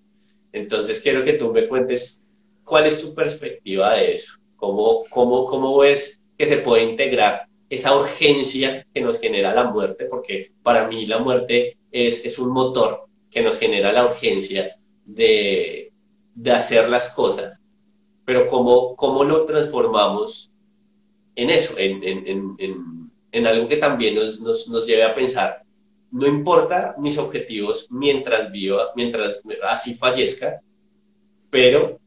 Entonces 0.53 1.01
quiero 1.01 1.25
que 1.25 1.33
tú 1.33 1.51
me 1.51 1.67
cuentes 1.67 2.23
cuál 2.63 2.85
es 2.85 3.01
tu 3.01 3.15
perspectiva 3.15 3.95
de 3.95 4.13
eso, 4.13 4.35
cómo, 4.57 5.01
cómo, 5.09 5.47
cómo 5.47 5.79
ves 5.79 6.21
que 6.37 6.45
se 6.45 6.59
puede 6.59 6.83
integrar 6.83 7.47
esa 7.71 7.97
urgencia 7.97 8.87
que 8.93 9.01
nos 9.01 9.19
genera 9.19 9.55
la 9.55 9.65
muerte, 9.65 10.05
porque 10.05 10.53
para 10.63 10.87
mí 10.87 11.07
la 11.07 11.21
muerte 11.21 11.79
es, 11.91 12.23
es 12.27 12.39
un 12.39 12.53
motor 12.53 13.07
que 13.31 13.41
nos 13.41 13.59
genera 13.59 13.93
la 13.93 14.05
urgencia 14.05 14.77
de, 15.07 15.93
de 16.35 16.51
hacer 16.53 16.89
las 16.89 17.11
cosas, 17.11 17.63
pero 18.27 18.47
cómo, 18.47 18.95
cómo 18.97 19.25
lo 19.25 19.47
transformamos 19.47 20.53
en 21.35 21.51
eso, 21.51 21.79
en, 21.79 22.03
en, 22.03 22.57
en, 22.59 23.11
en 23.33 23.47
algo 23.47 23.69
que 23.69 23.77
también 23.77 24.15
nos, 24.15 24.41
nos, 24.41 24.69
nos, 24.69 24.87
lleve 24.87 25.05
a 25.05 25.15
pensar, 25.15 25.63
no 26.11 26.27
importa 26.27 26.95
mis 26.99 27.17
objetivos 27.17 27.87
mientras 27.91 28.51
viva, 28.51 28.91
mientras 28.95 29.43
así 29.69 29.95
fallezca, 29.95 30.61
pero 31.51 31.99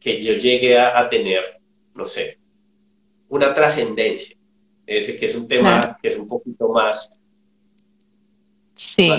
que 0.00 0.20
yo 0.20 0.34
llegue 0.34 0.78
a, 0.78 0.98
a 0.98 1.08
tener, 1.08 1.60
no 1.94 2.04
sé, 2.04 2.38
una 3.28 3.54
trascendencia 3.54 4.36
ese 4.86 5.16
que 5.16 5.26
es 5.26 5.34
un 5.34 5.48
tema 5.48 5.98
que 6.00 6.08
es 6.08 6.16
un 6.16 6.28
poquito 6.28 6.68
más. 6.68 7.12
Sí. 8.74 9.10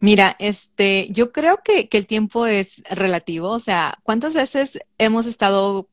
Mira, 0.00 0.36
este, 0.38 1.08
yo 1.10 1.32
creo 1.32 1.60
que, 1.64 1.88
el 1.90 2.06
tiempo 2.06 2.46
es 2.46 2.82
relativo. 2.90 3.50
O 3.50 3.58
sea, 3.58 3.98
¿cuántas 4.02 4.34
veces 4.34 4.78
hemos 4.98 5.26
estado 5.26 5.88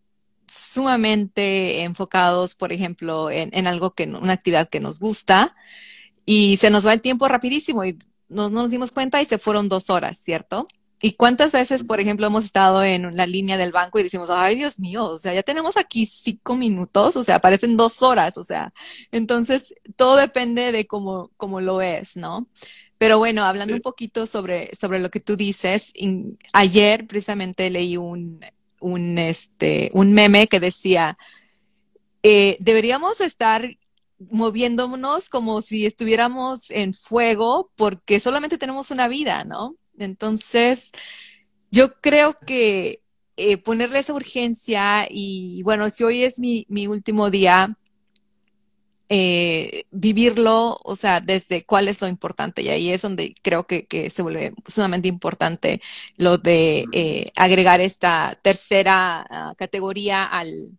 sumamente 0.48 1.84
enfocados, 1.84 2.56
por 2.56 2.74
ejemplo, 2.74 3.32
en, 3.32 3.50
en 3.54 3.68
algo 3.68 3.94
que, 3.94 4.06
una 4.06 4.34
actividad 4.34 4.70
que 4.70 4.80
nos 4.80 5.00
gusta 5.00 5.56
y 6.26 6.58
se 6.58 6.70
nos 6.70 6.86
va 6.86 6.94
el 6.94 7.02
tiempo 7.02 7.28
rapidísimo 7.28 7.86
y 7.86 7.98
no 8.30 8.50
nos 8.50 8.72
dimos 8.72 8.92
cuenta 8.92 9.22
y 9.22 9.26
se 9.26 9.38
fueron 9.38 9.70
dos 9.70 9.90
horas, 9.90 10.18
¿cierto? 10.18 10.68
¿Y 11.06 11.16
cuántas 11.16 11.52
veces, 11.52 11.84
por 11.84 12.00
ejemplo, 12.00 12.26
hemos 12.28 12.46
estado 12.46 12.82
en 12.82 13.18
la 13.18 13.28
línea 13.28 13.58
del 13.58 13.74
banco 13.74 14.00
y 14.00 14.04
decimos, 14.04 14.30
ay, 14.30 14.56
Dios 14.56 14.80
mío, 14.80 15.04
o 15.04 15.20
sea, 15.20 15.34
ya 15.34 15.44
tenemos 15.44 15.76
aquí 15.76 16.06
cinco 16.06 16.56
minutos, 16.56 17.18
o 17.18 17.26
sea, 17.26 17.42
parecen 17.42 17.76
dos 17.76 18.02
horas, 18.02 18.38
o 18.38 18.46
sea, 18.46 18.72
entonces 19.12 19.76
todo 19.98 20.16
depende 20.16 20.72
de 20.72 20.88
cómo, 20.88 21.30
cómo 21.36 21.60
lo 21.60 21.82
es, 21.82 22.16
¿no? 22.16 22.48
Pero 22.98 23.18
bueno, 23.18 23.44
hablando 23.44 23.76
un 23.76 23.82
poquito 23.82 24.26
sobre, 24.26 24.74
sobre 24.74 25.00
lo 25.00 25.12
que 25.12 25.20
tú 25.20 25.36
dices, 25.36 25.92
ayer 26.54 27.06
precisamente 27.06 27.70
leí 27.70 27.98
un, 27.98 28.40
un, 28.80 29.18
este, 29.18 29.92
un 29.94 30.14
meme 30.14 30.48
que 30.48 30.62
decía, 30.62 31.18
eh, 32.24 32.56
deberíamos 32.62 33.20
estar 33.20 33.78
moviéndonos 34.32 35.28
como 35.28 35.62
si 35.62 35.86
estuviéramos 35.86 36.72
en 36.72 36.94
fuego 36.94 37.72
porque 37.76 38.22
solamente 38.22 38.58
tenemos 38.58 38.90
una 38.90 39.10
vida, 39.10 39.44
¿no? 39.44 39.76
Entonces, 40.00 40.92
yo 41.72 42.00
creo 42.02 42.38
que 42.46 43.02
eh, 43.38 43.58
ponerle 43.58 44.00
esa 44.00 44.14
urgencia 44.14 45.08
y 45.10 45.64
bueno, 45.64 45.90
si 45.90 46.04
hoy 46.04 46.24
es 46.24 46.40
mi, 46.40 46.66
mi 46.70 46.88
último 46.88 47.30
día, 47.32 47.78
eh, 49.10 49.86
vivirlo, 49.92 50.78
o 50.84 50.96
sea, 50.96 51.22
desde 51.22 51.64
cuál 51.64 51.88
es 51.88 52.02
lo 52.02 52.08
importante. 52.08 52.62
Y 52.64 52.70
ahí 52.70 52.92
es 52.92 53.02
donde 53.02 53.36
creo 53.44 53.68
que, 53.68 53.86
que 53.86 54.10
se 54.10 54.24
vuelve 54.24 54.54
sumamente 54.68 55.08
importante 55.08 55.82
lo 56.18 56.38
de 56.38 56.86
eh, 56.94 57.32
agregar 57.36 57.82
esta 57.82 58.40
tercera 58.42 59.26
uh, 59.30 59.56
categoría 59.56 60.26
al, 60.26 60.72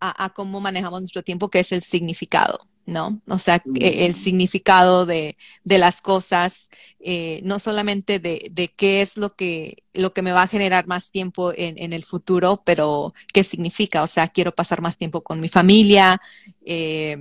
a, 0.00 0.30
cómo 0.34 0.60
manejamos 0.60 1.00
nuestro 1.00 1.22
tiempo, 1.22 1.48
que 1.50 1.60
es 1.60 1.72
el 1.72 1.82
significado. 1.82 2.69
¿No? 2.86 3.20
O 3.28 3.38
sea, 3.38 3.62
el 3.76 4.14
significado 4.14 5.06
de, 5.06 5.36
de 5.64 5.78
las 5.78 6.00
cosas, 6.00 6.68
eh, 6.98 7.40
no 7.44 7.58
solamente 7.58 8.18
de, 8.18 8.48
de, 8.50 8.68
qué 8.68 9.02
es 9.02 9.16
lo 9.16 9.34
que, 9.34 9.84
lo 9.94 10.12
que 10.12 10.22
me 10.22 10.32
va 10.32 10.42
a 10.42 10.48
generar 10.48 10.86
más 10.86 11.10
tiempo 11.10 11.52
en, 11.54 11.78
en, 11.78 11.92
el 11.92 12.04
futuro, 12.04 12.62
pero 12.64 13.14
qué 13.32 13.44
significa. 13.44 14.02
O 14.02 14.06
sea, 14.06 14.28
quiero 14.28 14.52
pasar 14.54 14.82
más 14.82 14.96
tiempo 14.96 15.22
con 15.22 15.40
mi 15.40 15.48
familia, 15.48 16.20
eh, 16.64 17.18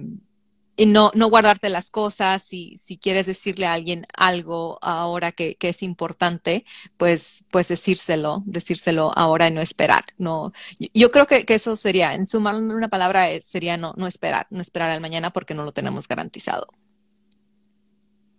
y 0.76 0.86
no, 0.86 1.12
no 1.14 1.30
guardarte 1.30 1.70
las 1.70 1.90
cosas, 1.90 2.42
si, 2.42 2.78
si 2.78 2.98
quieres 2.98 3.26
decirle 3.26 3.66
a 3.66 3.74
alguien 3.74 4.06
algo 4.16 4.80
ahora 4.82 5.32
que, 5.32 5.56
que, 5.56 5.70
es 5.70 5.84
importante, 5.84 6.64
pues, 6.98 7.44
pues 7.52 7.68
decírselo, 7.68 8.44
decírselo 8.46 9.12
ahora 9.16 9.48
y 9.48 9.52
no 9.52 9.62
esperar. 9.62 10.06
No, 10.18 10.54
yo 10.94 11.12
creo 11.12 11.28
que, 11.28 11.46
que 11.46 11.56
eso 11.56 11.76
sería, 11.76 12.14
en 12.14 12.26
sumar 12.26 12.56
una 12.56 12.88
palabra, 12.88 13.28
sería 13.42 13.78
no, 13.78 13.94
no 13.98 14.08
esperar, 14.08 14.48
no 14.52 14.62
esperar 14.62 14.92
al 14.92 15.02
mañana 15.02 15.32
porque 15.32 15.54
no 15.54 15.66
lo 15.66 15.74
tenemos 15.74 16.08
garantizado. 16.08 16.68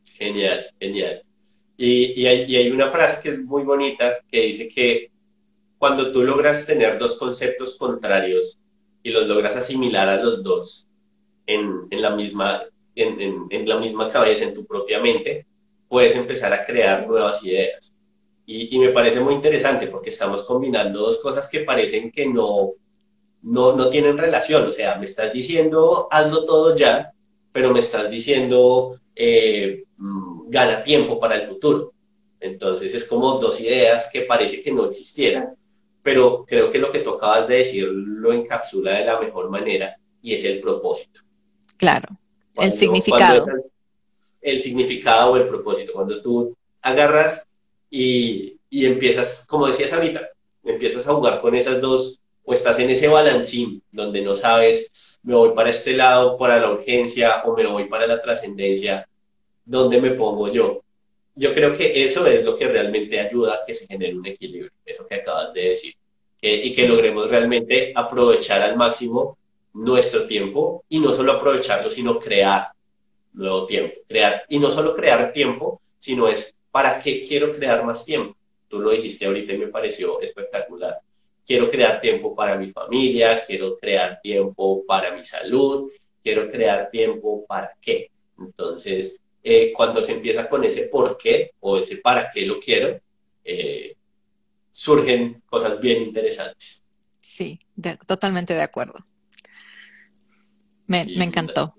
Genial, 0.04 0.64
genial. 0.78 1.22
Y, 1.76 2.12
y, 2.16 2.26
y 2.26 2.56
hay 2.56 2.70
una 2.70 2.88
frase 2.88 3.20
que 3.22 3.30
es 3.30 3.38
muy 3.38 3.64
bonita 3.64 4.18
que 4.30 4.42
dice 4.42 4.68
que 4.68 5.10
cuando 5.78 6.12
tú 6.12 6.22
logras 6.22 6.66
tener 6.66 6.98
dos 6.98 7.16
conceptos 7.16 7.78
contrarios 7.78 8.58
y 9.02 9.10
los 9.10 9.26
logras 9.26 9.56
asimilar 9.56 10.10
a 10.10 10.22
los 10.22 10.42
dos, 10.42 10.89
en, 11.50 11.86
en 11.90 12.02
la, 12.02 12.10
misma, 12.10 12.62
en, 12.94 13.20
en, 13.20 13.46
en, 13.50 13.68
la 13.68 13.78
misma 13.78 14.08
cabeza, 14.08 14.44
en 14.44 14.54
tu 14.54 14.64
propia 14.64 15.00
mente, 15.00 15.46
puedes 15.88 16.14
empezar 16.14 16.52
a 16.52 16.64
crear 16.64 17.06
nuevas 17.06 17.42
ideas. 17.44 17.92
Y, 18.46 18.74
y, 18.74 18.78
me 18.78 18.90
parece 18.90 19.20
muy 19.20 19.34
interesante 19.34 19.86
porque 19.86 20.10
estamos 20.10 20.44
combinando 20.44 21.00
dos 21.00 21.18
cosas 21.18 21.48
que 21.48 21.60
parecen 21.60 22.10
que 22.10 22.26
no, 22.26 22.72
no, 23.42 23.76
no 23.76 23.88
tienen 23.88 24.18
relación. 24.18 24.68
O 24.68 24.72
sea, 24.72 24.96
me 24.96 25.06
estás 25.06 25.32
diciendo, 25.32 26.08
hazlo 26.10 26.44
todo 26.44 26.76
ya, 26.76 27.12
pero 27.52 27.72
me 27.72 27.80
estás 27.80 28.10
diciendo, 28.10 29.00
eh, 29.14 29.84
mm, 29.96 30.50
gana 30.50 30.82
tiempo 30.82 31.18
para 31.18 31.36
el 31.36 31.42
futuro. 31.42 31.92
Entonces 32.40 32.94
es 32.94 33.04
como 33.04 33.38
dos 33.38 33.60
ideas 33.60 34.08
que 34.12 34.22
parece 34.22 34.60
que 34.60 34.72
no 34.72 34.86
existieran, 34.86 35.54
pero 36.02 36.44
creo 36.46 36.70
que 36.70 36.78
lo 36.78 36.90
que 36.90 37.00
tú 37.00 37.10
acabas 37.10 37.46
de 37.46 37.56
decir 37.56 37.86
lo 37.86 38.32
encapsula 38.32 38.92
de 38.92 39.04
la 39.04 39.20
mejor 39.20 39.50
manera 39.50 39.96
y 40.22 40.34
es 40.34 40.44
el 40.44 40.60
propósito. 40.60 41.20
Claro, 41.80 42.08
cuando, 42.54 42.74
el 42.74 42.78
significado. 42.78 43.46
El, 44.42 44.52
el, 44.52 44.60
significado 44.60 45.32
o 45.32 45.36
el 45.38 45.48
propósito. 45.48 45.94
Cuando 45.94 46.20
tú 46.20 46.54
agarras 46.82 47.48
y, 47.88 48.58
y, 48.68 48.84
empiezas, 48.84 49.46
como 49.48 49.66
decías 49.66 49.90
ahorita, 49.94 50.28
empiezas 50.62 51.08
a 51.08 51.14
jugar 51.14 51.40
con 51.40 51.54
esas 51.54 51.80
dos, 51.80 52.20
o 52.44 52.52
estás 52.52 52.78
en 52.80 52.90
ese 52.90 53.08
balancín 53.08 53.82
donde 53.90 54.20
no 54.20 54.34
sabes, 54.34 55.18
me 55.22 55.34
voy 55.34 55.54
para 55.54 55.70
este 55.70 55.94
lado, 55.94 56.36
para 56.36 56.60
la 56.60 56.70
urgencia, 56.70 57.42
o 57.44 57.56
me 57.56 57.66
voy 57.66 57.88
para 57.88 58.06
la 58.06 58.20
trascendencia, 58.20 59.08
¿dónde 59.64 59.98
me 60.02 60.10
pongo 60.10 60.48
yo? 60.48 60.82
Yo 61.34 61.54
creo 61.54 61.74
que 61.74 62.04
eso 62.04 62.26
es 62.26 62.44
lo 62.44 62.56
que 62.56 62.68
realmente 62.68 63.18
ayuda 63.18 63.54
a 63.54 63.66
que 63.66 63.74
se 63.74 63.86
genere 63.86 64.14
un 64.14 64.26
equilibrio, 64.26 64.70
eso 64.84 65.06
que 65.06 65.14
acabas 65.14 65.54
de 65.54 65.70
decir, 65.70 65.94
y 66.42 66.74
que 66.74 66.82
sí. 66.82 66.88
logremos 66.88 67.30
realmente 67.30 67.92
aprovechar 67.96 68.60
al 68.60 68.76
máximo 68.76 69.38
nuestro 69.72 70.26
tiempo 70.26 70.84
y 70.88 70.98
no 70.98 71.12
solo 71.12 71.32
aprovecharlo, 71.32 71.90
sino 71.90 72.18
crear 72.18 72.68
nuevo 73.32 73.66
tiempo. 73.66 73.94
Crear, 74.08 74.42
y 74.48 74.58
no 74.58 74.70
solo 74.70 74.94
crear 74.94 75.32
tiempo, 75.32 75.80
sino 75.98 76.28
es 76.28 76.56
para 76.70 76.98
qué 76.98 77.20
quiero 77.26 77.54
crear 77.54 77.84
más 77.84 78.04
tiempo. 78.04 78.36
Tú 78.68 78.78
lo 78.80 78.90
dijiste 78.90 79.26
ahorita 79.26 79.52
y 79.52 79.58
me 79.58 79.68
pareció 79.68 80.20
espectacular. 80.20 80.98
Quiero 81.46 81.70
crear 81.70 82.00
tiempo 82.00 82.34
para 82.34 82.56
mi 82.56 82.70
familia, 82.70 83.40
quiero 83.40 83.76
crear 83.78 84.20
tiempo 84.22 84.84
para 84.86 85.14
mi 85.14 85.24
salud, 85.24 85.90
quiero 86.22 86.48
crear 86.48 86.90
tiempo 86.90 87.44
para 87.46 87.76
qué. 87.80 88.10
Entonces, 88.38 89.20
eh, 89.42 89.72
cuando 89.72 90.02
se 90.02 90.12
empieza 90.12 90.48
con 90.48 90.64
ese 90.64 90.82
por 90.82 91.16
qué 91.16 91.52
o 91.60 91.78
ese 91.78 91.96
para 91.96 92.30
qué 92.30 92.46
lo 92.46 92.60
quiero, 92.60 93.00
eh, 93.44 93.96
surgen 94.70 95.42
cosas 95.46 95.80
bien 95.80 96.02
interesantes. 96.02 96.82
Sí, 97.20 97.58
totalmente 98.06 98.54
de 98.54 98.62
acuerdo. 98.62 99.09
Me, 100.90 101.04
me, 101.16 101.24
encantó. 101.24 101.72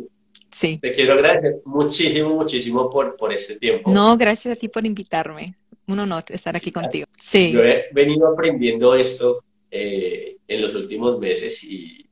Sí. 0.49 0.79
Te 0.81 0.93
quiero 0.93 1.15
agradecer 1.15 1.61
muchísimo, 1.65 2.29
muchísimo 2.29 2.89
por, 2.89 3.17
por 3.17 3.33
este 3.33 3.57
tiempo. 3.57 3.91
No, 3.91 4.15
gracias 4.15 4.53
a 4.53 4.55
ti 4.55 4.69
por 4.69 4.85
invitarme. 4.85 5.53
Un 5.85 5.99
honor 5.99 6.23
estar 6.29 6.55
aquí 6.55 6.67
sí, 6.67 6.71
contigo. 6.71 7.07
Sí. 7.17 7.51
Yo 7.51 7.61
he 7.61 7.89
venido 7.91 8.25
aprendiendo 8.29 8.95
esto 8.95 9.43
eh, 9.69 10.37
en 10.47 10.61
los 10.61 10.73
últimos 10.75 11.19
meses 11.19 11.61
y, 11.65 12.07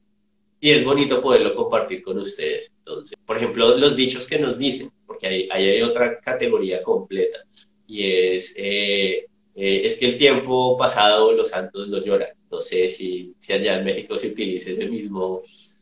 y, 0.59 0.71
es 0.71 0.83
bonito 0.83 1.21
poderlo 1.21 1.55
compartir 1.55 2.03
con 2.03 2.17
ustedes. 2.17 2.73
Entonces, 2.79 3.17
por 3.25 3.37
ejemplo, 3.37 3.77
los 3.77 3.95
dichos 3.95 4.27
que 4.27 4.37
nos 4.37 4.57
dicen, 4.57 4.91
porque 5.07 5.27
ahí, 5.27 5.49
ahí 5.53 5.69
hay 5.69 5.81
otra 5.81 6.19
categoría 6.19 6.83
completa 6.83 7.45
y 7.87 8.11
es, 8.11 8.53
eh, 8.57 9.25
eh, 9.55 9.81
es 9.85 9.95
que 9.95 10.05
el 10.05 10.17
tiempo 10.17 10.75
pasado 10.77 11.31
los 11.31 11.47
santos 11.47 11.87
lo 11.87 12.03
lloran. 12.03 12.31
No 12.51 12.59
sé 12.59 12.89
si, 12.89 13.33
si 13.39 13.53
allá 13.53 13.77
en 13.77 13.85
México 13.85 14.17
se 14.17 14.27
utiliza 14.27 14.71
ese 14.71 14.85
mismo 14.85 15.41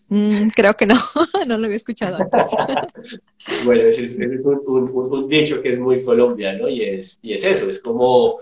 Mm, 0.10 0.48
creo 0.56 0.74
que 0.74 0.86
no, 0.86 0.96
no 1.48 1.58
lo 1.58 1.66
había 1.66 1.78
escuchado 1.78 2.18
antes. 2.18 2.46
bueno, 3.66 3.84
ese 3.84 4.04
es, 4.04 4.12
es 4.18 4.40
un, 4.44 4.62
un, 4.66 4.92
un, 4.94 5.30
dicho 5.30 5.62
que 5.62 5.70
es 5.70 5.80
muy 5.80 6.04
colombiano 6.04 6.70
y 6.70 6.84
es, 6.84 7.20
y 7.22 7.34
es 7.34 7.44
eso, 7.44 7.70
es 7.70 7.80
como 7.80 8.40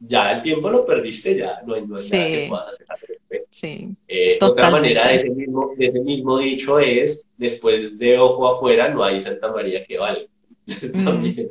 ya 0.00 0.32
el 0.32 0.42
tiempo 0.42 0.68
lo 0.68 0.84
perdiste, 0.84 1.36
ya 1.36 1.62
no 1.64 1.74
hay, 1.74 1.86
no 1.86 1.96
hay 1.96 2.02
sí. 2.02 2.16
nada 2.16 2.28
que 2.28 2.46
puedas 2.48 2.80
hacer. 2.88 3.16
Sí, 3.50 3.96
eh, 4.08 4.38
otra 4.40 4.70
manera 4.70 5.08
de 5.08 5.16
ese, 5.16 5.30
mismo, 5.30 5.72
de 5.76 5.86
ese 5.86 6.00
mismo 6.00 6.38
dicho 6.38 6.78
es, 6.78 7.26
después 7.36 7.98
de 7.98 8.18
ojo 8.18 8.48
afuera 8.48 8.88
no 8.88 9.02
hay 9.02 9.20
Santa 9.20 9.50
María 9.52 9.82
que 9.84 9.98
valga. 9.98 10.26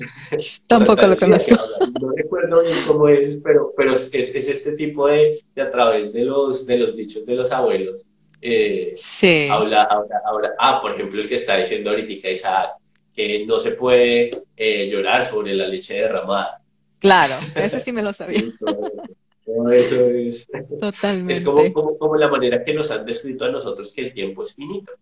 Mm. 0.00 0.66
Tampoco 0.66 1.06
lo 1.06 1.16
conozco. 1.16 1.56
No 2.00 2.12
recuerdo 2.12 2.62
bien 2.62 2.74
cómo 2.86 3.08
es, 3.08 3.38
pero, 3.44 3.74
pero 3.76 3.92
es, 3.92 4.12
es 4.14 4.48
este 4.48 4.72
tipo 4.72 5.06
de, 5.06 5.42
de 5.54 5.62
a 5.62 5.70
través 5.70 6.14
de 6.14 6.24
los, 6.24 6.64
de 6.64 6.78
los 6.78 6.96
dichos 6.96 7.26
de 7.26 7.34
los 7.34 7.50
abuelos, 7.52 8.06
Eh, 8.40 8.92
sí. 8.96 9.48
Habla, 9.50 9.84
habla, 9.84 10.22
habla. 10.24 10.50
Ah, 10.58 10.80
por 10.80 10.92
ejemplo, 10.92 11.20
el 11.20 11.28
que 11.28 11.34
está 11.34 11.56
diciendo 11.56 11.90
ahorita 11.90 12.30
Isaac, 12.30 12.70
que 13.14 13.44
no 13.46 13.60
se 13.60 13.72
puede 13.72 14.30
eh, 14.56 14.88
llorar 14.88 15.26
sobre 15.26 15.54
la 15.54 15.66
leche 15.66 15.94
derramada. 15.94 16.62
Claro, 16.98 17.34
ese 17.54 17.80
sí 17.84 17.92
me 17.92 18.02
lo 18.02 18.12
sabía. 18.12 18.40
eso 18.40 20.10
es. 20.10 20.48
Totalmente. 20.80 21.32
Es 21.32 21.40
como, 21.42 21.72
como, 21.72 21.98
como, 21.98 22.16
la 22.16 22.28
manera 22.28 22.64
que 22.64 22.74
nos 22.74 22.90
han 22.90 23.04
descrito 23.04 23.44
a 23.44 23.50
nosotros 23.50 23.92
que 23.92 24.02
el 24.02 24.12
tiempo 24.12 24.42
es 24.42 24.54
finito. 24.54 24.92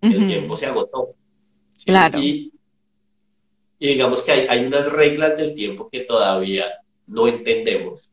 El 0.00 0.26
tiempo 0.26 0.56
se 0.56 0.66
agotó. 0.66 1.14
Claro. 1.84 2.18
Y, 2.18 2.52
y, 3.78 3.88
digamos 3.88 4.22
que 4.22 4.32
hay, 4.32 4.46
hay 4.48 4.66
unas 4.66 4.90
reglas 4.90 5.36
del 5.36 5.54
tiempo 5.54 5.90
que 5.90 6.00
todavía 6.00 6.66
no 7.06 7.28
entendemos. 7.28 8.09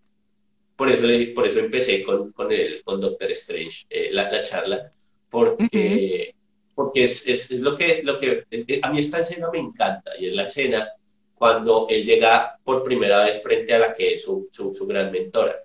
Por 0.77 0.89
eso, 0.89 1.07
por 1.33 1.47
eso 1.47 1.59
empecé 1.59 2.03
con, 2.03 2.31
con, 2.31 2.51
el, 2.51 2.83
con 2.83 3.01
Doctor 3.01 3.31
Strange 3.31 3.85
eh, 3.89 4.09
la, 4.11 4.31
la, 4.31 4.43
charla, 4.43 4.89
porque, 5.29 6.35
porque 6.75 7.03
es, 7.03 7.27
es, 7.27 7.51
es, 7.51 7.61
lo 7.61 7.75
que, 7.75 8.01
lo 8.03 8.19
que 8.19 8.45
a 8.81 8.91
mí 8.91 8.99
esta 8.99 9.19
escena 9.19 9.49
me 9.51 9.57
encanta 9.57 10.11
y 10.19 10.27
es 10.27 10.35
la 10.35 10.43
escena 10.43 10.87
cuando 11.33 11.87
él 11.89 12.05
llega 12.05 12.57
por 12.63 12.83
primera 12.83 13.23
vez 13.23 13.41
frente 13.41 13.73
a 13.73 13.79
la 13.79 13.93
que 13.93 14.13
es 14.13 14.23
su, 14.23 14.49
su, 14.51 14.73
su 14.73 14.85
gran 14.87 15.11
mentora. 15.11 15.55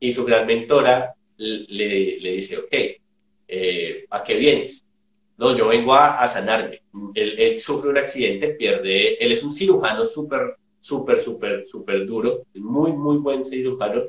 Y 0.00 0.12
su 0.12 0.24
gran 0.24 0.46
mentora 0.46 1.14
le, 1.36 2.18
le 2.20 2.32
dice, 2.32 2.58
ok, 2.58 2.74
eh, 3.48 4.06
¿a 4.10 4.22
qué 4.22 4.34
vienes? 4.34 4.84
No, 5.38 5.54
yo 5.54 5.68
vengo 5.68 5.94
a, 5.94 6.18
a 6.18 6.28
sanarme. 6.28 6.82
Él, 7.14 7.36
él, 7.38 7.60
sufre 7.60 7.90
un 7.90 7.98
accidente, 7.98 8.48
pierde, 8.54 9.22
él 9.22 9.32
es 9.32 9.42
un 9.42 9.52
cirujano 9.52 10.04
súper, 10.04 10.56
súper, 10.86 11.20
súper, 11.20 11.66
súper 11.66 12.06
duro, 12.06 12.46
muy, 12.54 12.92
muy 12.92 13.16
buen 13.18 13.44
cirujano, 13.44 14.04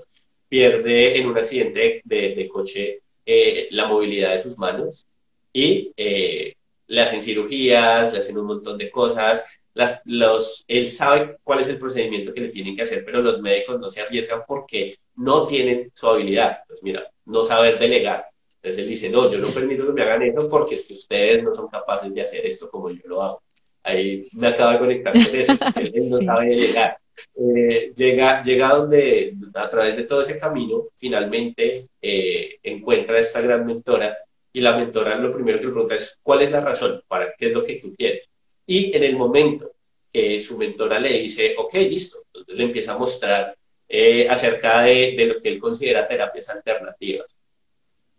pierde 0.47 1.17
en 1.17 1.27
un 1.27 1.37
accidente 1.37 2.01
de, 2.03 2.35
de 2.35 2.47
coche 2.47 3.01
eh, 3.25 3.67
la 3.71 3.87
movilidad 3.87 4.31
de 4.31 4.39
sus 4.39 4.57
manos 4.57 5.07
y 5.51 5.91
eh, 5.97 6.53
le 6.87 7.01
hacen 7.01 7.21
cirugías, 7.21 8.13
le 8.13 8.19
hacen 8.19 8.37
un 8.37 8.45
montón 8.45 8.77
de 8.77 8.89
cosas, 8.89 9.43
las, 9.73 10.01
los, 10.05 10.63
él 10.67 10.89
sabe 10.89 11.37
cuál 11.43 11.59
es 11.59 11.67
el 11.67 11.77
procedimiento 11.77 12.33
que 12.33 12.41
le 12.41 12.49
tienen 12.49 12.75
que 12.75 12.83
hacer, 12.83 13.03
pero 13.05 13.21
los 13.21 13.41
médicos 13.41 13.79
no 13.79 13.89
se 13.89 14.01
arriesgan 14.01 14.41
porque 14.47 14.97
no 15.15 15.45
tienen 15.45 15.91
su 15.93 16.07
habilidad. 16.07 16.59
Pues 16.67 16.81
mira, 16.81 17.07
no 17.25 17.43
saber 17.43 17.77
delegar. 17.77 18.25
Entonces 18.55 18.83
él 18.83 18.89
dice, 18.89 19.09
no, 19.09 19.31
yo 19.31 19.37
no 19.37 19.49
permito 19.49 19.85
que 19.85 19.93
me 19.93 20.01
hagan 20.01 20.23
eso 20.23 20.49
porque 20.49 20.75
es 20.75 20.87
que 20.87 20.93
ustedes 20.93 21.43
no 21.43 21.53
son 21.53 21.67
capaces 21.67 22.13
de 22.13 22.21
hacer 22.21 22.45
esto 22.45 22.69
como 22.69 22.89
yo 22.89 23.01
lo 23.05 23.21
hago. 23.21 23.41
Ahí 23.87 24.21
me 24.33 24.47
acaba 24.47 24.73
de 24.73 24.79
conectar 24.79 25.13
con 25.13 25.21
eso, 25.21 25.53
él 25.79 26.09
no 26.09 26.21
sabe 26.21 26.49
delegar. 26.49 26.97
Eh, 27.35 27.93
llega, 27.95 28.43
llega 28.43 28.73
donde, 28.73 29.33
a 29.53 29.69
través 29.69 29.95
de 29.95 30.03
todo 30.03 30.23
ese 30.23 30.37
camino, 30.37 30.87
finalmente 30.93 31.73
eh, 32.01 32.57
encuentra 32.63 33.15
a 33.17 33.21
esta 33.21 33.39
gran 33.39 33.65
mentora 33.65 34.17
y 34.51 34.59
la 34.59 34.75
mentora 34.75 35.15
lo 35.15 35.33
primero 35.33 35.59
que 35.59 35.67
le 35.67 35.71
pregunta 35.71 35.95
es, 35.95 36.19
¿cuál 36.21 36.41
es 36.41 36.51
la 36.51 36.59
razón? 36.59 37.01
¿Para 37.07 37.33
qué 37.37 37.47
es 37.47 37.53
lo 37.53 37.63
que 37.63 37.75
tú 37.75 37.95
quieres? 37.95 38.29
Y 38.65 38.93
en 38.93 39.03
el 39.05 39.15
momento 39.15 39.71
que 40.11 40.41
su 40.41 40.57
mentora 40.57 40.99
le 40.99 41.21
dice, 41.21 41.55
ok, 41.57 41.73
listo, 41.75 42.17
entonces 42.25 42.57
le 42.57 42.63
empieza 42.65 42.91
a 42.91 42.97
mostrar 42.97 43.55
eh, 43.87 44.27
acerca 44.29 44.81
de, 44.81 45.15
de, 45.17 45.27
lo 45.27 45.39
que 45.39 45.47
él 45.47 45.59
considera 45.59 46.07
terapias 46.07 46.49
alternativas. 46.49 47.33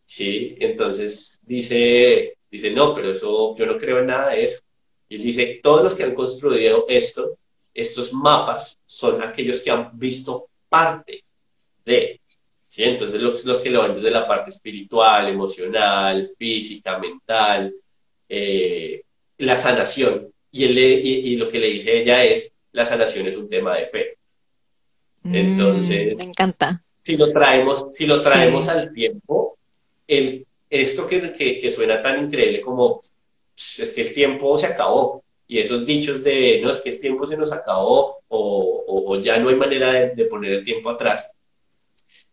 ¿Sí? 0.07 0.57
Entonces 0.61 1.39
dice, 1.43 2.39
dice, 2.51 2.71
no, 2.71 2.95
pero 2.95 3.11
eso, 3.12 3.55
yo 3.55 3.66
no 3.66 3.77
creo 3.77 3.99
en 3.99 4.07
nada 4.07 4.31
de 4.31 4.45
eso. 4.45 4.61
Y 5.09 5.17
él 5.17 5.23
dice, 5.23 5.61
todos 5.63 5.83
los 5.83 5.95
que 5.95 6.05
han 6.05 6.15
construido 6.15 6.85
esto, 6.89 7.39
estos 7.73 8.13
mapas, 8.13 8.79
son 8.85 9.23
aquellos 9.23 9.61
que 9.61 9.71
han 9.71 9.99
visto 9.99 10.49
parte 10.69 11.25
de, 11.85 12.21
¿sí? 12.67 12.85
Entonces 12.85 13.21
los, 13.21 13.45
los 13.45 13.59
que 13.59 13.71
lo 13.71 13.83
ven 13.83 13.95
desde 13.95 14.11
la 14.11 14.27
parte 14.27 14.51
espiritual, 14.51 15.29
emocional, 15.29 16.31
física, 16.39 16.99
mental, 16.99 17.75
eh, 18.29 19.03
la 19.39 19.57
sanación, 19.57 20.33
y, 20.51 20.65
él 20.65 20.79
y, 20.79 21.37
lo 21.37 21.49
que 21.49 21.59
le 21.59 21.69
dice 21.69 22.01
ella 22.01 22.25
es, 22.25 22.53
la 22.73 22.85
sanación 22.85 23.27
es 23.27 23.37
un 23.37 23.49
tema 23.49 23.77
de 23.77 23.87
fe. 23.87 24.19
Mm, 25.23 25.35
Entonces, 25.35 26.19
me 26.19 26.25
encanta. 26.25 26.83
Si 27.01 27.17
lo 27.17 27.33
traemos, 27.33 27.87
si 27.91 28.07
lo 28.07 28.21
traemos 28.21 28.69
al 28.69 28.93
tiempo, 28.93 29.57
el, 30.07 30.47
esto 30.69 31.07
que, 31.07 31.33
que, 31.33 31.59
que, 31.59 31.73
suena 31.73 32.03
tan 32.03 32.25
increíble 32.25 32.61
como 32.61 33.01
es 33.59 33.93
que 33.93 34.03
el 34.03 34.15
tiempo 34.15 34.57
se 34.57 34.67
acabó. 34.67 35.25
Y 35.47 35.59
esos 35.59 35.85
dichos 35.87 36.23
de, 36.23 36.61
no, 36.63 36.71
es 36.71 36.79
que 36.79 36.91
el 36.91 37.01
tiempo 37.01 37.27
se 37.27 37.37
nos 37.37 37.53
acabó 37.53 38.19
o, 38.29 39.19
ya 39.21 39.39
no 39.39 39.49
hay 39.49 39.57
manera 39.57 39.93
de, 39.93 40.25
poner 40.27 40.53
el 40.53 40.65
tiempo 40.65 40.91
atrás. 40.91 41.35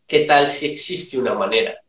¿Qué 0.05 0.25
tal 0.25 0.47
si 0.47 0.67
existe 0.67 1.17
una 1.17 1.33
manera? 1.33 1.81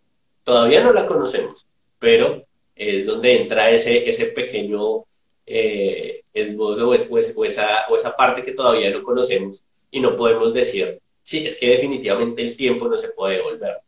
Todavía 0.45 0.83
no 0.83 0.93
la 0.93 1.07
conocemos, 1.07 1.67
pero 1.99 2.43
es 2.75 3.07
donde 3.07 3.43
entra 3.43 3.71
ese, 3.71 4.09
ese 4.09 4.27
pequeño 4.27 5.05
eh, 5.45 6.23
esbozo 6.33 6.89
o, 6.89 6.95
o, 6.95 7.45
esa, 7.45 7.87
o 7.91 7.97
esa 7.97 8.17
parte 8.17 8.43
que 8.43 8.53
todavía 8.53 8.91
no 8.91 9.03
conocemos 9.03 9.65
y 9.91 10.01
no 10.01 10.17
podemos 10.17 10.55
decir, 10.55 11.01
sí, 11.23 11.45
es 11.45 11.59
que 11.59 11.71
definitivamente 11.71 12.43
el 12.43 12.57
tiempo 12.57 12.89
no 12.89 12.97
se 12.97 13.09
puede 13.09 13.37
devolver. 13.37 13.79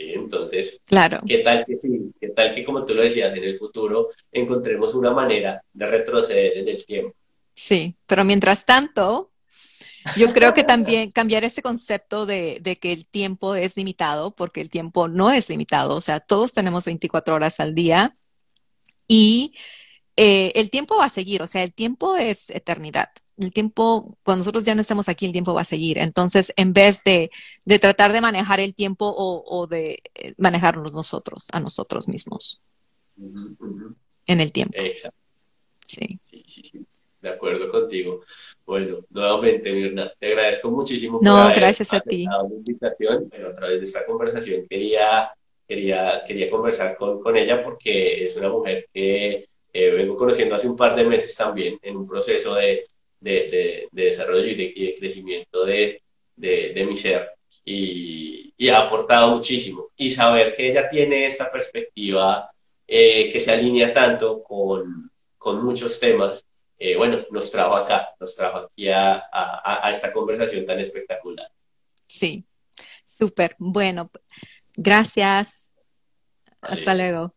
¿Sí? 0.00 0.12
Entonces, 0.14 0.80
claro. 0.86 1.20
¿qué 1.26 1.38
tal 1.38 1.64
que 1.66 1.76
sí? 1.76 2.10
¿Qué 2.18 2.28
tal 2.30 2.54
que, 2.54 2.64
como 2.64 2.86
tú 2.86 2.94
lo 2.94 3.02
decías, 3.02 3.36
en 3.36 3.44
el 3.44 3.58
futuro 3.58 4.08
encontremos 4.32 4.94
una 4.94 5.10
manera 5.10 5.62
de 5.72 5.86
retroceder 5.86 6.56
en 6.58 6.68
el 6.68 6.84
tiempo? 6.86 7.14
Sí, 7.52 7.94
pero 8.06 8.24
mientras 8.24 8.64
tanto, 8.64 9.30
yo 10.16 10.32
creo 10.32 10.54
que 10.54 10.64
también 10.64 11.10
cambiar 11.10 11.44
este 11.44 11.60
concepto 11.60 12.24
de, 12.24 12.60
de, 12.62 12.78
que 12.78 12.92
el 12.92 13.06
tiempo 13.06 13.54
es 13.54 13.76
limitado, 13.76 14.34
porque 14.34 14.62
el 14.62 14.70
tiempo 14.70 15.06
no 15.06 15.30
es 15.30 15.50
limitado, 15.50 15.96
o 15.96 16.00
sea, 16.00 16.20
todos 16.20 16.52
tenemos 16.52 16.86
24 16.86 17.34
horas 17.34 17.60
al 17.60 17.74
día 17.74 18.16
y 19.06 19.52
eh, 20.16 20.52
el 20.54 20.70
tiempo 20.70 20.96
va 20.96 21.06
a 21.06 21.10
seguir, 21.10 21.42
o 21.42 21.46
sea, 21.46 21.62
el 21.62 21.74
tiempo 21.74 22.16
es 22.16 22.48
eternidad. 22.48 23.10
El 23.40 23.52
tiempo, 23.52 24.18
cuando 24.22 24.40
nosotros 24.40 24.66
ya 24.66 24.74
no 24.74 24.82
estemos 24.82 25.08
aquí, 25.08 25.24
el 25.24 25.32
tiempo 25.32 25.54
va 25.54 25.62
a 25.62 25.64
seguir. 25.64 25.96
Entonces, 25.96 26.52
en 26.56 26.74
vez 26.74 27.02
de, 27.04 27.30
de 27.64 27.78
tratar 27.78 28.12
de 28.12 28.20
manejar 28.20 28.60
el 28.60 28.74
tiempo 28.74 29.06
o, 29.06 29.42
o, 29.46 29.66
de 29.66 29.98
eh, 30.14 30.34
manejarnos 30.36 30.92
nosotros, 30.92 31.48
a 31.52 31.58
nosotros 31.58 32.06
mismos, 32.06 32.60
uh 33.16 33.24
-huh. 33.24 33.94
en 34.26 34.40
el 34.40 34.52
tiempo. 34.52 34.74
Exacto. 34.78 35.16
Sí. 35.86 36.20
Sí, 36.30 36.44
sí, 36.46 36.62
sí. 36.62 36.86
De 37.22 37.30
acuerdo 37.30 37.70
contigo. 37.70 38.20
Bueno, 38.66 38.98
nuevamente, 39.10 39.72
Mirna, 39.72 40.12
te 40.18 40.26
agradezco 40.28 40.70
muchísimo 40.70 41.18
no, 41.22 41.32
por 41.32 41.40
haber 41.40 41.60
gracias 41.60 41.92
a 41.92 42.00
ti. 42.00 42.24
la 42.24 42.42
invitación. 42.54 43.28
Pero 43.30 43.48
a 43.48 43.54
través 43.54 43.80
de 43.80 43.86
esta 43.86 44.04
conversación 44.06 44.66
quería, 44.68 45.32
quería, 45.66 46.22
quería 46.26 46.50
conversar 46.50 46.96
con, 46.96 47.20
con 47.20 47.36
ella 47.36 47.64
porque 47.64 48.24
es 48.26 48.36
una 48.36 48.50
mujer 48.50 48.86
que 48.92 49.48
eh, 49.72 49.90
vengo 49.90 50.16
conociendo 50.16 50.54
hace 50.54 50.68
un 50.68 50.76
par 50.76 50.94
de 50.94 51.04
meses 51.04 51.34
también 51.34 51.78
en 51.82 51.96
un 51.96 52.06
proceso 52.06 52.54
de, 52.54 52.84
de, 53.20 53.46
de, 53.50 53.88
de 53.90 54.04
desarrollo 54.04 54.46
y 54.46 54.54
de, 54.54 54.72
y 54.74 54.86
de 54.86 54.94
crecimiento 54.96 55.64
de, 55.64 56.02
mi 56.86 56.96
ser 56.96 57.30
y, 57.64 58.54
y, 58.56 58.68
ha 58.68 58.80
aportado 58.80 59.34
muchísimo. 59.36 59.90
Y 59.96 60.10
saber 60.10 60.54
que 60.54 60.70
ella 60.70 60.88
tiene 60.88 61.26
esta 61.26 61.52
perspectiva 61.52 62.50
eh, 62.86 63.28
que 63.30 63.40
se 63.40 63.52
alinea 63.52 63.92
tanto 63.92 64.42
con, 64.42 65.10
con 65.38 65.62
muchos 65.62 66.00
temas, 66.00 66.44
eh, 66.78 66.96
bueno, 66.96 67.24
nos 67.30 67.50
trajo 67.50 67.76
acá, 67.76 68.08
nos 68.18 68.34
trajo 68.34 68.58
aquí 68.58 68.88
a, 68.88 69.16
a, 69.32 69.86
a 69.86 69.90
esta 69.90 70.12
conversación 70.12 70.64
tan 70.64 70.80
espectacular. 70.80 71.50
Sí, 72.06 72.44
súper. 73.06 73.54
Bueno, 73.58 74.10
gracias. 74.74 75.68
Vale. 76.60 76.74
Hasta 76.74 76.94
luego. 76.94 77.34